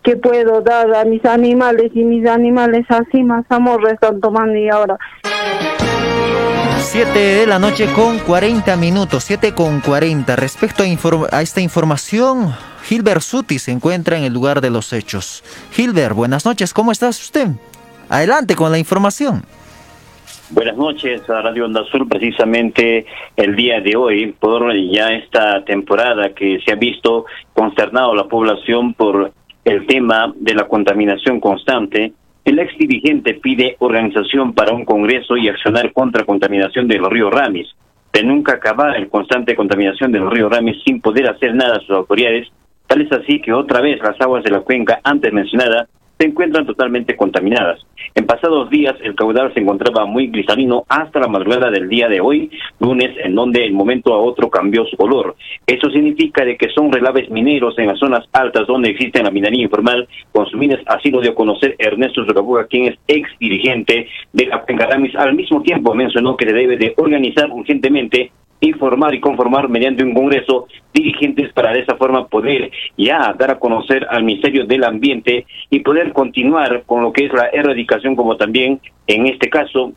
que 0.02 0.16
puedo 0.16 0.62
dar 0.62 0.92
a 0.94 1.04
mis 1.04 1.24
animales 1.24 1.92
y 1.94 2.02
mis 2.02 2.26
animales 2.26 2.84
así 2.88 3.22
más 3.22 3.44
amor 3.50 3.86
están 3.88 4.20
tomando 4.20 4.56
y 4.56 4.68
ahora 4.68 4.98
7 6.92 7.18
de 7.18 7.46
la 7.46 7.58
noche 7.58 7.86
con 7.94 8.18
40 8.18 8.76
minutos, 8.76 9.24
7 9.24 9.54
con 9.54 9.80
40. 9.80 10.36
Respecto 10.36 10.82
a, 10.82 11.36
a 11.36 11.40
esta 11.40 11.60
información, 11.60 12.52
Gilbert 12.84 13.22
Suti 13.22 13.58
se 13.58 13.70
encuentra 13.70 14.18
en 14.18 14.24
el 14.24 14.32
lugar 14.32 14.60
de 14.60 14.68
los 14.68 14.92
hechos. 14.92 15.42
Gilbert, 15.70 16.14
buenas 16.14 16.44
noches, 16.44 16.74
¿cómo 16.74 16.92
estás 16.92 17.18
usted? 17.22 17.48
Adelante 18.08 18.56
con 18.56 18.72
la 18.72 18.78
información. 18.78 19.44
Buenas 20.54 20.76
noches 20.76 21.28
a 21.30 21.40
Radio 21.40 21.64
Onda 21.64 21.82
Sur, 21.84 22.06
precisamente 22.06 23.06
el 23.36 23.56
día 23.56 23.80
de 23.80 23.96
hoy, 23.96 24.32
por 24.38 24.70
ya 24.76 25.08
esta 25.08 25.64
temporada 25.64 26.34
que 26.34 26.60
se 26.60 26.72
ha 26.72 26.74
visto 26.74 27.24
consternado 27.54 28.14
la 28.14 28.24
población 28.24 28.92
por 28.92 29.32
el 29.64 29.86
tema 29.86 30.30
de 30.36 30.54
la 30.54 30.68
contaminación 30.68 31.40
constante, 31.40 32.12
el 32.44 32.58
ex 32.58 32.76
dirigente 32.76 33.32
pide 33.32 33.76
organización 33.78 34.52
para 34.52 34.74
un 34.74 34.84
congreso 34.84 35.38
y 35.38 35.48
accionar 35.48 35.90
contra 35.94 36.24
contaminación 36.24 36.86
del 36.86 37.08
río 37.10 37.30
Ramis. 37.30 37.68
De 38.12 38.22
nunca 38.22 38.52
acabar 38.52 38.94
el 38.96 39.08
constante 39.08 39.56
contaminación 39.56 40.12
del 40.12 40.30
río 40.30 40.50
Ramis 40.50 40.82
sin 40.84 41.00
poder 41.00 41.30
hacer 41.30 41.54
nada 41.54 41.76
a 41.76 41.80
sus 41.80 41.96
autoridades, 41.96 42.48
tal 42.86 43.00
es 43.00 43.10
así 43.10 43.40
que 43.40 43.54
otra 43.54 43.80
vez 43.80 44.02
las 44.02 44.20
aguas 44.20 44.44
de 44.44 44.50
la 44.50 44.60
cuenca 44.60 45.00
antes 45.02 45.32
mencionada 45.32 45.88
se 46.22 46.28
encuentran 46.28 46.64
totalmente 46.64 47.16
contaminadas. 47.16 47.80
En 48.14 48.26
pasados 48.26 48.70
días 48.70 48.94
el 49.02 49.16
caudal 49.16 49.52
se 49.54 49.60
encontraba 49.60 50.06
muy 50.06 50.30
cristalino 50.30 50.84
hasta 50.88 51.18
la 51.18 51.26
madrugada 51.26 51.68
del 51.68 51.88
día 51.88 52.08
de 52.08 52.20
hoy, 52.20 52.48
lunes, 52.78 53.10
en 53.24 53.34
donde 53.34 53.64
el 53.64 53.72
momento 53.72 54.14
a 54.14 54.18
otro 54.18 54.48
cambió 54.48 54.84
su 54.84 54.96
color. 54.96 55.34
Eso 55.66 55.90
significa 55.90 56.44
de 56.44 56.56
que 56.56 56.68
son 56.68 56.92
relaves 56.92 57.28
mineros 57.28 57.76
en 57.76 57.88
las 57.88 57.98
zonas 57.98 58.24
altas 58.32 58.68
donde 58.68 58.90
existe 58.90 59.20
la 59.20 59.32
minería 59.32 59.64
informal, 59.64 60.06
consumidas 60.30 60.80
así 60.86 61.10
lo 61.10 61.20
dio 61.20 61.32
a 61.32 61.34
conocer 61.34 61.74
Ernesto 61.76 62.24
Zorabuga, 62.24 62.66
quien 62.66 62.84
es 62.84 62.98
ex 63.08 63.28
dirigente 63.40 64.06
de 64.32 64.46
la 64.46 64.64
Pencaramis. 64.64 65.16
Al 65.16 65.34
mismo 65.34 65.60
tiempo 65.62 65.92
mencionó 65.92 66.36
que 66.36 66.46
se 66.46 66.52
debe 66.52 66.76
de 66.76 66.94
organizar 66.98 67.50
urgentemente 67.50 68.30
informar 68.62 69.14
y 69.14 69.20
conformar 69.20 69.68
mediante 69.68 70.04
un 70.04 70.14
congreso 70.14 70.66
dirigentes 70.94 71.52
para 71.52 71.72
de 71.72 71.80
esa 71.80 71.96
forma 71.96 72.26
poder 72.28 72.70
ya 72.96 73.34
dar 73.38 73.50
a 73.50 73.58
conocer 73.58 74.06
al 74.08 74.22
Ministerio 74.22 74.64
del 74.64 74.84
Ambiente 74.84 75.46
y 75.68 75.80
poder 75.80 76.12
continuar 76.12 76.84
con 76.86 77.02
lo 77.02 77.12
que 77.12 77.26
es 77.26 77.32
la 77.32 77.48
erradicación 77.48 78.16
como 78.16 78.36
también 78.36 78.80
en 79.06 79.26
este 79.26 79.50
caso 79.50 79.92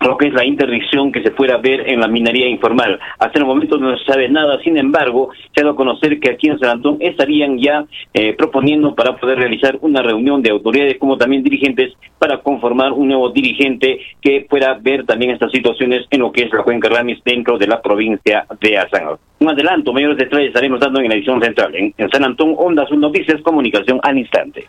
lo 0.00 0.16
que 0.16 0.28
es 0.28 0.34
la 0.34 0.44
interdicción 0.44 1.10
que 1.10 1.22
se 1.22 1.30
pueda 1.30 1.56
ver 1.56 1.88
en 1.88 2.00
la 2.00 2.08
minería 2.08 2.48
informal. 2.48 2.98
Hasta 3.18 3.38
el 3.38 3.44
momento 3.44 3.78
no 3.78 3.96
se 3.96 4.04
sabe 4.04 4.28
nada, 4.28 4.60
sin 4.62 4.76
embargo, 4.76 5.30
se 5.54 5.60
ha 5.60 5.64
dado 5.64 5.74
a 5.74 5.76
conocer 5.76 6.20
que 6.20 6.30
aquí 6.30 6.48
en 6.48 6.58
San 6.58 6.70
Antón 6.70 6.98
estarían 7.00 7.58
ya 7.58 7.84
eh, 8.14 8.34
proponiendo 8.34 8.94
para 8.94 9.16
poder 9.16 9.38
realizar 9.38 9.78
una 9.80 10.02
reunión 10.02 10.42
de 10.42 10.50
autoridades 10.50 10.98
como 10.98 11.16
también 11.16 11.42
dirigentes 11.42 11.94
para 12.18 12.38
conformar 12.38 12.92
un 12.92 13.08
nuevo 13.08 13.30
dirigente 13.30 14.00
que 14.20 14.46
pueda 14.48 14.78
ver 14.80 15.04
también 15.04 15.32
estas 15.32 15.50
situaciones 15.50 16.06
en 16.10 16.20
lo 16.20 16.32
que 16.32 16.44
es 16.44 16.52
la 16.52 16.62
cuenca 16.62 16.88
Ramis 16.88 17.22
dentro 17.24 17.58
de 17.58 17.66
la 17.66 17.82
provincia 17.82 18.46
de 18.60 18.78
Azán. 18.78 19.16
Un 19.40 19.48
adelanto, 19.48 19.92
mayores 19.92 20.18
detalles 20.18 20.48
estaremos 20.48 20.80
dando 20.80 21.00
en 21.00 21.08
la 21.08 21.14
edición 21.14 21.40
central. 21.40 21.74
En, 21.74 21.94
en 21.96 22.10
San 22.10 22.24
Antón, 22.24 22.54
Ondas, 22.56 22.90
Noticias, 22.90 23.40
Comunicación 23.42 24.00
al 24.02 24.18
instante. 24.18 24.66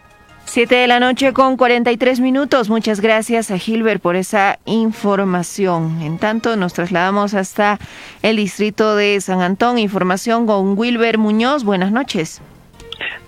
Siete 0.52 0.78
de 0.78 0.88
la 0.88 1.00
noche 1.00 1.32
con 1.32 1.58
43 1.58 2.20
minutos. 2.22 2.72
Muchas 2.72 3.02
gracias 3.02 3.52
a 3.52 3.60
Gilbert 3.60 4.02
por 4.02 4.16
esa 4.16 4.58
información. 4.66 6.02
En 6.02 6.18
tanto, 6.18 6.56
nos 6.56 6.74
trasladamos 6.74 7.36
hasta 7.36 7.78
el 8.24 8.38
distrito 8.38 8.96
de 8.96 9.22
San 9.22 9.42
Antón. 9.42 9.78
Información 9.78 10.48
con 10.48 10.76
Wilber 10.76 11.20
Muñoz. 11.20 11.64
Buenas 11.64 11.92
noches. 11.92 12.42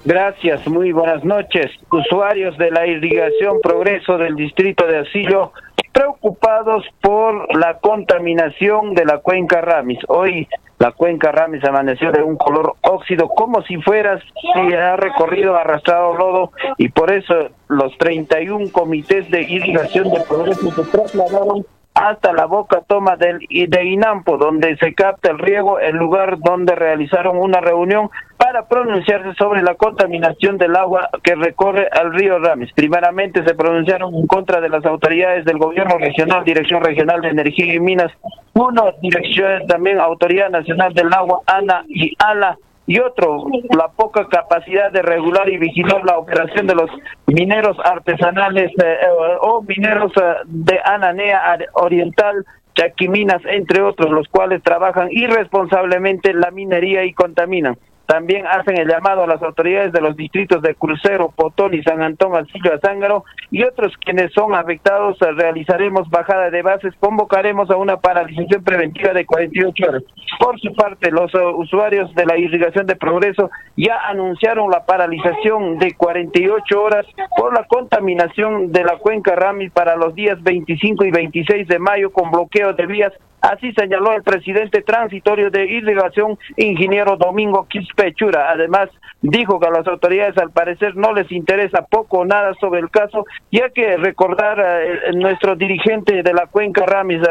Gracias, 0.03 0.67
muy 0.67 0.93
buenas 0.93 1.23
noches. 1.23 1.69
Usuarios 1.91 2.57
de 2.57 2.71
la 2.71 2.87
irrigación 2.87 3.61
Progreso 3.61 4.17
del 4.17 4.35
distrito 4.35 4.87
de 4.87 4.97
Asilo 4.97 5.53
preocupados 6.01 6.83
por 6.99 7.55
la 7.55 7.77
contaminación 7.77 8.95
de 8.95 9.05
la 9.05 9.19
cuenca 9.19 9.61
Ramis. 9.61 9.99
Hoy 10.07 10.47
la 10.79 10.91
cuenca 10.93 11.31
Ramis 11.31 11.63
amaneció 11.63 12.11
de 12.11 12.23
un 12.23 12.37
color 12.37 12.73
óxido, 12.81 13.29
como 13.29 13.61
si 13.61 13.77
fuera, 13.77 14.19
si 14.19 14.73
ha 14.73 14.95
recorrido 14.95 15.55
arrastrado 15.55 16.15
lodo, 16.15 16.51
y 16.79 16.89
por 16.89 17.11
eso 17.11 17.49
los 17.67 17.95
31 17.99 18.71
comités 18.71 19.29
de 19.29 19.43
irrigación 19.43 20.09
de 20.09 20.21
progreso 20.21 20.71
se 20.71 20.83
trasladaron 20.85 21.65
hasta 21.93 22.31
la 22.33 22.45
boca 22.45 22.81
toma 22.87 23.17
del, 23.17 23.39
de 23.49 23.85
Inampo, 23.85 24.37
donde 24.37 24.77
se 24.77 24.93
capta 24.93 25.31
el 25.31 25.39
riego, 25.39 25.79
el 25.79 25.95
lugar 25.95 26.39
donde 26.39 26.75
realizaron 26.75 27.37
una 27.37 27.59
reunión 27.59 28.09
para 28.37 28.67
pronunciarse 28.67 29.33
sobre 29.35 29.61
la 29.61 29.75
contaminación 29.75 30.57
del 30.57 30.75
agua 30.75 31.09
que 31.21 31.35
recorre 31.35 31.89
al 31.91 32.13
río 32.13 32.39
Ramis. 32.39 32.71
Primeramente 32.73 33.43
se 33.43 33.55
pronunciaron 33.55 34.15
en 34.15 34.25
contra 34.25 34.61
de 34.61 34.69
las 34.69 34.85
autoridades 34.85 35.45
del 35.45 35.57
gobierno 35.57 35.97
regional, 35.97 36.43
Dirección 36.43 36.83
Regional 36.83 37.21
de 37.21 37.29
Energía 37.29 37.73
y 37.73 37.79
Minas, 37.79 38.11
uno, 38.53 38.93
Dirección 39.01 39.67
también 39.67 39.99
Autoridad 39.99 40.49
Nacional 40.49 40.93
del 40.93 41.13
Agua, 41.13 41.41
ANA 41.45 41.83
y 41.87 42.15
ALA, 42.17 42.57
y 42.87 42.99
otro, 42.99 43.45
la 43.75 43.89
poca 43.89 44.27
capacidad 44.27 44.91
de 44.91 45.01
regular 45.01 45.47
y 45.49 45.57
vigilar 45.57 46.03
la 46.03 46.17
operación 46.17 46.67
de 46.67 46.75
los 46.75 46.89
mineros 47.27 47.77
artesanales 47.83 48.71
eh, 48.71 48.83
eh, 48.83 49.37
o 49.41 49.61
mineros 49.61 50.11
eh, 50.17 50.35
de 50.45 50.79
Ananea 50.83 51.57
Oriental, 51.73 52.45
Chaquiminas, 52.75 53.41
entre 53.45 53.81
otros, 53.81 54.11
los 54.11 54.27
cuales 54.27 54.63
trabajan 54.63 55.09
irresponsablemente 55.11 56.33
la 56.33 56.51
minería 56.51 57.03
y 57.03 57.13
contaminan. 57.13 57.77
También 58.11 58.45
hacen 58.45 58.77
el 58.77 58.89
llamado 58.89 59.23
a 59.23 59.27
las 59.27 59.41
autoridades 59.41 59.93
de 59.93 60.01
los 60.01 60.17
distritos 60.17 60.61
de 60.61 60.75
Crucero, 60.75 61.31
Potón 61.33 61.73
y 61.73 61.81
San 61.81 62.01
Antón, 62.01 62.35
Alcillo, 62.35 62.73
Azángaro 62.73 63.23
y 63.49 63.63
otros 63.63 63.93
quienes 64.03 64.33
son 64.33 64.53
afectados. 64.53 65.17
Realizaremos 65.17 66.09
bajada 66.09 66.49
de 66.49 66.61
bases, 66.61 66.93
convocaremos 66.99 67.71
a 67.71 67.77
una 67.77 67.95
paralización 67.95 68.65
preventiva 68.65 69.13
de 69.13 69.25
48 69.25 69.85
horas. 69.87 70.03
Por 70.41 70.59
su 70.59 70.73
parte, 70.73 71.09
los 71.09 71.33
uh, 71.33 71.55
usuarios 71.55 72.13
de 72.13 72.25
la 72.25 72.37
irrigación 72.37 72.85
de 72.85 72.97
progreso 72.97 73.49
ya 73.77 73.97
anunciaron 74.09 74.69
la 74.69 74.85
paralización 74.85 75.77
de 75.77 75.93
48 75.93 76.83
horas 76.83 77.05
por 77.37 77.53
la 77.53 77.63
contaminación 77.63 78.73
de 78.73 78.83
la 78.83 78.97
cuenca 78.97 79.35
Rami 79.35 79.69
para 79.69 79.95
los 79.95 80.13
días 80.15 80.43
25 80.43 81.05
y 81.05 81.11
26 81.11 81.65
de 81.65 81.79
mayo 81.79 82.11
con 82.11 82.29
bloqueo 82.29 82.73
de 82.73 82.85
vías 82.87 83.13
Así 83.41 83.73
señaló 83.73 84.13
el 84.13 84.21
presidente 84.21 84.83
transitorio 84.83 85.49
de 85.49 85.65
irrigación, 85.65 86.37
ingeniero 86.57 87.17
Domingo 87.17 87.67
Quispechura. 87.67 88.51
Además, 88.51 88.89
dijo 89.21 89.59
que 89.59 89.67
a 89.67 89.71
las 89.71 89.87
autoridades 89.87 90.37
al 90.37 90.51
parecer 90.51 90.95
no 90.95 91.11
les 91.13 91.31
interesa 91.31 91.85
poco 91.85 92.19
o 92.19 92.25
nada 92.25 92.53
sobre 92.59 92.81
el 92.81 92.91
caso, 92.91 93.25
ya 93.51 93.69
que 93.69 93.97
recordar 93.97 94.59
a 94.59 94.83
eh, 94.83 95.13
nuestro 95.15 95.55
dirigente 95.55 96.21
de 96.21 96.33
la 96.33 96.45
cuenca 96.45 96.85
Ramis, 96.85 97.21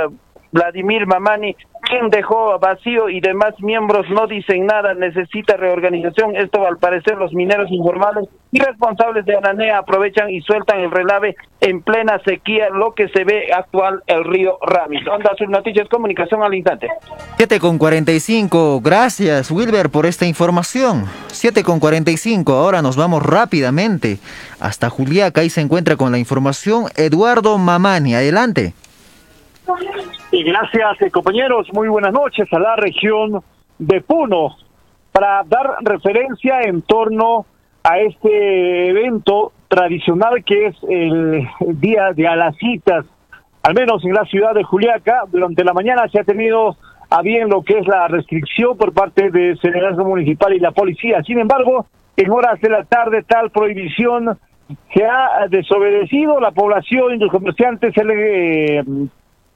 Vladimir 0.52 1.06
Mamani, 1.06 1.54
quien 1.82 2.08
dejó 2.10 2.58
vacío 2.58 3.08
y 3.08 3.20
demás 3.20 3.54
miembros 3.60 4.06
no 4.10 4.26
dicen 4.26 4.66
nada, 4.66 4.94
necesita 4.94 5.56
reorganización. 5.56 6.36
Esto 6.36 6.66
al 6.66 6.78
parecer 6.78 7.16
los 7.16 7.32
mineros 7.32 7.70
informales 7.70 8.28
y 8.52 8.60
responsables 8.60 9.24
de 9.24 9.36
Ananea 9.36 9.78
aprovechan 9.78 10.30
y 10.30 10.40
sueltan 10.40 10.80
el 10.80 10.90
relave 10.90 11.36
en 11.60 11.82
plena 11.82 12.20
sequía, 12.24 12.68
lo 12.70 12.94
que 12.94 13.08
se 13.08 13.24
ve 13.24 13.52
actual 13.52 14.02
el 14.06 14.24
río 14.24 14.58
Ramis. 14.62 15.06
Onda 15.06 15.32
sus 15.38 15.48
noticias, 15.48 15.88
comunicación 15.88 16.42
al 16.42 16.54
instante. 16.54 16.88
7 17.36 17.60
con 17.60 17.78
45, 17.78 18.80
gracias 18.80 19.50
Wilber 19.50 19.90
por 19.90 20.06
esta 20.06 20.26
información. 20.26 21.04
7 21.28 21.62
con 21.62 21.80
45, 21.80 22.52
ahora 22.52 22.82
nos 22.82 22.96
vamos 22.96 23.22
rápidamente 23.24 24.18
hasta 24.58 24.90
Juliaca, 24.90 25.40
ahí 25.40 25.50
se 25.50 25.60
encuentra 25.60 25.96
con 25.96 26.12
la 26.12 26.18
información 26.18 26.86
Eduardo 26.96 27.56
Mamani, 27.58 28.14
adelante. 28.14 28.74
Gracias, 30.44 31.02
eh, 31.02 31.10
compañeros. 31.10 31.68
Muy 31.72 31.88
buenas 31.88 32.12
noches 32.12 32.50
a 32.52 32.58
la 32.58 32.74
región 32.76 33.42
de 33.78 34.00
Puno 34.00 34.56
para 35.12 35.42
dar 35.44 35.76
referencia 35.82 36.60
en 36.62 36.82
torno 36.82 37.44
a 37.82 37.98
este 37.98 38.88
evento 38.88 39.52
tradicional 39.68 40.42
que 40.44 40.66
es 40.66 40.76
el 40.88 41.46
Día 41.80 42.12
de 42.14 42.26
Alacitas, 42.26 43.04
al 43.62 43.74
menos 43.74 44.02
en 44.04 44.14
la 44.14 44.24
ciudad 44.24 44.54
de 44.54 44.62
Juliaca. 44.62 45.24
Durante 45.30 45.62
la 45.62 45.74
mañana 45.74 46.08
se 46.08 46.20
ha 46.20 46.24
tenido 46.24 46.76
a 47.10 47.22
bien 47.22 47.50
lo 47.50 47.62
que 47.62 47.78
es 47.78 47.86
la 47.86 48.08
restricción 48.08 48.78
por 48.78 48.94
parte 48.94 49.30
de 49.30 49.56
Senado 49.56 50.04
Municipal 50.04 50.54
y 50.54 50.60
la 50.60 50.70
policía. 50.70 51.22
Sin 51.22 51.38
embargo, 51.38 51.86
en 52.16 52.30
horas 52.30 52.58
de 52.60 52.70
la 52.70 52.84
tarde 52.84 53.24
tal 53.24 53.50
prohibición 53.50 54.38
se 54.94 55.04
ha 55.04 55.48
desobedecido, 55.50 56.40
la 56.40 56.52
población 56.52 57.14
y 57.14 57.18
los 57.18 57.30
comerciantes 57.30 57.92
se 57.92 58.04
le 58.04 58.78
eh, 58.78 58.84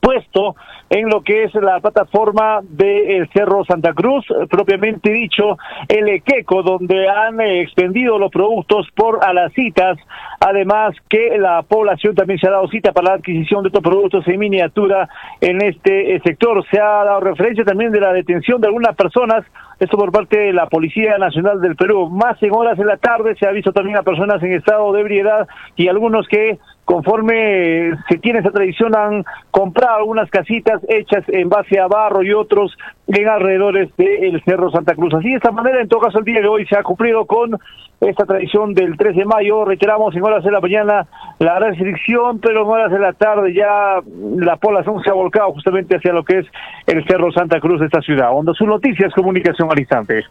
puesto 0.04 0.54
en 0.90 1.08
lo 1.08 1.22
que 1.22 1.44
es 1.44 1.54
la 1.54 1.80
plataforma 1.80 2.60
del 2.62 3.26
Cerro 3.32 3.64
Santa 3.64 3.94
Cruz, 3.94 4.26
propiamente 4.50 5.10
dicho, 5.10 5.56
el 5.88 6.08
Equeco, 6.08 6.62
donde 6.62 7.08
han 7.08 7.40
extendido 7.40 8.18
los 8.18 8.30
productos 8.30 8.86
por 8.94 9.24
a 9.24 9.32
las 9.32 9.52
citas, 9.54 9.96
además 10.40 10.94
que 11.08 11.38
la 11.38 11.62
población 11.62 12.14
también 12.14 12.38
se 12.38 12.48
ha 12.48 12.50
dado 12.50 12.68
cita 12.68 12.92
para 12.92 13.10
la 13.10 13.14
adquisición 13.14 13.62
de 13.62 13.68
estos 13.68 13.82
productos 13.82 14.28
en 14.28 14.38
miniatura 14.38 15.08
en 15.40 15.62
este 15.62 16.20
sector. 16.22 16.62
Se 16.70 16.78
ha 16.78 17.04
dado 17.04 17.20
referencia 17.20 17.64
también 17.64 17.90
de 17.90 18.00
la 18.00 18.12
detención 18.12 18.60
de 18.60 18.66
algunas 18.66 18.94
personas 18.94 19.44
esto 19.80 19.96
por 19.96 20.12
parte 20.12 20.38
de 20.38 20.52
la 20.52 20.68
Policía 20.68 21.18
Nacional 21.18 21.60
del 21.60 21.74
Perú. 21.74 22.08
Más 22.08 22.40
en 22.42 22.52
horas 22.52 22.78
de 22.78 22.84
la 22.84 22.96
tarde 22.96 23.34
se 23.36 23.46
ha 23.46 23.50
visto 23.50 23.72
también 23.72 23.96
a 23.96 24.02
personas 24.02 24.42
en 24.42 24.52
estado 24.52 24.92
de 24.92 25.00
ebriedad 25.00 25.48
y 25.76 25.88
algunos 25.88 26.28
que 26.28 26.58
conforme 26.84 27.92
se 28.08 28.18
tiene 28.18 28.40
esa 28.40 28.50
tradición 28.50 28.94
han 28.96 29.24
comprado 29.50 29.96
algunas 29.96 30.30
casitas 30.30 30.80
hechas 30.88 31.24
en 31.28 31.48
base 31.48 31.78
a 31.78 31.86
barro 31.86 32.22
y 32.22 32.32
otros 32.32 32.76
en 33.06 33.28
alrededores 33.28 33.94
del 33.96 34.42
Cerro 34.44 34.70
Santa 34.70 34.94
Cruz. 34.94 35.14
Así 35.14 35.30
de 35.30 35.36
esta 35.36 35.50
manera, 35.50 35.80
en 35.80 35.88
todo 35.88 36.00
caso, 36.00 36.18
el 36.18 36.24
día 36.24 36.40
de 36.40 36.48
hoy 36.48 36.66
se 36.66 36.76
ha 36.76 36.82
cumplido 36.82 37.26
con 37.26 37.58
esta 38.00 38.24
tradición 38.26 38.74
del 38.74 38.96
3 38.96 39.16
de 39.16 39.24
mayo. 39.24 39.64
Reiteramos 39.64 40.14
en 40.14 40.22
horas 40.22 40.44
de 40.44 40.50
la 40.50 40.60
mañana 40.60 41.06
la 41.38 41.58
restricción, 41.58 42.38
pero 42.40 42.62
en 42.62 42.68
horas 42.68 42.92
de 42.92 42.98
la 42.98 43.12
tarde 43.12 43.54
ya 43.54 44.00
la 44.36 44.56
población 44.56 45.02
se 45.02 45.10
ha 45.10 45.14
volcado 45.14 45.52
justamente 45.52 45.96
hacia 45.96 46.12
lo 46.12 46.24
que 46.24 46.40
es 46.40 46.46
el 46.86 47.04
Cerro 47.06 47.32
Santa 47.32 47.60
Cruz 47.60 47.80
de 47.80 47.86
esta 47.86 48.00
ciudad. 48.00 48.30
Onda 48.32 48.52
sus 48.52 48.68
noticias, 48.68 49.12
comunicación 49.14 49.70
al 49.70 49.78
instante. 49.78 50.24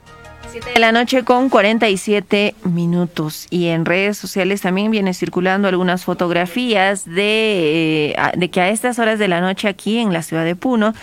7 0.54 0.74
de 0.76 0.80
la 0.80 0.92
noche 0.92 1.24
con 1.24 1.50
47 1.50 2.54
minutos 2.64 3.48
y 3.50 3.70
en 3.70 3.86
redes 3.86 4.20
sociales 4.20 4.62
también 4.62 4.92
viene 4.92 5.16
circulando 5.16 5.68
algunas 5.68 6.06
fotografías 6.06 7.06
de, 7.06 8.12
eh, 8.12 8.32
de 8.38 8.50
que 8.52 8.62
a 8.62 8.70
estas 8.70 9.00
horas 9.00 9.18
de 9.18 9.28
la 9.28 9.42
noche 9.42 9.68
aquí 9.68 9.98
en 9.98 10.14
la 10.14 10.22
ciudad 10.22 10.46
de 10.46 10.56
Puno 10.56 10.94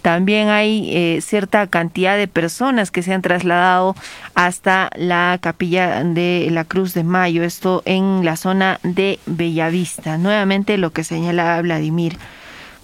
también 0.00 0.48
hay 0.48 0.96
eh, 0.96 1.18
cierta 1.22 1.66
cantidad 1.66 2.16
de 2.16 2.28
personas 2.28 2.92
que 2.92 3.02
se 3.02 3.12
han 3.12 3.20
trasladado 3.20 3.96
hasta 4.36 4.90
la 4.94 5.38
capilla 5.40 6.04
de 6.04 6.46
la 6.52 6.62
Cruz 6.62 6.94
de 6.94 7.02
Mayo, 7.02 7.42
esto 7.42 7.82
en 7.86 8.24
la 8.24 8.36
zona 8.36 8.78
de 8.84 9.18
Bellavista. 9.26 10.18
Nuevamente 10.18 10.78
lo 10.78 10.92
que 10.92 11.02
señala 11.02 11.60
Vladimir, 11.62 12.16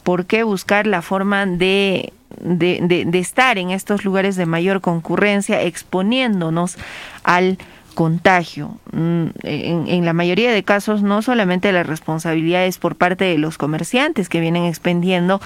¿por 0.03 0.27
qué 0.27 0.43
buscar 0.43 0.89
la 0.89 1.03
forma 1.03 1.47
de 1.47 2.13
de, 2.41 3.05
de, 3.07 3.19
estar 3.19 3.59
en 3.59 3.71
estos 3.71 4.05
lugares 4.05 4.37
de 4.37 4.47
mayor 4.47 4.81
concurrencia, 4.81 5.63
exponiéndonos 5.63 6.77
al 7.23 7.59
contagio. 7.97 8.77
Mm, 8.93 9.29
en, 9.43 10.05
la 10.05 10.13
mayoría 10.13 10.53
de 10.53 10.63
casos 10.63 11.03
no 11.03 11.23
solamente 11.23 11.73
la 11.73 11.83
responsabilidad 11.83 12.67
es 12.67 12.77
por 12.79 12.95
parte 12.95 13.25
de 13.25 13.39
los 13.39 13.57
comerciantes 13.59 14.29
que 14.29 14.39
vienen 14.39 14.67
expendiendo 14.67 15.41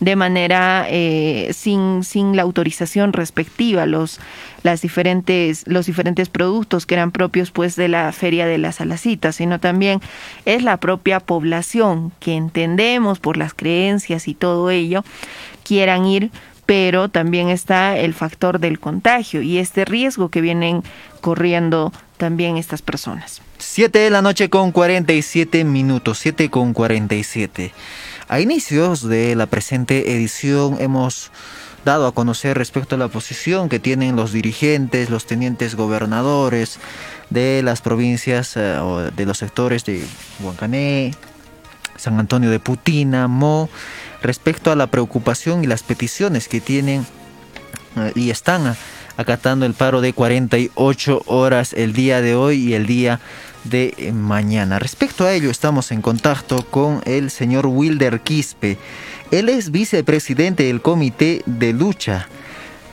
de 0.00 0.14
manera 0.14 0.86
eh, 0.88 1.50
sin, 1.54 2.04
sin 2.04 2.36
la 2.36 2.42
autorización 2.42 3.14
respectiva 3.14 3.86
los, 3.86 4.20
las 4.62 4.82
diferentes, 4.82 5.66
los 5.66 5.86
diferentes 5.86 6.28
productos 6.28 6.84
que 6.84 6.94
eran 6.94 7.10
propios 7.10 7.50
pues 7.50 7.74
de 7.74 7.88
la 7.88 8.12
feria 8.12 8.46
de 8.46 8.58
las 8.58 8.82
alacitas, 8.82 9.36
sino 9.36 9.58
también 9.58 10.00
es 10.44 10.62
la 10.62 10.76
propia 10.76 11.20
población 11.20 12.12
que 12.20 12.34
entendemos 12.34 13.18
por 13.18 13.38
las 13.38 13.54
creencias 13.54 14.28
y 14.28 14.34
todo 14.34 14.70
ello 14.70 15.02
quieran 15.64 16.04
ir 16.04 16.30
pero 16.66 17.08
también 17.08 17.48
está 17.48 17.96
el 17.96 18.14
factor 18.14 18.58
del 18.58 18.80
contagio 18.80 19.42
y 19.42 19.58
este 19.58 19.84
riesgo 19.84 20.28
que 20.28 20.40
vienen 20.40 20.82
corriendo 21.20 21.92
también 22.16 22.56
estas 22.56 22.82
personas. 22.82 23.42
7 23.58 23.98
de 23.98 24.10
la 24.10 24.22
noche 24.22 24.50
con 24.50 24.72
47 24.72 25.64
minutos, 25.64 26.18
7 26.18 26.50
con 26.50 26.72
47. 26.72 27.72
A 28.28 28.40
inicios 28.40 29.06
de 29.06 29.34
la 29.34 29.46
presente 29.46 30.12
edición 30.12 30.76
hemos 30.80 31.30
dado 31.84 32.06
a 32.06 32.12
conocer 32.12 32.56
respecto 32.56 32.94
a 32.94 32.98
la 32.98 33.08
posición 33.08 33.68
que 33.68 33.78
tienen 33.78 34.16
los 34.16 34.32
dirigentes, 34.32 35.10
los 35.10 35.26
tenientes 35.26 35.74
gobernadores 35.74 36.78
de 37.30 37.62
las 37.62 37.82
provincias 37.82 38.56
eh, 38.56 38.78
o 38.78 39.10
de 39.10 39.26
los 39.26 39.38
sectores 39.38 39.84
de 39.84 40.02
Huancané, 40.40 41.14
San 41.96 42.18
Antonio 42.18 42.50
de 42.50 42.60
Putina, 42.60 43.28
Mo, 43.28 43.68
respecto 44.24 44.72
a 44.72 44.76
la 44.76 44.88
preocupación 44.88 45.62
y 45.62 45.66
las 45.66 45.82
peticiones 45.82 46.48
que 46.48 46.60
tienen 46.60 47.06
eh, 47.96 48.12
y 48.16 48.30
están 48.30 48.74
acatando 49.16 49.66
el 49.66 49.74
paro 49.74 50.00
de 50.00 50.12
48 50.12 51.22
horas 51.26 51.72
el 51.74 51.92
día 51.92 52.20
de 52.20 52.34
hoy 52.34 52.56
y 52.56 52.74
el 52.74 52.86
día 52.86 53.20
de 53.64 53.94
eh, 53.96 54.12
mañana. 54.12 54.78
Respecto 54.78 55.24
a 55.24 55.32
ello, 55.32 55.50
estamos 55.50 55.92
en 55.92 56.02
contacto 56.02 56.64
con 56.70 57.00
el 57.04 57.30
señor 57.30 57.66
Wilder 57.66 58.20
Quispe. 58.20 58.78
Él 59.30 59.48
es 59.48 59.70
vicepresidente 59.70 60.64
del 60.64 60.80
Comité 60.80 61.42
de 61.46 61.72
Lucha 61.72 62.26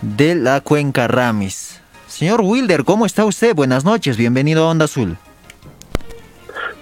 de 0.02 0.36
la 0.36 0.62
Cuenca 0.62 1.08
Ramis. 1.08 1.82
Señor 2.08 2.42
Wilder, 2.42 2.84
¿cómo 2.84 3.06
está 3.06 3.26
usted? 3.26 3.56
Buenas 3.56 3.86
noches, 3.86 4.18
bienvenido 4.18 4.66
a 4.66 4.70
Onda 4.70 4.86
Azul. 4.86 5.18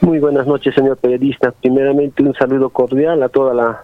Muy 0.01 0.19
buenas 0.19 0.47
noches, 0.47 0.73
señor 0.73 0.97
periodista. 0.97 1.51
Primeramente, 1.51 2.23
un 2.23 2.33
saludo 2.33 2.69
cordial 2.69 3.21
a 3.21 3.29
toda 3.29 3.53
la 3.53 3.83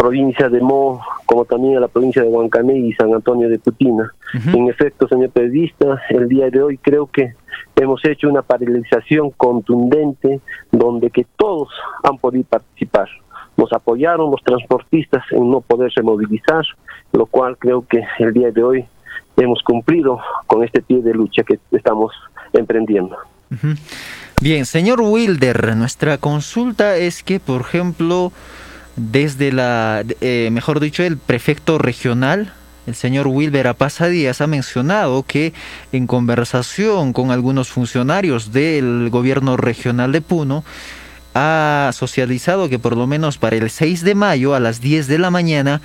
provincia 0.00 0.48
de 0.48 0.62
Mo, 0.62 1.02
como 1.26 1.44
también 1.44 1.76
a 1.76 1.80
la 1.80 1.88
provincia 1.88 2.22
de 2.22 2.28
Huancané 2.28 2.78
y 2.78 2.94
San 2.94 3.12
Antonio 3.12 3.50
de 3.50 3.58
Putina. 3.58 4.10
En 4.32 4.66
efecto, 4.68 5.06
señor 5.06 5.28
periodista, 5.28 6.00
el 6.08 6.26
día 6.26 6.48
de 6.48 6.62
hoy 6.62 6.78
creo 6.78 7.06
que 7.06 7.34
hemos 7.76 8.02
hecho 8.06 8.30
una 8.30 8.40
paralización 8.40 9.30
contundente 9.32 10.40
donde 10.72 11.10
que 11.10 11.26
todos 11.36 11.68
han 12.02 12.16
podido 12.16 12.44
participar. 12.44 13.10
Nos 13.58 13.70
apoyaron 13.74 14.30
los 14.30 14.42
transportistas 14.42 15.22
en 15.32 15.50
no 15.50 15.60
poderse 15.60 16.00
movilizar, 16.00 16.64
lo 17.12 17.26
cual 17.26 17.58
creo 17.58 17.84
que 17.86 18.02
el 18.20 18.32
día 18.32 18.50
de 18.50 18.62
hoy 18.62 18.84
hemos 19.36 19.62
cumplido 19.62 20.18
con 20.46 20.64
este 20.64 20.80
pie 20.80 21.02
de 21.02 21.12
lucha 21.12 21.42
que 21.42 21.58
estamos 21.72 22.10
emprendiendo. 22.54 23.18
Bien, 24.40 24.64
señor 24.64 25.02
Wilder, 25.02 25.76
nuestra 25.76 26.16
consulta 26.16 26.96
es 26.96 27.22
que, 27.22 27.38
por 27.38 27.60
ejemplo, 27.60 28.32
desde 28.96 29.52
la, 29.52 30.04
eh, 30.20 30.48
mejor 30.52 30.80
dicho, 30.80 31.02
el 31.02 31.16
prefecto 31.16 31.78
regional 31.78 32.52
el 32.86 32.94
señor 32.94 33.28
Wilber 33.28 33.68
Apasadías 33.68 34.40
ha 34.40 34.46
mencionado 34.46 35.22
que 35.22 35.52
en 35.92 36.06
conversación 36.06 37.12
con 37.12 37.30
algunos 37.30 37.68
funcionarios 37.68 38.52
del 38.52 39.10
gobierno 39.10 39.56
regional 39.56 40.12
de 40.12 40.20
Puno, 40.20 40.64
ha 41.34 41.90
socializado 41.92 42.68
que 42.68 42.78
por 42.80 42.96
lo 42.96 43.06
menos 43.06 43.38
para 43.38 43.56
el 43.56 43.70
6 43.70 44.02
de 44.02 44.14
mayo 44.16 44.54
a 44.54 44.60
las 44.60 44.80
10 44.80 45.06
de 45.06 45.18
la 45.18 45.30
mañana 45.30 45.80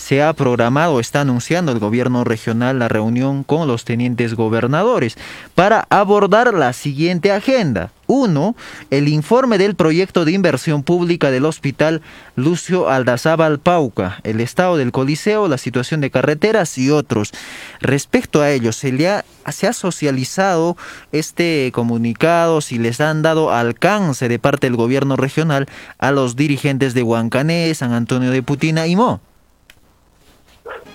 se 0.00 0.22
ha 0.22 0.32
programado, 0.32 0.98
está 0.98 1.20
anunciando 1.20 1.72
el 1.72 1.78
gobierno 1.78 2.24
regional 2.24 2.78
la 2.78 2.88
reunión 2.88 3.44
con 3.44 3.68
los 3.68 3.84
tenientes 3.84 4.34
gobernadores 4.34 5.18
para 5.54 5.86
abordar 5.90 6.54
la 6.54 6.72
siguiente 6.72 7.30
agenda. 7.30 7.92
Uno, 8.06 8.56
el 8.90 9.08
informe 9.08 9.58
del 9.58 9.76
proyecto 9.76 10.24
de 10.24 10.32
inversión 10.32 10.82
pública 10.82 11.30
del 11.30 11.44
hospital 11.44 12.00
Lucio 12.34 12.88
Aldazábal 12.88 13.60
Pauca, 13.60 14.20
el 14.24 14.40
estado 14.40 14.78
del 14.78 14.90
Coliseo, 14.90 15.46
la 15.48 15.58
situación 15.58 16.00
de 16.00 16.10
carreteras 16.10 16.76
y 16.78 16.90
otros. 16.90 17.32
Respecto 17.80 18.40
a 18.40 18.50
ello, 18.50 18.72
se, 18.72 18.92
le 18.92 19.08
ha, 19.10 19.24
socializado 19.72 20.78
este 21.12 21.70
comunicado, 21.74 22.62
si 22.62 22.78
les 22.78 23.00
han 23.02 23.20
dado 23.20 23.52
alcance 23.52 24.28
de 24.28 24.38
parte 24.38 24.66
del 24.66 24.76
gobierno 24.76 25.16
regional 25.16 25.68
a 25.98 26.10
los 26.10 26.36
dirigentes 26.36 26.94
de 26.94 27.02
Huancané, 27.02 27.72
San 27.74 27.92
Antonio 27.92 28.30
de 28.30 28.42
Putina 28.42 28.86
y 28.86 28.96
Mo 28.96 29.20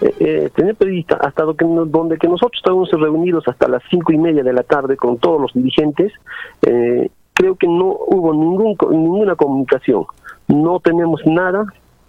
eh, 0.01 0.49
tener 0.55 0.75
periodista 0.75 1.17
hasta 1.17 1.43
donde 1.43 2.17
que 2.17 2.27
nosotros 2.27 2.57
estábamos 2.57 2.89
reunidos 2.91 3.47
hasta 3.47 3.67
las 3.67 3.83
cinco 3.89 4.11
y 4.11 4.17
media 4.17 4.43
de 4.43 4.53
la 4.53 4.63
tarde 4.63 4.97
con 4.97 5.17
todos 5.17 5.41
los 5.41 5.53
dirigentes, 5.53 6.11
eh, 6.61 7.09
creo 7.33 7.55
que 7.55 7.67
no 7.67 7.85
hubo 8.07 8.33
ningún, 8.33 8.77
ninguna 8.91 9.35
comunicación. 9.35 10.05
No 10.47 10.79
tenemos 10.79 11.21
nada 11.25 11.65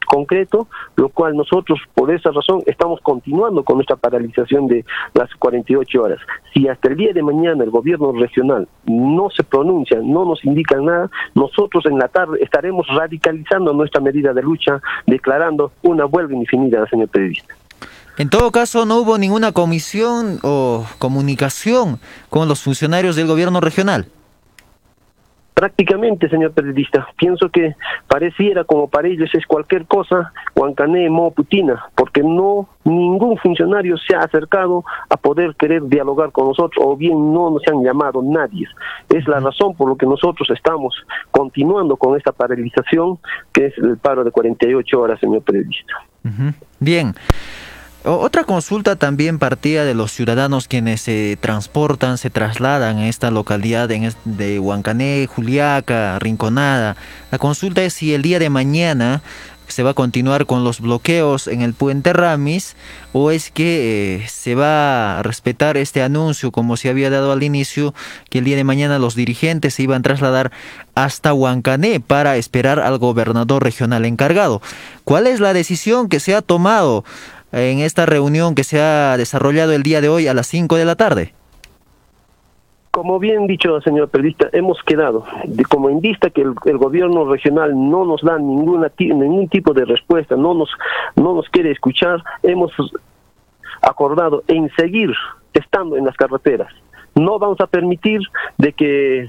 concreto, 0.07 0.69
lo 0.97 1.09
cual 1.09 1.37
nosotros 1.37 1.79
por 1.95 2.11
esa 2.11 2.31
razón 2.31 2.63
estamos 2.67 3.01
continuando 3.03 3.63
con 3.63 3.77
nuestra 3.77 3.97
paralización 3.97 4.67
de 4.67 4.85
las 5.15 5.29
48 5.35 6.03
horas. 6.03 6.19
Si 6.55 6.67
hasta 6.69 6.89
el 6.89 6.97
día 6.97 7.13
de 7.13 7.23
mañana 7.23 7.65
el 7.65 7.71
gobierno 7.71 8.13
regional 8.13 8.67
no 8.87 9.29
se 9.31 9.45
pronuncia, 9.45 9.99
no 10.03 10.25
nos 10.25 10.45
indica 10.45 10.77
nada, 10.81 11.11
nosotros 11.35 11.85
en 11.87 11.99
la 11.99 12.09
tarde 12.09 12.39
estaremos 12.41 12.87
radicalizando 12.89 13.73
nuestra 13.73 14.01
medida 14.01 14.33
de 14.33 14.43
lucha, 14.43 14.81
declarando 15.07 15.73
una 15.83 16.07
huelga 16.07 16.35
indefinida, 16.35 16.87
señor 16.89 17.09
periodista. 17.09 17.55
En 18.19 18.31
todo 18.31 18.51
caso, 18.51 18.87
no 18.87 18.97
hubo 18.97 19.19
ninguna 19.19 19.53
comisión 19.53 20.39
o 20.43 20.87
comunicación 20.99 22.01
con 22.31 22.49
los 22.49 22.63
funcionarios 22.63 23.15
del 23.15 23.27
gobierno 23.27 23.61
regional. 23.61 24.07
Prácticamente, 25.59 26.29
señor 26.29 26.53
periodista, 26.53 27.09
pienso 27.17 27.49
que 27.49 27.75
pareciera 28.07 28.65
como 28.65 28.89
para 28.89 29.09
ellos 29.09 29.31
es 29.33 29.47
cualquier 29.47 29.87
cosa, 29.87 30.31
Huancané, 30.55 31.09
Mo, 31.09 31.31
Putina, 31.31 31.83
porque 31.95 32.23
no 32.23 32.69
ningún 32.85 33.39
funcionario 33.39 33.97
se 33.97 34.15
ha 34.15 34.19
acercado 34.19 34.85
a 35.09 35.17
poder 35.17 35.57
querer 35.59 35.83
dialogar 35.85 36.31
con 36.31 36.49
nosotros 36.49 36.85
o 36.87 36.95
bien 36.95 37.33
no 37.33 37.49
nos 37.49 37.63
han 37.69 37.83
llamado 37.83 38.21
nadie. 38.23 38.69
Es 39.09 39.27
la 39.27 39.41
razón 39.41 39.75
por 39.75 39.89
la 39.91 39.97
que 39.97 40.05
nosotros 40.05 40.47
estamos 40.51 40.95
continuando 41.31 41.97
con 41.97 42.19
esta 42.19 42.33
paralización, 42.33 43.19
que 43.55 43.69
es 43.69 43.79
el 43.79 43.97
paro 43.97 44.25
de 44.25 44.33
48 44.33 45.01
horas, 45.01 45.19
señor 45.21 45.41
periodista. 45.41 45.95
Bien. 46.81 47.15
Otra 48.09 48.45
consulta 48.45 48.95
también 48.95 49.41
partía 49.41 49.85
de 49.85 49.93
los 49.93 50.13
ciudadanos 50.13 50.69
quienes 50.69 51.01
se 51.01 51.37
transportan, 51.41 52.19
se 52.19 52.31
trasladan 52.31 52.99
a 52.99 53.09
esta 53.09 53.33
localidad 53.33 53.89
de 53.89 54.61
Huancané, 54.61 55.27
Juliaca, 55.27 56.17
Rinconada. 56.21 56.97
La 57.33 57.39
consulta 57.39 57.83
es 57.83 57.95
si 57.95 58.15
el 58.15 58.23
día 58.23 58.39
de 58.39 58.49
mañana 58.49 59.23
se 59.67 59.83
va 59.83 59.91
a 59.91 59.95
continuar 59.95 60.47
con 60.47 60.63
los 60.63 60.81
bloqueos 60.81 61.49
en 61.49 61.63
el 61.63 61.75
puente 61.75 62.13
Ramis 62.13 62.77
o 63.13 63.33
es 63.33 63.51
que 63.51 64.23
eh, 64.23 64.29
se 64.29 64.55
va 64.55 65.19
a 65.19 65.23
respetar 65.25 65.77
este 65.77 66.01
anuncio 66.03 66.53
como 66.53 66.77
se 66.77 66.89
había 66.89 67.11
dado 67.11 67.33
al 67.33 67.43
inicio 67.43 67.93
que 68.31 68.39
el 68.39 68.45
día 68.45 68.55
de 68.57 68.63
mañana 68.63 69.01
los 69.01 69.17
dirigentes 69.17 69.75
se 69.75 69.83
iban 69.83 69.99
a 69.99 70.03
trasladar 70.03 70.53
hasta 70.95 71.35
Huancané 71.35 71.99
para 71.99 72.37
esperar 72.37 72.79
al 72.79 72.99
gobernador 72.99 73.65
regional 73.65 74.05
encargado. 74.05 74.63
¿Cuál 75.03 75.27
es 75.27 75.41
la 75.41 75.53
decisión 75.53 76.09
que 76.09 76.21
se 76.21 76.35
ha 76.37 76.43
tomado 76.43 77.05
en 77.53 77.79
esta 77.81 78.07
reunión 78.07 78.55
que 78.55 78.65
se 78.65 78.81
ha 78.81 79.17
desarrollado 79.17 79.73
el 79.73 79.83
día 79.83 80.01
de 80.01 80.09
hoy 80.09 80.29
a 80.29 80.35
las 80.35 80.47
5 80.47 80.77
de 80.77 80.85
la 80.85 80.97
tarde? 80.97 81.33
Como 82.91 83.19
bien 83.19 83.47
dicho, 83.47 83.79
señor 83.83 84.09
periodista, 84.09 84.49
hemos 84.53 84.83
quedado 84.83 85.27
como 85.69 85.91
en 85.91 86.01
vista 86.01 86.31
que 86.31 86.41
el, 86.41 86.79
gobierno 86.79 87.31
regional 87.31 87.73
no 87.75 88.07
nos 88.07 88.23
da 88.23 88.39
ninguna 88.39 88.91
ningún 88.99 89.49
tipo 89.49 89.75
de 89.75 89.85
respuesta, 89.85 90.35
no 90.35 90.55
nos 90.55 90.71
no 91.15 91.35
nos 91.35 91.47
quiere 91.51 91.73
escuchar, 91.73 92.25
hemos 92.43 92.73
acordado 93.83 94.45
en 94.49 94.71
seguir 94.77 95.11
estando 95.53 95.99
en 95.99 96.07
las 96.07 96.17
carreteras. 96.17 96.73
No 97.15 97.39
vamos 97.39 97.61
a 97.61 97.67
permitir 97.67 98.21
de 98.57 98.73
que 98.73 99.29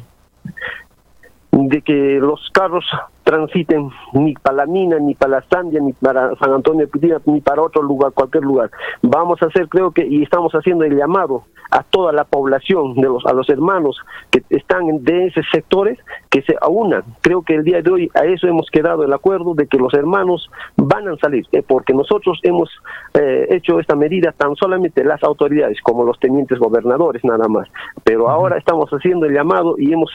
de 1.52 1.82
que 1.82 2.20
los 2.22 2.50
carros 2.52 2.86
transiten 3.28 3.90
ni 4.14 4.36
para 4.36 4.56
la 4.56 4.66
mina, 4.66 5.00
ni 5.00 5.14
para 5.14 5.32
la 5.32 5.42
Sandia, 5.50 5.82
ni 5.82 5.92
para 5.92 6.34
San 6.38 6.54
Antonio 6.54 6.86
de 6.86 6.88
Pitina, 6.88 7.20
ni 7.26 7.42
para 7.42 7.62
otro 7.62 7.82
lugar, 7.82 8.14
cualquier 8.14 8.46
lugar. 8.46 8.72
Vamos 9.02 9.42
a 9.42 9.48
hacer, 9.48 9.68
creo 9.68 9.92
que, 9.92 10.08
y 10.08 10.24
estamos 10.24 10.54
haciendo 10.54 10.86
el 10.86 10.96
llamado 10.96 11.44
a 11.70 11.84
toda 11.84 12.14
la 12.14 12.24
población, 12.24 12.96
de 12.96 13.04
los, 13.04 13.26
a 13.26 13.34
los 13.34 13.50
hermanos 13.50 14.00
que 14.32 14.44
están 14.50 15.04
de 15.04 15.26
esos 15.26 15.46
sectores, 15.52 16.00
que 16.30 16.42
se 16.44 16.56
aunan. 16.62 17.04
Creo 17.20 17.42
que 17.42 17.56
el 17.56 17.66
día 17.66 17.82
de 17.82 17.92
hoy 17.92 18.12
a 18.14 18.24
eso 18.24 18.48
hemos 18.48 18.70
quedado 18.72 19.04
el 19.04 19.12
acuerdo 19.12 19.54
de 19.56 19.68
que 19.68 19.78
los 19.78 19.94
hermanos 19.94 20.50
van 20.78 21.10
a 21.10 21.18
salir, 21.18 21.46
eh, 21.52 21.62
porque 21.68 21.94
nosotros 21.94 22.40
hemos 22.44 22.70
eh, 23.14 23.48
hecho 23.50 23.82
esta 23.82 23.98
medida 23.98 24.32
tan 24.32 24.56
solamente 24.56 25.04
las 25.04 25.22
autoridades 25.22 25.82
como 25.82 26.06
los 26.06 26.18
tenientes 26.18 26.60
gobernadores 26.60 27.26
nada 27.26 27.50
más. 27.50 27.68
Pero 28.06 28.30
ahora 28.30 28.58
estamos 28.58 28.90
haciendo 28.92 29.26
el 29.26 29.34
llamado 29.34 29.76
y 29.78 29.92
hemos 29.92 30.12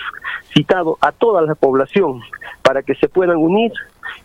citado 0.55 0.97
a 1.03 1.13
toda 1.13 1.43
la 1.43 1.55
población 1.55 2.23
para 2.73 2.83
que 2.83 2.95
se 2.95 3.07
puedan 3.07 3.37
unir 3.37 3.70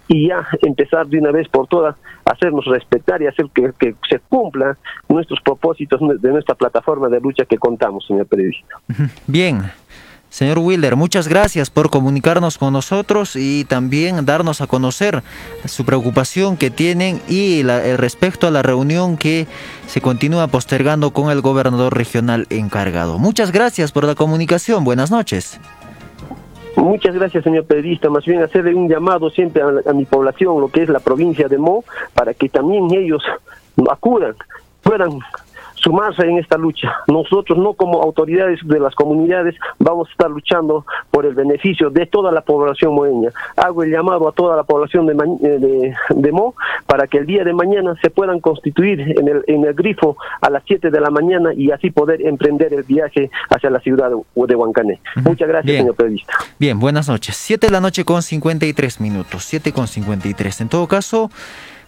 y 0.08 0.30
ya 0.30 0.48
empezar 0.62 1.06
de 1.06 1.20
una 1.20 1.32
vez 1.32 1.50
por 1.50 1.68
todas 1.68 1.98
a 2.24 2.32
hacernos 2.32 2.64
respetar 2.64 3.22
y 3.22 3.28
hacer 3.28 3.48
que, 3.54 3.74
que 3.78 3.94
se 4.10 4.20
cumplan 4.20 4.78
nuestros 5.10 5.42
propósitos 5.42 6.00
de 6.22 6.30
nuestra 6.32 6.56
plataforma 6.56 7.10
de 7.10 7.20
lucha 7.20 7.44
que 7.44 7.58
contamos, 7.58 8.06
señor 8.08 8.26
periodista. 8.26 8.78
Bien. 9.28 9.64
Señor 10.30 10.60
Wilder, 10.60 10.96
muchas 10.96 11.28
gracias 11.28 11.70
por 11.70 11.90
comunicarnos 11.90 12.58
con 12.58 12.72
nosotros 12.72 13.36
y 13.36 13.66
también 13.66 14.26
darnos 14.26 14.62
a 14.62 14.68
conocer 14.68 15.24
su 15.66 15.84
preocupación 15.84 16.56
que 16.56 16.70
tienen 16.70 17.22
y 17.28 17.64
la, 17.64 17.98
respecto 17.98 18.48
a 18.48 18.52
la 18.52 18.62
reunión 18.62 19.18
que 19.18 19.46
se 19.88 20.00
continúa 20.00 20.48
postergando 20.48 21.12
con 21.12 21.32
el 21.32 21.42
gobernador 21.42 21.98
regional 21.98 22.46
encargado. 22.50 23.20
Muchas 23.20 23.52
gracias 23.52 23.92
por 23.92 24.06
la 24.06 24.16
comunicación. 24.16 24.86
Buenas 24.86 25.12
noches. 25.12 25.60
Muchas 26.78 27.16
gracias, 27.16 27.44
señor 27.44 27.66
periodista. 27.66 28.08
Más 28.10 28.24
bien 28.24 28.44
hacerle 28.44 28.76
un 28.76 28.88
llamado 28.88 29.32
siempre 29.32 29.64
a, 29.64 29.94
mi 29.94 30.06
población, 30.06 30.62
lo 30.62 30.70
que 30.70 30.84
es 30.84 30.90
la 30.90 31.00
provincia 31.00 31.48
de 31.48 31.58
Mo, 31.58 31.84
para 32.14 32.36
que 32.36 32.50
también 32.50 32.88
ellos 32.94 33.24
acudan, 33.90 34.36
puedan 34.84 35.20
sumarse 35.78 36.24
en 36.24 36.38
esta 36.38 36.58
lucha. 36.58 36.94
Nosotros 37.08 37.58
no 37.58 37.74
como 37.74 38.02
autoridades 38.02 38.60
de 38.64 38.80
las 38.80 38.96
comunidades 38.96 39.56
vamos 39.80 40.08
a 40.08 40.12
estar 40.12 40.30
luchando 40.30 40.86
por 41.12 41.26
el 41.26 41.34
beneficio 41.34 41.90
de 41.90 42.06
toda 42.06 42.32
la 42.32 42.42
población 42.42 42.94
moeña. 42.94 43.30
Hago 43.56 43.84
el 43.84 43.92
llamado 43.92 44.28
a 44.28 44.32
toda 44.32 44.56
la 44.56 44.64
población 44.64 45.06
de, 45.06 45.14
eh, 45.44 45.94
de, 46.10 46.32
Mo 46.32 46.56
para 46.86 47.08
que 47.08 47.20
el 47.20 47.26
día 47.26 47.44
de 47.44 47.54
mañana 47.54 47.96
se 48.02 48.10
puedan 48.10 48.40
constituir 48.40 49.00
en 49.00 49.28
el, 49.28 49.44
en 49.48 49.64
el 49.64 49.74
grifo 49.74 50.18
a 50.42 50.50
las 50.50 50.64
7 50.66 50.92
de 50.92 51.00
la 51.00 51.10
mañana 51.10 51.54
y 51.54 51.72
así 51.72 51.90
poder 51.90 52.22
emprender 52.26 52.74
el 52.74 52.84
viaje 52.84 53.30
hacia 53.50 53.70
la 53.70 53.80
ciudad 53.80 54.10
de, 54.10 54.56
Huancané. 54.56 55.00
Muchas 55.16 55.48
gracias, 55.48 55.78
señor 55.78 55.96
periodista. 55.96 56.34
Bien, 56.60 56.80
buenas 56.80 57.08
noches. 57.08 57.36
7 57.38 57.68
de 57.68 57.72
la 57.72 57.82
noche 57.82 58.04
con 58.04 58.22
53 58.22 59.02
minutos. 59.02 59.44
7 59.46 59.72
con 59.72 59.88
53. 59.88 60.62
En 60.62 60.70
todo 60.70 60.88
caso 60.88 61.30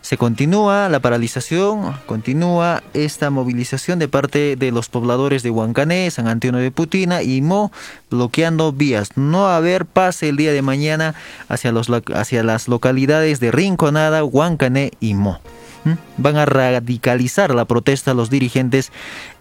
se 0.02 0.18
continúa 0.18 0.90
la 0.90 1.00
paralización, 1.00 1.94
continúa 2.06 2.84
esta 2.94 3.30
movilización 3.30 4.00
de 4.00 4.08
parte 4.08 4.56
de 4.56 4.72
los 4.72 4.90
pobladores 4.90 5.44
de 5.44 5.50
Huancané, 5.50 6.10
San 6.10 6.28
Antonio 6.28 6.60
de 6.62 6.72
Putina 6.72 7.22
y 7.22 7.42
Mo, 7.42 7.72
bloqueando 8.10 8.72
vías. 8.72 9.18
No 9.18 9.48
haber 9.48 9.86
pase 9.86 10.30
el 10.30 10.38
día 10.38 10.54
de 10.54 10.62
mañana 10.62 11.16
hacia, 11.48 11.74
hacia 12.16 12.44
las 12.44 12.68
localidades 12.68 13.40
de 13.40 13.52
Rinconada, 13.52 14.24
Huancané 14.24 14.92
y 15.00 15.14
Mo. 15.16 15.40
¿Mm? 15.84 15.94
Van 16.18 16.38
a 16.38 16.46
radicalizar 16.46 17.54
la 17.54 17.66
protesta 17.66 18.14
los 18.14 18.30
dirigentes, 18.30 18.92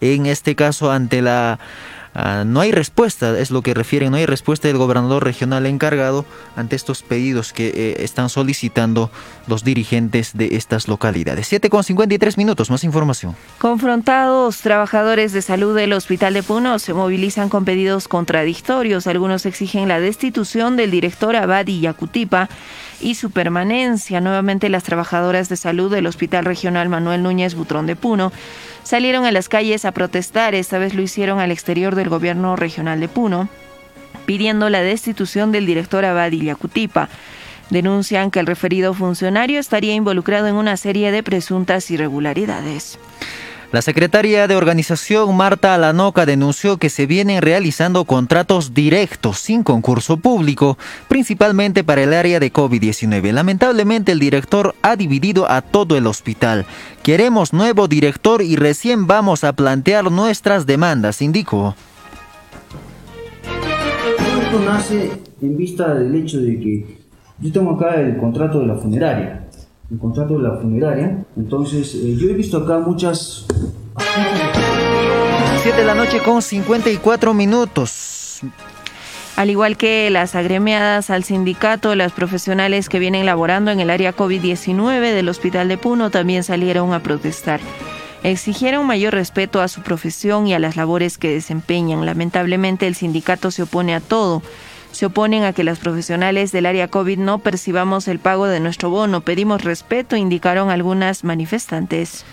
en 0.01 0.27
este 0.27 0.55
caso 0.55 0.91
ante 0.91 1.23
la 1.23 1.59
Ah, 2.21 2.43
no 2.45 2.61
hay 2.61 2.73
respuesta, 2.73 3.39
es 3.39 3.53
lo 3.53 3.63
que 3.63 3.75
refieren, 3.75 4.11
no 4.11 4.17
hay 4.17 4.27
respuesta 4.27 4.67
del 4.67 4.77
gobernador 4.77 5.23
regional 5.23 5.67
encargado 5.67 6.25
ante 6.57 6.75
estos 6.75 7.03
pedidos 7.03 7.53
que 7.53 7.69
eh, 7.69 8.03
están 8.03 8.29
solicitando 8.29 9.13
los 9.47 9.63
dirigentes 9.63 10.37
de 10.37 10.57
estas 10.57 10.89
localidades. 10.89 11.47
7 11.47 11.71
con 11.71 11.85
53 11.85 12.37
minutos, 12.37 12.71
más 12.71 12.83
información. 12.83 13.37
Confrontados, 13.59 14.59
trabajadores 14.63 15.33
de 15.33 15.43
salud 15.43 15.77
del 15.77 15.93
Hospital 15.93 16.35
de 16.35 16.43
Puno 16.43 16.81
se 16.81 16.93
movilizan 16.93 17.49
con 17.49 17.65
pedidos 17.65 18.09
contradictorios. 18.09 19.07
Algunos 19.07 19.47
exigen 19.47 19.87
la 19.87 20.01
destitución 20.01 20.77
del 20.77 20.91
director 20.91 21.37
Abadi 21.37 21.83
Yacutipa 21.83 22.49
y 23.01 23.15
su 23.15 23.31
permanencia. 23.31 24.21
Nuevamente 24.21 24.69
las 24.69 24.85
trabajadoras 24.85 25.49
de 25.49 25.57
salud 25.57 25.93
del 25.93 26.07
Hospital 26.07 26.45
Regional 26.45 26.89
Manuel 26.89 27.23
Núñez 27.23 27.55
Butrón 27.55 27.87
de 27.87 27.97
Puno 27.97 28.33
salieron 28.83 29.25
a 29.25 29.33
las 29.33 29.49
calles 29.49 29.85
a 29.85 29.93
protestar, 29.93 30.55
esta 30.55 30.79
vez 30.79 30.95
lo 30.95 31.03
hicieron 31.03 31.41
al 31.41 31.51
exterior 31.51 31.95
del 31.95 32.09
gobierno 32.09 32.57
regional 32.57 33.01
de 33.01 33.09
Puno, 33.09 33.49
pidiendo 34.27 34.69
la 34.71 34.81
destitución 34.81 35.53
del 35.53 35.67
director 35.67 36.05
Abadi 36.05 36.45
Yacutipa. 36.45 37.09
Denuncian 37.71 38.31
que 38.31 38.41
el 38.41 38.47
referido 38.47 38.95
funcionario 38.95 39.61
estaría 39.61 39.95
involucrado 39.95 40.47
en 40.47 40.55
una 40.55 40.77
serie 40.77 41.13
de 41.13 41.23
presuntas 41.23 41.91
irregularidades. 41.91 42.99
La 43.71 43.83
secretaria 43.83 44.49
de 44.49 44.57
organización 44.57 45.37
Marta 45.37 45.75
Alanoca 45.75 46.25
denunció 46.25 46.79
que 46.79 46.89
se 46.89 47.05
vienen 47.05 47.43
realizando 47.43 48.07
contratos 48.07 48.73
directos 48.73 49.41
sin 49.41 49.63
concurso 49.63 50.17
público, 50.17 50.79
principalmente 51.07 51.85
para 51.85 52.03
el 52.03 52.15
área 52.15 52.41
de 52.41 52.51
COVID-19. 52.51 53.31
Lamentablemente 53.31 54.13
el 54.13 54.21
director 54.21 54.75
ha 54.81 54.97
dividido 54.97 55.51
a 55.51 55.61
todo 55.61 55.99
el 55.99 56.07
hospital. 56.07 56.65
Queremos 57.03 57.53
nuevo 57.53 57.89
director 57.89 58.41
y 58.41 58.57
recién 58.57 59.07
vamos 59.07 59.45
a 59.45 59.53
plantear 59.53 60.11
nuestras 60.11 60.65
demandas, 60.65 61.21
indicó. 61.21 61.75
Esto 64.45 64.61
nace 64.65 65.13
en 65.43 65.57
vista 65.59 65.93
del 65.93 66.15
hecho 66.15 66.41
de 66.41 66.59
que 66.59 66.99
yo 67.41 67.53
tengo 67.53 67.73
acá 67.73 68.01
el 68.01 68.17
contrato 68.17 68.61
de 68.61 68.67
la 68.67 68.77
funeraria 68.77 69.48
el 69.91 69.99
contrato 69.99 70.35
de 70.35 70.43
la 70.43 70.57
funeraria. 70.57 71.25
Entonces, 71.37 71.95
eh, 71.95 72.17
yo 72.17 72.29
he 72.29 72.35
visto 72.35 72.59
acá 72.59 72.79
muchas... 72.79 73.47
7 75.63 75.77
de 75.77 75.85
la 75.85 75.95
noche 75.95 76.21
con 76.21 76.41
54 76.41 77.35
minutos. 77.35 78.41
Al 79.37 79.51
igual 79.51 79.77
que 79.77 80.09
las 80.11 80.35
agremiadas 80.35 81.11
al 81.11 81.25
sindicato, 81.25 81.95
las 81.95 82.13
profesionales 82.13 82.89
que 82.89 82.99
vienen 82.99 83.27
laborando 83.27 83.71
en 83.71 83.81
el 83.81 83.91
área 83.91 84.15
COVID-19 84.15 85.13
del 85.13 85.29
Hospital 85.29 85.69
de 85.69 85.79
Puno 85.79 86.11
también 86.11 86.45
salieron 86.45 86.93
a 86.93 87.03
protestar. 87.03 87.61
Exigieron 88.23 88.87
mayor 88.87 89.15
respeto 89.15 89.61
a 89.61 89.69
su 89.69 89.83
profesión 89.83 90.47
y 90.47 90.55
a 90.55 90.59
las 90.59 90.77
labores 90.77 91.19
que 91.19 91.31
desempeñan. 91.31 92.05
Lamentablemente 92.05 92.87
el 92.87 92.95
sindicato 92.95 93.51
se 93.51 93.63
opone 93.63 93.95
a 93.95 94.01
todo 94.01 94.43
se 94.99 95.07
oponen 95.07 95.45
a 95.45 95.53
que 95.53 95.63
las 95.63 95.79
profesionales 95.79 96.51
del 96.51 96.67
área 96.67 96.89
COVID 96.89 97.19
no 97.19 97.39
percibamos 97.39 98.09
el 98.09 98.19
pago 98.19 98.49
de 98.49 98.59
nuestro 98.59 98.91
bono. 98.91 99.21
Pedimos 99.21 99.63
respeto, 99.63 100.17
indicaron 100.17 100.71
algunas 100.71 101.23
manifestantes. 101.23 102.25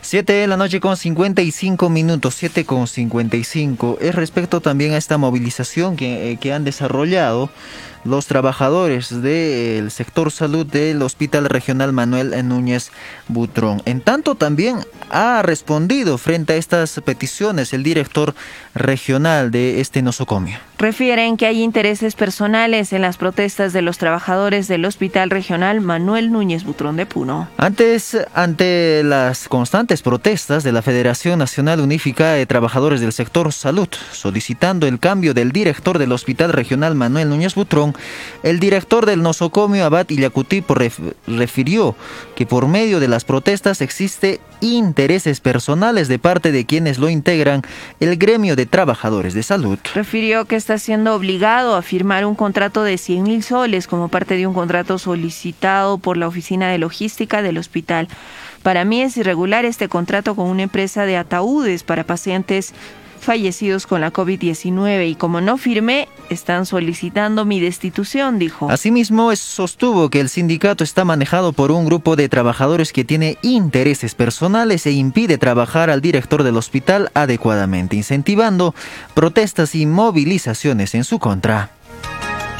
7 0.00 0.32
de 0.32 0.46
la 0.46 0.56
noche 0.56 0.78
con 0.78 0.96
55 0.96 1.90
minutos, 1.90 2.36
7 2.36 2.64
con 2.66 2.86
55. 2.86 3.98
Es 4.00 4.14
respecto 4.14 4.60
también 4.60 4.92
a 4.92 4.96
esta 4.96 5.18
movilización 5.18 5.96
que, 5.96 6.30
eh, 6.30 6.36
que 6.36 6.52
han 6.52 6.62
desarrollado 6.62 7.50
los 8.04 8.26
trabajadores 8.26 9.22
del 9.22 9.90
sector 9.90 10.30
salud 10.30 10.66
del 10.66 11.02
Hospital 11.02 11.46
Regional 11.46 11.92
Manuel 11.92 12.34
Núñez 12.46 12.90
Butrón. 13.28 13.82
En 13.84 14.00
tanto, 14.00 14.34
también 14.34 14.78
ha 15.10 15.42
respondido 15.42 16.18
frente 16.18 16.54
a 16.54 16.56
estas 16.56 17.00
peticiones 17.04 17.72
el 17.72 17.82
director 17.82 18.34
regional 18.74 19.50
de 19.50 19.80
este 19.80 20.02
nosocomio. 20.02 20.58
Refieren 20.78 21.36
que 21.36 21.46
hay 21.46 21.62
intereses 21.62 22.14
personales 22.14 22.92
en 22.92 23.02
las 23.02 23.16
protestas 23.16 23.72
de 23.72 23.80
los 23.80 23.96
trabajadores 23.96 24.68
del 24.68 24.84
Hospital 24.84 25.30
Regional 25.30 25.80
Manuel 25.80 26.32
Núñez 26.32 26.64
Butrón 26.64 26.96
de 26.96 27.06
Puno. 27.06 27.48
Antes, 27.56 28.16
ante 28.34 29.02
las 29.04 29.48
constantes 29.48 30.02
protestas 30.02 30.64
de 30.64 30.72
la 30.72 30.82
Federación 30.82 31.38
Nacional 31.38 31.80
Unificada 31.80 32.34
de 32.34 32.46
Trabajadores 32.46 33.00
del 33.00 33.12
Sector 33.12 33.52
Salud, 33.52 33.88
solicitando 34.12 34.86
el 34.86 34.98
cambio 34.98 35.32
del 35.32 35.52
director 35.52 35.98
del 35.98 36.12
Hospital 36.12 36.52
Regional 36.52 36.94
Manuel 36.94 37.28
Núñez 37.28 37.54
Butrón, 37.54 37.93
el 38.42 38.60
director 38.60 39.06
del 39.06 39.22
nosocomio 39.22 39.84
Abad 39.84 40.08
Illacutipo 40.10 40.74
refirió 41.26 41.96
que 42.34 42.46
por 42.46 42.68
medio 42.68 43.00
de 43.00 43.08
las 43.08 43.24
protestas 43.24 43.80
existe 43.80 44.40
intereses 44.60 45.40
personales 45.40 46.08
de 46.08 46.18
parte 46.18 46.52
de 46.52 46.64
quienes 46.64 46.98
lo 46.98 47.08
integran 47.08 47.62
el 48.00 48.16
gremio 48.16 48.56
de 48.56 48.66
trabajadores 48.66 49.34
de 49.34 49.42
salud. 49.42 49.78
Refirió 49.94 50.44
que 50.46 50.56
está 50.56 50.78
siendo 50.78 51.14
obligado 51.14 51.76
a 51.76 51.82
firmar 51.82 52.24
un 52.24 52.34
contrato 52.34 52.82
de 52.82 52.98
100 52.98 53.22
mil 53.22 53.42
soles 53.42 53.86
como 53.86 54.08
parte 54.08 54.36
de 54.36 54.46
un 54.46 54.54
contrato 54.54 54.98
solicitado 54.98 55.98
por 55.98 56.16
la 56.16 56.28
oficina 56.28 56.68
de 56.70 56.78
logística 56.78 57.42
del 57.42 57.58
hospital. 57.58 58.08
Para 58.62 58.84
mí 58.84 59.02
es 59.02 59.16
irregular 59.16 59.66
este 59.66 59.88
contrato 59.88 60.34
con 60.34 60.48
una 60.48 60.62
empresa 60.62 61.04
de 61.04 61.18
ataúdes 61.18 61.82
para 61.82 62.04
pacientes 62.04 62.72
fallecidos 63.24 63.86
con 63.86 64.00
la 64.00 64.12
COVID-19 64.12 65.10
y 65.10 65.14
como 65.14 65.40
no 65.40 65.56
firmé, 65.56 66.08
están 66.30 66.66
solicitando 66.66 67.44
mi 67.44 67.60
destitución, 67.60 68.38
dijo. 68.38 68.70
Asimismo, 68.70 69.34
sostuvo 69.34 70.10
que 70.10 70.20
el 70.20 70.28
sindicato 70.28 70.84
está 70.84 71.04
manejado 71.04 71.52
por 71.52 71.72
un 71.72 71.86
grupo 71.86 72.16
de 72.16 72.28
trabajadores 72.28 72.92
que 72.92 73.04
tiene 73.04 73.38
intereses 73.42 74.14
personales 74.14 74.86
e 74.86 74.92
impide 74.92 75.38
trabajar 75.38 75.90
al 75.90 76.00
director 76.00 76.42
del 76.42 76.56
hospital 76.56 77.10
adecuadamente, 77.14 77.96
incentivando 77.96 78.74
protestas 79.14 79.74
y 79.74 79.86
movilizaciones 79.86 80.94
en 80.94 81.04
su 81.04 81.18
contra. 81.18 81.70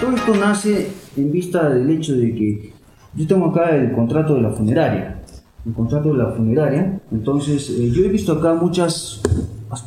Todo 0.00 0.16
esto 0.16 0.34
nace 0.34 0.90
en 1.16 1.30
vista 1.30 1.68
del 1.68 1.88
hecho 1.90 2.14
de 2.14 2.34
que 2.34 2.72
yo 3.14 3.26
tengo 3.26 3.46
acá 3.46 3.70
el 3.76 3.92
contrato 3.92 4.34
de 4.34 4.42
la 4.42 4.50
funeraria, 4.50 5.22
el 5.66 5.72
contrato 5.72 6.10
de 6.10 6.18
la 6.18 6.32
funeraria, 6.32 7.00
entonces 7.10 7.70
eh, 7.70 7.90
yo 7.90 8.04
he 8.04 8.08
visto 8.08 8.32
acá 8.32 8.54
muchas 8.54 9.22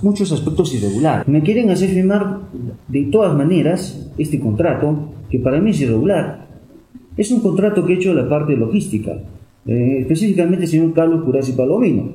muchos 0.01 0.31
aspectos 0.31 0.73
irregulares. 0.73 1.27
Me 1.27 1.41
quieren 1.41 1.69
hacer 1.69 1.89
firmar 1.89 2.41
de 2.87 3.03
todas 3.03 3.35
maneras 3.35 4.11
este 4.17 4.39
contrato, 4.39 5.13
que 5.29 5.39
para 5.39 5.59
mí 5.61 5.71
es 5.71 5.81
irregular. 5.81 6.47
Es 7.15 7.31
un 7.31 7.39
contrato 7.39 7.85
que 7.85 7.93
he 7.93 7.95
hecho 7.95 8.13
la 8.13 8.27
parte 8.27 8.55
logística, 8.55 9.13
eh, 9.65 9.99
específicamente 10.01 10.65
el 10.65 10.69
señor 10.69 10.93
Carlos 10.93 11.23
Curasi 11.23 11.53
Palomino. 11.53 12.09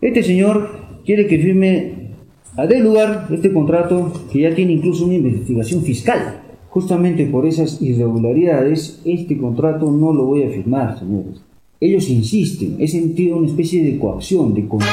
Este 0.00 0.22
señor 0.22 0.68
quiere 1.04 1.26
que 1.26 1.38
firme 1.38 2.06
a 2.56 2.66
de 2.66 2.80
lugar 2.80 3.26
este 3.30 3.52
contrato 3.52 4.12
que 4.32 4.40
ya 4.40 4.54
tiene 4.54 4.72
incluso 4.72 5.04
una 5.04 5.14
investigación 5.14 5.82
fiscal. 5.82 6.42
Justamente 6.70 7.26
por 7.26 7.46
esas 7.46 7.80
irregularidades, 7.80 9.00
este 9.04 9.38
contrato 9.38 9.90
no 9.90 10.12
lo 10.12 10.26
voy 10.26 10.42
a 10.42 10.50
firmar, 10.50 10.98
señores. 10.98 11.42
Ellos 11.78 12.08
insisten, 12.08 12.76
he 12.80 12.88
sentido 12.88 13.36
una 13.36 13.48
especie 13.48 13.84
de 13.84 13.98
coacción, 13.98 14.54
de 14.54 14.66
control. 14.66 14.90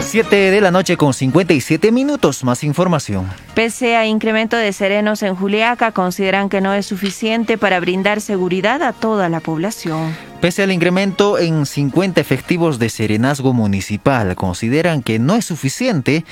7 0.00 0.36
de 0.36 0.60
la 0.60 0.70
noche 0.70 0.96
con 0.96 1.12
57 1.12 1.90
minutos. 1.92 2.44
Más 2.44 2.62
información. 2.62 3.26
Pese 3.54 3.96
a 3.96 4.06
incremento 4.06 4.56
de 4.56 4.72
serenos 4.72 5.22
en 5.22 5.34
Juliaca, 5.34 5.92
consideran 5.92 6.48
que 6.48 6.60
no 6.60 6.72
es 6.72 6.86
suficiente 6.86 7.58
para 7.58 7.80
brindar 7.80 8.20
seguridad 8.20 8.82
a 8.82 8.92
toda 8.92 9.28
la 9.28 9.40
población. 9.40 10.16
Pese 10.40 10.62
al 10.62 10.70
incremento 10.70 11.36
en 11.36 11.66
50 11.66 12.20
efectivos 12.20 12.78
de 12.78 12.90
serenazgo 12.90 13.52
municipal, 13.52 14.36
consideran 14.36 15.02
que 15.02 15.18
no 15.18 15.34
es 15.34 15.44
suficiente 15.44 16.24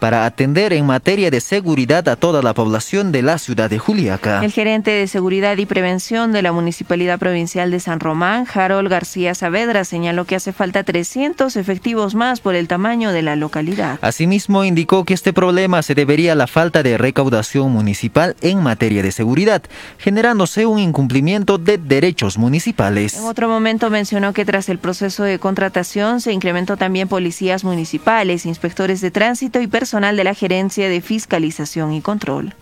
para 0.00 0.26
atender 0.26 0.74
en 0.74 0.84
materia 0.84 1.30
de 1.30 1.40
seguridad 1.40 2.06
a 2.10 2.16
toda 2.16 2.42
la 2.42 2.52
población 2.52 3.10
de 3.10 3.22
la 3.22 3.38
ciudad 3.38 3.70
de 3.70 3.78
Juliaca. 3.78 4.44
El 4.44 4.52
gerente 4.52 4.90
de 4.90 5.06
Seguridad 5.06 5.56
y 5.56 5.64
Prevención 5.64 6.30
de 6.32 6.42
la 6.42 6.52
Municipalidad 6.52 7.18
Provincial 7.18 7.70
de 7.70 7.80
San 7.80 8.00
Román, 8.00 8.46
Harold 8.52 8.90
García 8.90 9.34
Saavedra, 9.34 9.84
señaló 9.84 10.26
que 10.26 10.36
hace 10.36 10.52
falta 10.52 10.84
300 10.84 11.56
efectivos 11.56 12.14
más 12.14 12.40
por 12.40 12.56
el 12.56 12.68
tamaño 12.68 13.12
de 13.12 13.22
la 13.22 13.34
localidad. 13.34 13.98
Asimismo, 14.02 14.64
indicó 14.64 15.04
que 15.04 15.14
este 15.14 15.32
problema 15.32 15.82
se 15.82 15.94
debería 15.94 16.32
a 16.32 16.36
la 16.36 16.48
falta 16.48 16.82
de 16.82 16.98
recaudación 16.98 17.72
municipal 17.72 18.36
en 18.42 18.62
materia 18.62 19.02
de 19.02 19.10
seguridad, 19.10 19.62
generándose 19.96 20.66
un 20.66 20.78
incumplimiento 20.78 21.56
de 21.56 21.78
derechos 21.78 22.36
municipales 22.36 23.18
momento 23.54 23.88
mencionó 23.88 24.32
que 24.32 24.44
tras 24.44 24.68
el 24.68 24.78
proceso 24.78 25.22
de 25.22 25.38
contratación 25.38 26.20
se 26.20 26.32
incrementó 26.32 26.76
también 26.76 27.08
policías 27.08 27.64
municipales, 27.64 28.46
inspectores 28.46 29.00
de 29.00 29.10
tránsito 29.10 29.60
y 29.60 29.68
personal 29.68 30.16
de 30.16 30.24
la 30.24 30.34
Gerencia 30.34 30.88
de 30.88 31.00
Fiscalización 31.00 31.92
y 31.92 32.02
Control. 32.02 32.54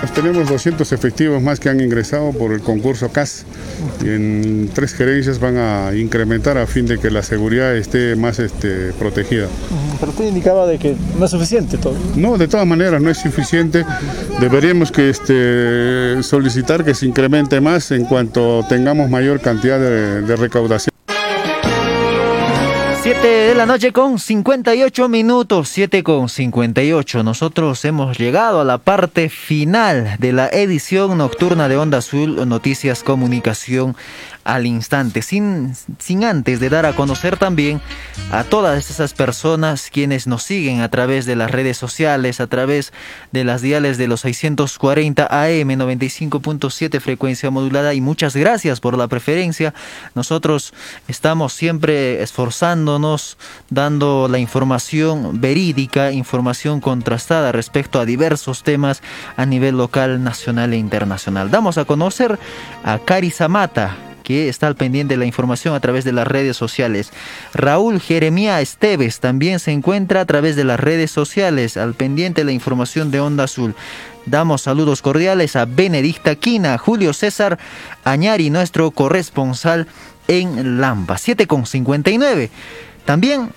Pues 0.00 0.12
tenemos 0.14 0.48
200 0.48 0.92
efectivos 0.92 1.42
más 1.42 1.60
que 1.60 1.68
han 1.68 1.80
ingresado 1.80 2.32
por 2.32 2.52
el 2.52 2.60
concurso 2.60 3.10
CAS 3.10 3.44
y 4.02 4.08
en 4.08 4.70
tres 4.72 4.94
gerencias 4.94 5.38
van 5.38 5.58
a 5.58 5.94
incrementar 5.94 6.56
a 6.56 6.66
fin 6.66 6.86
de 6.86 6.98
que 6.98 7.10
la 7.10 7.22
seguridad 7.22 7.76
esté 7.76 8.16
más 8.16 8.38
este, 8.38 8.92
protegida. 8.94 9.46
Pero 9.98 10.12
usted 10.12 10.28
indicaba 10.28 10.66
de 10.66 10.78
que 10.78 10.96
no 11.18 11.26
es 11.26 11.30
suficiente 11.30 11.76
todo. 11.76 11.94
No, 12.16 12.38
de 12.38 12.48
todas 12.48 12.66
maneras 12.66 13.02
no 13.02 13.10
es 13.10 13.18
suficiente. 13.18 13.84
Deberíamos 14.40 14.90
que 14.90 15.10
este, 15.10 16.22
solicitar 16.22 16.82
que 16.82 16.94
se 16.94 17.04
incremente 17.04 17.60
más 17.60 17.90
en 17.90 18.06
cuanto 18.06 18.64
tengamos 18.68 19.10
mayor 19.10 19.40
cantidad 19.40 19.78
de 19.78 20.36
recaudación. 20.36 20.89
7 23.20 23.48
de 23.48 23.54
la 23.54 23.66
noche 23.66 23.92
con 23.92 24.18
58 24.18 25.10
minutos, 25.10 25.68
7 25.68 26.02
con 26.02 26.30
58. 26.30 27.22
Nosotros 27.22 27.84
hemos 27.84 28.16
llegado 28.16 28.62
a 28.62 28.64
la 28.64 28.78
parte 28.78 29.28
final 29.28 30.16
de 30.18 30.32
la 30.32 30.48
edición 30.48 31.18
nocturna 31.18 31.68
de 31.68 31.76
Onda 31.76 31.98
Azul, 31.98 32.48
Noticias 32.48 33.02
Comunicación 33.02 33.94
al 34.44 34.66
instante, 34.66 35.22
sin, 35.22 35.74
sin 35.98 36.24
antes 36.24 36.60
de 36.60 36.70
dar 36.70 36.86
a 36.86 36.94
conocer 36.94 37.36
también 37.36 37.80
a 38.32 38.44
todas 38.44 38.90
esas 38.90 39.12
personas 39.14 39.90
quienes 39.90 40.26
nos 40.26 40.42
siguen 40.42 40.80
a 40.80 40.88
través 40.88 41.26
de 41.26 41.36
las 41.36 41.50
redes 41.50 41.76
sociales, 41.76 42.40
a 42.40 42.46
través 42.46 42.92
de 43.32 43.44
las 43.44 43.62
diales 43.62 43.98
de 43.98 44.08
los 44.08 44.20
640 44.20 45.26
AM 45.26 45.68
95.7 45.68 47.00
frecuencia 47.00 47.50
modulada 47.50 47.94
y 47.94 48.00
muchas 48.00 48.36
gracias 48.36 48.80
por 48.80 48.96
la 48.96 49.08
preferencia. 49.08 49.74
Nosotros 50.14 50.72
estamos 51.08 51.52
siempre 51.52 52.22
esforzándonos, 52.22 53.36
dando 53.68 54.28
la 54.28 54.38
información 54.38 55.40
verídica, 55.40 56.12
información 56.12 56.80
contrastada 56.80 57.52
respecto 57.52 58.00
a 58.00 58.04
diversos 58.04 58.62
temas 58.62 59.02
a 59.36 59.46
nivel 59.46 59.76
local, 59.76 60.22
nacional 60.22 60.72
e 60.72 60.76
internacional. 60.76 61.50
Damos 61.50 61.78
a 61.78 61.84
conocer 61.84 62.38
a 62.84 62.98
Cari 62.98 63.30
Zamata, 63.30 63.96
que 64.30 64.48
está 64.48 64.68
al 64.68 64.76
pendiente 64.76 65.14
de 65.14 65.18
la 65.18 65.26
información 65.26 65.74
a 65.74 65.80
través 65.80 66.04
de 66.04 66.12
las 66.12 66.26
redes 66.26 66.56
sociales. 66.56 67.10
Raúl 67.52 68.00
Jeremía 68.00 68.60
Esteves 68.60 69.18
también 69.18 69.58
se 69.58 69.72
encuentra 69.72 70.20
a 70.20 70.24
través 70.24 70.54
de 70.54 70.62
las 70.62 70.78
redes 70.78 71.10
sociales 71.10 71.76
al 71.76 71.94
pendiente 71.94 72.42
de 72.42 72.44
la 72.44 72.52
información 72.52 73.10
de 73.10 73.18
Onda 73.18 73.44
Azul. 73.44 73.74
Damos 74.26 74.62
saludos 74.62 75.02
cordiales 75.02 75.56
a 75.56 75.64
Benedicta 75.64 76.36
Quina, 76.36 76.78
Julio 76.78 77.12
César 77.12 77.58
Añari, 78.04 78.50
nuestro 78.50 78.92
corresponsal 78.92 79.88
en 80.28 80.80
Lampa. 80.80 81.16
7,59. 81.16 82.50
También 83.04 83.50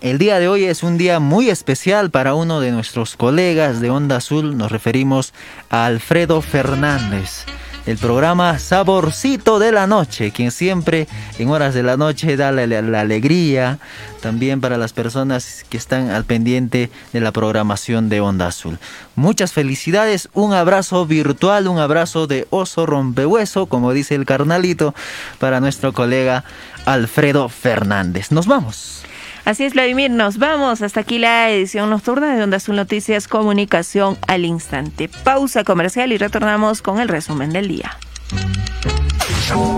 el 0.00 0.16
día 0.16 0.38
de 0.38 0.48
hoy 0.48 0.64
es 0.64 0.82
un 0.82 0.96
día 0.96 1.20
muy 1.20 1.50
especial 1.50 2.10
para 2.10 2.32
uno 2.32 2.60
de 2.60 2.70
nuestros 2.70 3.14
colegas 3.14 3.80
de 3.80 3.90
Onda 3.90 4.16
Azul. 4.16 4.56
Nos 4.56 4.72
referimos 4.72 5.34
a 5.68 5.84
Alfredo 5.84 6.40
Fernández 6.40 7.44
el 7.88 7.96
programa 7.96 8.58
Saborcito 8.58 9.58
de 9.58 9.72
la 9.72 9.86
Noche, 9.86 10.30
quien 10.30 10.50
siempre 10.50 11.08
en 11.38 11.48
horas 11.48 11.72
de 11.72 11.82
la 11.82 11.96
noche 11.96 12.36
da 12.36 12.52
la, 12.52 12.66
la, 12.66 13.00
alegría 13.00 13.78
también 14.20 14.60
para 14.60 14.76
las 14.76 14.92
personas 14.92 15.64
que 15.70 15.78
están 15.78 16.10
al 16.10 16.26
pendiente 16.26 16.90
de 17.14 17.20
la 17.20 17.32
programación 17.32 18.10
de 18.10 18.20
Onda 18.20 18.48
Azul. 18.48 18.78
Muchas 19.16 19.54
felicidades, 19.54 20.28
un 20.34 20.52
abrazo 20.52 21.06
virtual, 21.06 21.66
un 21.66 21.78
abrazo 21.78 22.26
de 22.26 22.46
oso 22.50 22.84
rompehueso, 22.84 23.64
como 23.64 23.94
dice 23.94 24.16
el 24.16 24.26
carnalito, 24.26 24.94
para 25.38 25.60
nuestro 25.60 25.94
colega 25.94 26.44
Alfredo 26.84 27.48
Fernández. 27.48 28.32
Nos 28.32 28.46
vamos. 28.46 29.02
Así 29.48 29.64
es, 29.64 29.72
Vladimir, 29.72 30.10
nos 30.10 30.36
vamos. 30.36 30.82
Hasta 30.82 31.00
aquí 31.00 31.18
la 31.18 31.48
edición 31.48 31.88
nocturna 31.88 32.36
de 32.36 32.42
Onda 32.42 32.58
Azul 32.58 32.76
Noticias 32.76 33.26
Comunicación 33.28 34.18
al 34.26 34.44
Instante. 34.44 35.08
Pausa 35.24 35.64
comercial 35.64 36.12
y 36.12 36.18
retornamos 36.18 36.82
con 36.82 37.00
el 37.00 37.08
resumen 37.08 37.48
del 37.48 37.66
día. 37.66 37.96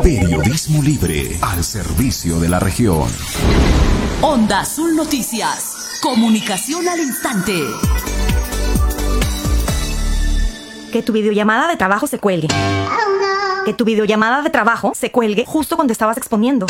Periodismo 0.02 0.82
libre 0.82 1.38
al 1.42 1.62
servicio 1.62 2.40
de 2.40 2.48
la 2.48 2.58
región. 2.58 3.08
Onda 4.22 4.62
Azul 4.62 4.96
Noticias. 4.96 6.00
Comunicación 6.02 6.88
al 6.88 6.98
Instante. 6.98 7.62
Que 10.90 11.00
tu 11.00 11.12
videollamada 11.12 11.68
de 11.68 11.76
trabajo 11.76 12.08
se 12.08 12.18
cuelgue. 12.18 12.48
Que 13.64 13.74
tu 13.74 13.84
videollamada 13.84 14.42
de 14.42 14.50
trabajo 14.50 14.92
se 14.94 15.10
cuelgue 15.10 15.44
justo 15.46 15.76
cuando 15.76 15.92
estabas 15.92 16.16
exponiendo 16.16 16.66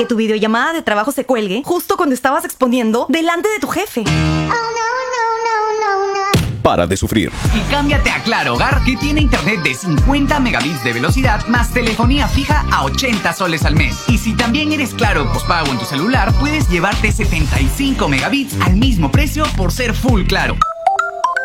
que 0.00 0.06
tu 0.06 0.16
videollamada 0.16 0.72
de 0.72 0.80
trabajo 0.80 1.12
se 1.12 1.26
cuelgue 1.26 1.62
justo 1.62 1.98
cuando 1.98 2.14
estabas 2.14 2.46
exponiendo 2.46 3.04
delante 3.10 3.50
de 3.50 3.58
tu 3.58 3.68
jefe. 3.68 4.02
Para 6.62 6.86
de 6.86 6.96
sufrir. 6.96 7.30
Y 7.54 7.60
cámbiate 7.70 8.10
a 8.10 8.22
Claro 8.22 8.54
Hogar 8.54 8.82
que 8.84 8.96
tiene 8.96 9.20
internet 9.20 9.60
de 9.62 9.74
50 9.74 10.40
megabits 10.40 10.82
de 10.84 10.94
velocidad 10.94 11.46
más 11.48 11.74
telefonía 11.74 12.28
fija 12.28 12.64
a 12.72 12.84
80 12.84 13.30
soles 13.34 13.66
al 13.66 13.76
mes. 13.76 14.04
Y 14.08 14.16
si 14.16 14.34
también 14.34 14.72
eres 14.72 14.94
Claro 14.94 15.30
pospago 15.34 15.66
en 15.68 15.78
tu 15.78 15.84
celular, 15.84 16.32
puedes 16.40 16.66
llevarte 16.70 17.12
75 17.12 18.08
megabits 18.08 18.58
al 18.62 18.76
mismo 18.76 19.10
precio 19.10 19.44
por 19.54 19.70
ser 19.70 19.94
full 19.94 20.22
Claro. 20.22 20.56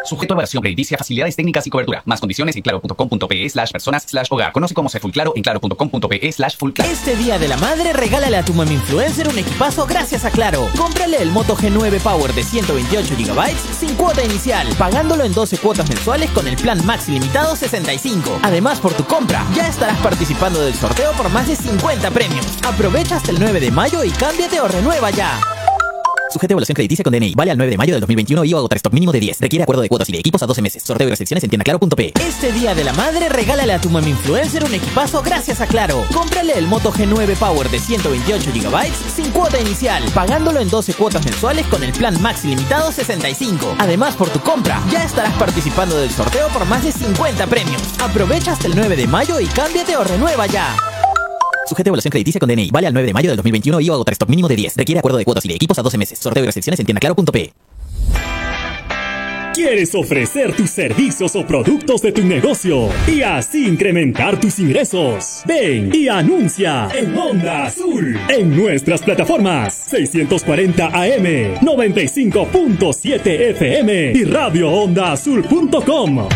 Sujeto 0.06 0.34
a 0.34 0.36
evaluación 0.36 0.62
crediticia, 0.62 0.98
facilidades 0.98 1.36
técnicas 1.36 1.66
y 1.66 1.70
cobertura. 1.70 2.04
Más 2.06 2.20
condiciones 2.20 2.56
en 2.56 2.62
claro.com.pe 2.62 3.50
slash 3.50 3.72
personas 3.72 4.04
slash 4.04 4.28
hogar. 4.30 4.52
Conoce 4.52 4.74
cómo 4.74 4.90
ser 4.90 5.02
full 5.02 5.12
claro 5.12 5.34
en 5.36 5.44
claro.com.pe 5.44 6.32
slash 6.32 6.58
full. 6.58 6.72
Este 6.84 7.16
día 7.16 7.40
de 7.40 7.48
la 7.48 7.58
madre, 7.58 7.94
regálale 7.94 8.38
a 8.38 8.46
tu 8.46 8.54
mami 8.54 8.76
influencer 8.76 9.28
un 9.28 9.38
equipazo 9.38 9.86
gracias 9.86 10.24
a 10.24 10.32
Claro. 10.36 10.68
Cómprale 10.78 11.22
el 11.22 11.32
Moto 11.32 11.56
G9 11.56 12.02
Power 12.02 12.34
de 12.34 12.44
128 12.44 13.16
GB 13.18 13.56
sin 13.80 13.96
cuota 13.96 14.24
inicial, 14.24 14.68
pagándolo 14.78 15.24
en 15.24 15.34
12 15.34 15.58
cuotas 15.60 15.88
mensuales 15.88 16.30
con 16.32 16.46
el 16.46 16.58
plan 16.58 16.86
Max 16.86 17.08
limitado 17.08 17.56
65. 17.56 18.40
Además, 18.44 18.80
por 18.82 18.94
tu 18.94 19.06
compra, 19.06 19.46
ya 19.56 19.68
estarás 19.68 19.98
participando 20.00 20.60
del 20.62 20.74
sorteo 20.74 21.14
por 21.14 21.30
más 21.30 21.48
de 21.48 21.56
50 21.56 22.12
premios. 22.12 22.46
Aprovecha 22.68 23.16
hasta 23.16 23.32
el 23.32 23.40
9 23.40 23.62
de 23.62 23.72
mayo 23.72 24.04
y 24.04 24.10
cámbiate 24.10 24.60
o 24.60 24.68
renueva 24.68 25.10
ya. 25.12 25.40
Sujete 26.36 26.52
a 26.52 26.56
evaluación 26.56 26.76
crediticia 26.76 27.02
con 27.02 27.14
DNI. 27.14 27.34
Vale 27.34 27.52
al 27.52 27.58
9 27.58 27.72
de 27.72 27.78
mayo 27.78 27.94
del 27.94 28.02
2021 28.02 28.44
y 28.44 28.52
agotar 28.52 28.76
stock 28.76 28.92
mínimo 28.92 29.14
de 29.14 29.22
10. 29.22 29.40
Requiere 29.40 29.64
acuerdo 29.64 29.82
de 29.82 29.88
cuotas 29.88 30.10
y 30.10 30.12
de 30.12 30.20
equipos 30.20 30.44
a 30.44 30.46
12 30.46 30.62
meses. 30.62 30.84
Sorteo 30.84 31.08
y 31.08 31.10
restricciones 31.10 31.42
en 31.46 31.50
tiendaclaro.p. 31.50 32.12
Este 32.20 32.52
día 32.52 32.76
de 32.76 32.84
la 32.84 32.92
madre, 32.92 33.30
regálale 33.30 33.72
a 33.72 33.80
tu 33.80 33.90
mami 33.90 34.10
influencer 34.10 34.66
un 34.66 34.74
equipazo 34.74 35.22
gracias 35.22 35.62
a 35.62 35.66
Claro. 35.66 36.06
Cómprale 36.14 36.52
el 36.58 36.68
Moto 36.68 36.92
G9 36.92 37.38
Power 37.38 37.70
de 37.70 37.80
128 37.80 38.52
GB 38.54 38.92
sin 39.16 39.32
cuota 39.32 39.62
inicial, 39.62 40.04
pagándolo 40.14 40.60
en 40.60 40.70
12 40.70 40.96
cuotas 40.96 41.24
mensuales 41.24 41.66
con 41.68 41.82
el 41.84 41.94
plan 41.94 42.22
Max 42.22 42.44
limitado 42.44 42.92
65. 42.92 43.76
Además, 43.80 44.18
por 44.18 44.30
tu 44.30 44.42
compra, 44.42 44.84
ya 44.92 45.06
estarás 45.06 45.38
participando 45.38 45.96
del 45.96 46.12
sorteo 46.12 46.50
por 46.50 46.66
más 46.66 46.84
de 46.84 46.92
50 46.92 47.48
premios. 47.48 47.82
Aprovecha 48.00 48.52
hasta 48.52 48.68
el 48.68 48.76
9 48.76 48.98
de 48.98 49.08
mayo 49.08 49.40
y 49.40 49.46
cámbiate 49.46 49.96
o 49.96 50.04
renueva 50.04 50.48
ya. 50.48 50.76
Sujete 51.66 51.90
a 51.90 51.92
evaluación 51.92 52.12
crediticia 52.12 52.40
con 52.40 52.50
DNI. 52.50 52.70
Vale 52.72 52.88
al 52.88 52.94
9 52.94 53.08
de 53.08 53.14
mayo 53.14 53.30
del 53.30 53.38
2021 53.38 53.82
y 53.82 53.90
agotar 53.90 54.14
stock 54.14 54.30
mínimo 54.30 54.48
de 54.48 54.56
10. 54.56 54.78
Requiere 54.78 55.00
acuerdo 55.00 55.18
de 55.18 55.26
cuotas 55.26 55.44
y 55.46 55.50
de 55.50 55.56
equipos 55.56 55.78
a 55.80 55.82
12 55.82 55.98
meses. 55.98 56.20
Sorteo 56.20 56.44
y 56.44 56.46
restricciones 56.46 56.80
en 56.80 56.86
tiendaclaro.p. 56.86 57.54
¿Quieres 59.56 59.96
ofrecer 59.96 60.54
tus 60.54 60.70
servicios 60.70 61.36
o 61.38 61.48
productos 61.48 62.02
de 62.02 62.12
tu 62.12 62.26
negocio 62.26 62.90
y 63.08 63.22
así 63.22 63.66
incrementar 63.66 64.38
tus 64.38 64.60
ingresos? 64.60 65.44
Ven 65.46 65.96
y 65.96 66.10
anuncia 66.10 66.90
en 66.94 67.18
Onda 67.18 67.68
Azul 67.68 68.20
en 68.28 68.54
nuestras 68.54 69.02
plataformas 69.02 69.74
640 69.74 70.88
AM, 70.88 71.56
95.7 71.62 73.22
FM 73.52 74.12
y 74.12 74.26
radioondaazul.com. 74.26 76.28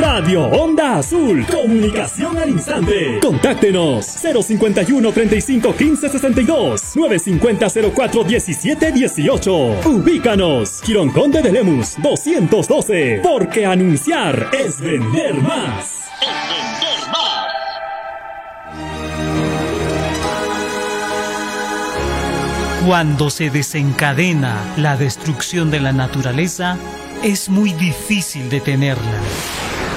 Radio 0.00 0.44
Onda 0.44 0.98
Azul. 0.98 1.44
Comunicación 1.46 2.38
al 2.38 2.50
instante. 2.50 3.18
Contáctenos 3.20 4.06
051 4.06 5.12
35 5.12 5.74
15 5.74 6.08
62 6.08 6.96
950 6.96 7.90
04 7.92 8.24
17 8.24 8.92
18. 8.92 9.52
Ubícanos. 9.86 10.80
Quirón 10.82 11.10
Conde 11.10 11.42
de 11.42 11.50
Lemus 11.50 11.96
212. 12.00 13.20
Porque 13.24 13.66
anunciar 13.66 14.50
es 14.52 14.80
vender 14.80 15.34
más. 15.34 16.08
Cuando 22.86 23.30
se 23.30 23.50
desencadena 23.50 24.62
la 24.76 24.96
destrucción 24.96 25.70
de 25.72 25.80
la 25.80 25.92
naturaleza, 25.92 26.78
es 27.22 27.48
muy 27.48 27.72
difícil 27.72 28.48
detenerla. 28.48 29.20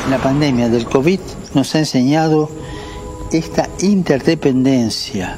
La 0.09 0.17
pandemia 0.17 0.67
del 0.67 0.85
COVID 0.85 1.19
nos 1.53 1.75
ha 1.75 1.79
enseñado 1.79 2.49
esta 3.31 3.69
interdependencia, 3.81 5.37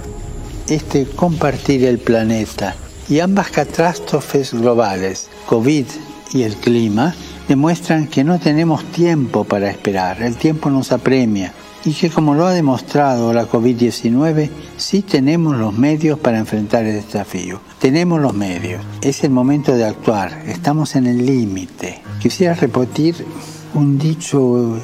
este 0.67 1.05
compartir 1.05 1.83
el 1.85 1.99
planeta. 1.99 2.75
Y 3.09 3.19
ambas 3.19 3.51
catástrofes 3.51 4.53
globales, 4.53 5.29
COVID 5.47 5.85
y 6.31 6.43
el 6.43 6.55
clima, 6.55 7.13
demuestran 7.47 8.07
que 8.07 8.23
no 8.23 8.39
tenemos 8.39 8.83
tiempo 8.85 9.43
para 9.43 9.69
esperar, 9.69 10.21
el 10.23 10.37
tiempo 10.37 10.69
nos 10.69 10.91
apremia 10.91 11.53
y 11.85 11.93
que 11.93 12.09
como 12.09 12.33
lo 12.33 12.45
ha 12.45 12.53
demostrado 12.53 13.33
la 13.33 13.47
COVID-19, 13.47 14.49
sí 14.77 15.01
tenemos 15.01 15.57
los 15.57 15.77
medios 15.77 16.17
para 16.17 16.39
enfrentar 16.39 16.85
el 16.85 16.95
desafío. 16.95 17.59
Tenemos 17.79 18.21
los 18.21 18.33
medios, 18.33 18.81
es 19.01 19.23
el 19.25 19.31
momento 19.31 19.75
de 19.75 19.85
actuar, 19.85 20.43
estamos 20.47 20.95
en 20.95 21.07
el 21.07 21.25
límite. 21.25 22.01
Quisiera 22.21 22.53
repetir 22.53 23.25
un 23.73 23.97
dicho 23.97 24.79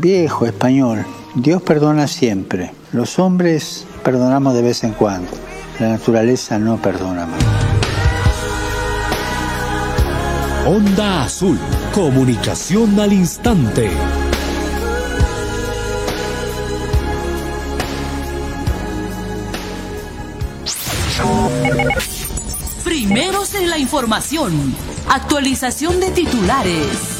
viejo 0.00 0.46
español, 0.46 1.04
Dios 1.34 1.62
perdona 1.62 2.06
siempre, 2.06 2.72
los 2.92 3.18
hombres 3.18 3.86
perdonamos 4.02 4.54
de 4.54 4.62
vez 4.62 4.84
en 4.84 4.92
cuando, 4.92 5.30
la 5.80 5.88
naturaleza 5.88 6.58
no 6.58 6.76
perdona 6.78 7.26
más. 7.26 7.44
Onda 10.66 11.24
Azul, 11.24 11.58
comunicación 11.92 12.98
al 12.98 13.12
instante. 13.12 13.90
información. 23.78 24.74
Actualización 25.08 26.00
de 26.00 26.10
titulares. 26.10 27.13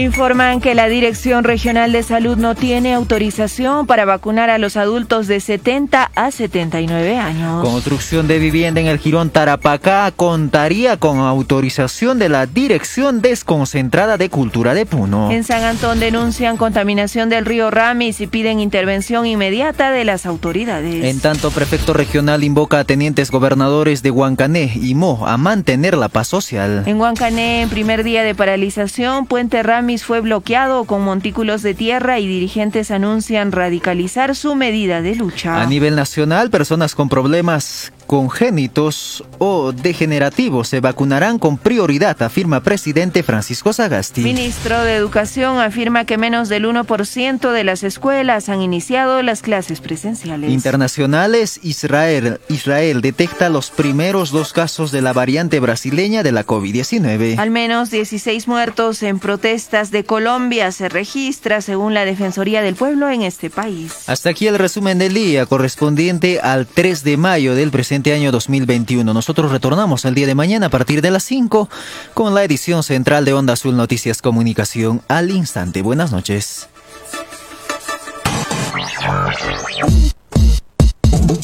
Informan 0.00 0.62
que 0.62 0.74
la 0.74 0.88
Dirección 0.88 1.44
Regional 1.44 1.92
de 1.92 2.02
Salud 2.02 2.38
no 2.38 2.54
tiene 2.54 2.94
autorización 2.94 3.86
para 3.86 4.06
vacunar 4.06 4.48
a 4.48 4.56
los 4.56 4.78
adultos 4.78 5.26
de 5.26 5.40
70 5.40 6.10
a 6.14 6.30
79 6.30 7.18
años. 7.18 7.62
Construcción 7.62 8.26
de 8.26 8.38
vivienda 8.38 8.80
en 8.80 8.86
el 8.86 8.98
Girón 8.98 9.28
Tarapacá 9.28 10.10
contaría 10.16 10.96
con 10.96 11.18
autorización 11.18 12.18
de 12.18 12.30
la 12.30 12.46
Dirección 12.46 13.20
Desconcentrada 13.20 14.16
de 14.16 14.30
Cultura 14.30 14.72
de 14.72 14.86
Puno. 14.86 15.30
En 15.30 15.44
San 15.44 15.64
Antón 15.64 16.00
denuncian 16.00 16.56
contaminación 16.56 17.28
del 17.28 17.44
río 17.44 17.70
Ramis 17.70 18.22
y 18.22 18.26
piden 18.26 18.58
intervención 18.58 19.26
inmediata 19.26 19.90
de 19.90 20.06
las 20.06 20.24
autoridades. 20.24 21.04
En 21.04 21.20
tanto, 21.20 21.50
prefecto 21.50 21.92
regional 21.92 22.42
invoca 22.42 22.78
a 22.78 22.84
tenientes 22.84 23.30
gobernadores 23.30 24.02
de 24.02 24.10
Huancané 24.10 24.72
y 24.74 24.94
Mo 24.94 25.26
a 25.26 25.36
mantener 25.36 25.98
la 25.98 26.08
paz 26.08 26.28
social. 26.28 26.84
En 26.86 26.98
Huancané, 26.98 27.60
en 27.60 27.68
primer 27.68 28.02
día 28.02 28.22
de 28.22 28.34
paralización, 28.34 29.26
Puente 29.26 29.62
Ramis 29.62 29.89
fue 29.98 30.20
bloqueado 30.20 30.84
con 30.84 31.02
montículos 31.02 31.62
de 31.62 31.74
tierra 31.74 32.18
y 32.18 32.26
dirigentes 32.26 32.90
anuncian 32.90 33.52
radicalizar 33.52 34.34
su 34.34 34.54
medida 34.54 35.02
de 35.02 35.14
lucha. 35.14 35.60
A 35.60 35.66
nivel 35.66 35.96
nacional, 35.96 36.50
personas 36.50 36.94
con 36.94 37.08
problemas 37.08 37.92
congénitos 38.10 39.22
o 39.38 39.70
degenerativos 39.70 40.66
se 40.66 40.80
vacunarán 40.80 41.38
con 41.38 41.58
prioridad, 41.58 42.20
afirma 42.24 42.60
presidente 42.60 43.22
Francisco 43.22 43.72
Sagasti. 43.72 44.22
Ministro 44.22 44.82
de 44.82 44.96
Educación 44.96 45.60
afirma 45.60 46.04
que 46.06 46.18
menos 46.18 46.48
del 46.48 46.64
1% 46.64 47.52
de 47.52 47.62
las 47.62 47.84
escuelas 47.84 48.48
han 48.48 48.62
iniciado 48.62 49.22
las 49.22 49.42
clases 49.42 49.80
presenciales. 49.80 50.50
Internacionales, 50.50 51.60
Israel, 51.62 52.40
Israel 52.48 53.00
detecta 53.00 53.48
los 53.48 53.70
primeros 53.70 54.32
dos 54.32 54.52
casos 54.52 54.90
de 54.90 55.02
la 55.02 55.12
variante 55.12 55.60
brasileña 55.60 56.24
de 56.24 56.32
la 56.32 56.44
COVID-19. 56.44 57.38
Al 57.38 57.50
menos 57.52 57.92
16 57.92 58.48
muertos 58.48 59.04
en 59.04 59.20
protestas 59.20 59.92
de 59.92 60.02
Colombia 60.02 60.72
se 60.72 60.88
registra 60.88 61.60
según 61.60 61.94
la 61.94 62.04
Defensoría 62.04 62.60
del 62.60 62.74
Pueblo 62.74 63.08
en 63.08 63.22
este 63.22 63.50
país. 63.50 64.08
Hasta 64.08 64.30
aquí 64.30 64.48
el 64.48 64.58
resumen 64.58 64.98
del 64.98 65.14
día 65.14 65.46
correspondiente 65.46 66.40
al 66.40 66.66
3 66.66 67.04
de 67.04 67.16
mayo 67.16 67.54
del 67.54 67.70
presente 67.70 67.99
año 68.08 68.32
2021. 68.32 69.12
Nosotros 69.12 69.52
retornamos 69.52 70.06
el 70.06 70.14
día 70.14 70.26
de 70.26 70.34
mañana 70.34 70.66
a 70.66 70.70
partir 70.70 71.02
de 71.02 71.10
las 71.10 71.22
5 71.24 71.68
con 72.14 72.34
la 72.34 72.42
edición 72.42 72.82
central 72.82 73.26
de 73.26 73.34
Onda 73.34 73.52
Azul 73.52 73.76
Noticias 73.76 74.22
Comunicación 74.22 75.02
al 75.08 75.30
instante. 75.30 75.82
Buenas 75.82 76.10
noches. 76.10 76.68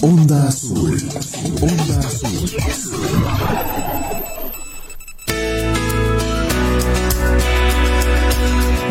Onda 0.01 0.49
Azul. 0.49 0.97
Onda 1.61 1.99
Azul. 1.99 2.51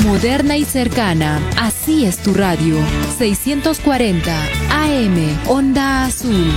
Moderna 0.06 0.56
y 0.56 0.64
cercana. 0.64 1.42
Así 1.58 2.06
es 2.06 2.18
tu 2.20 2.34
radio. 2.34 2.78
640 3.18 4.32
AM. 4.70 5.40
Onda 5.48 6.06
Azul. 6.06 6.52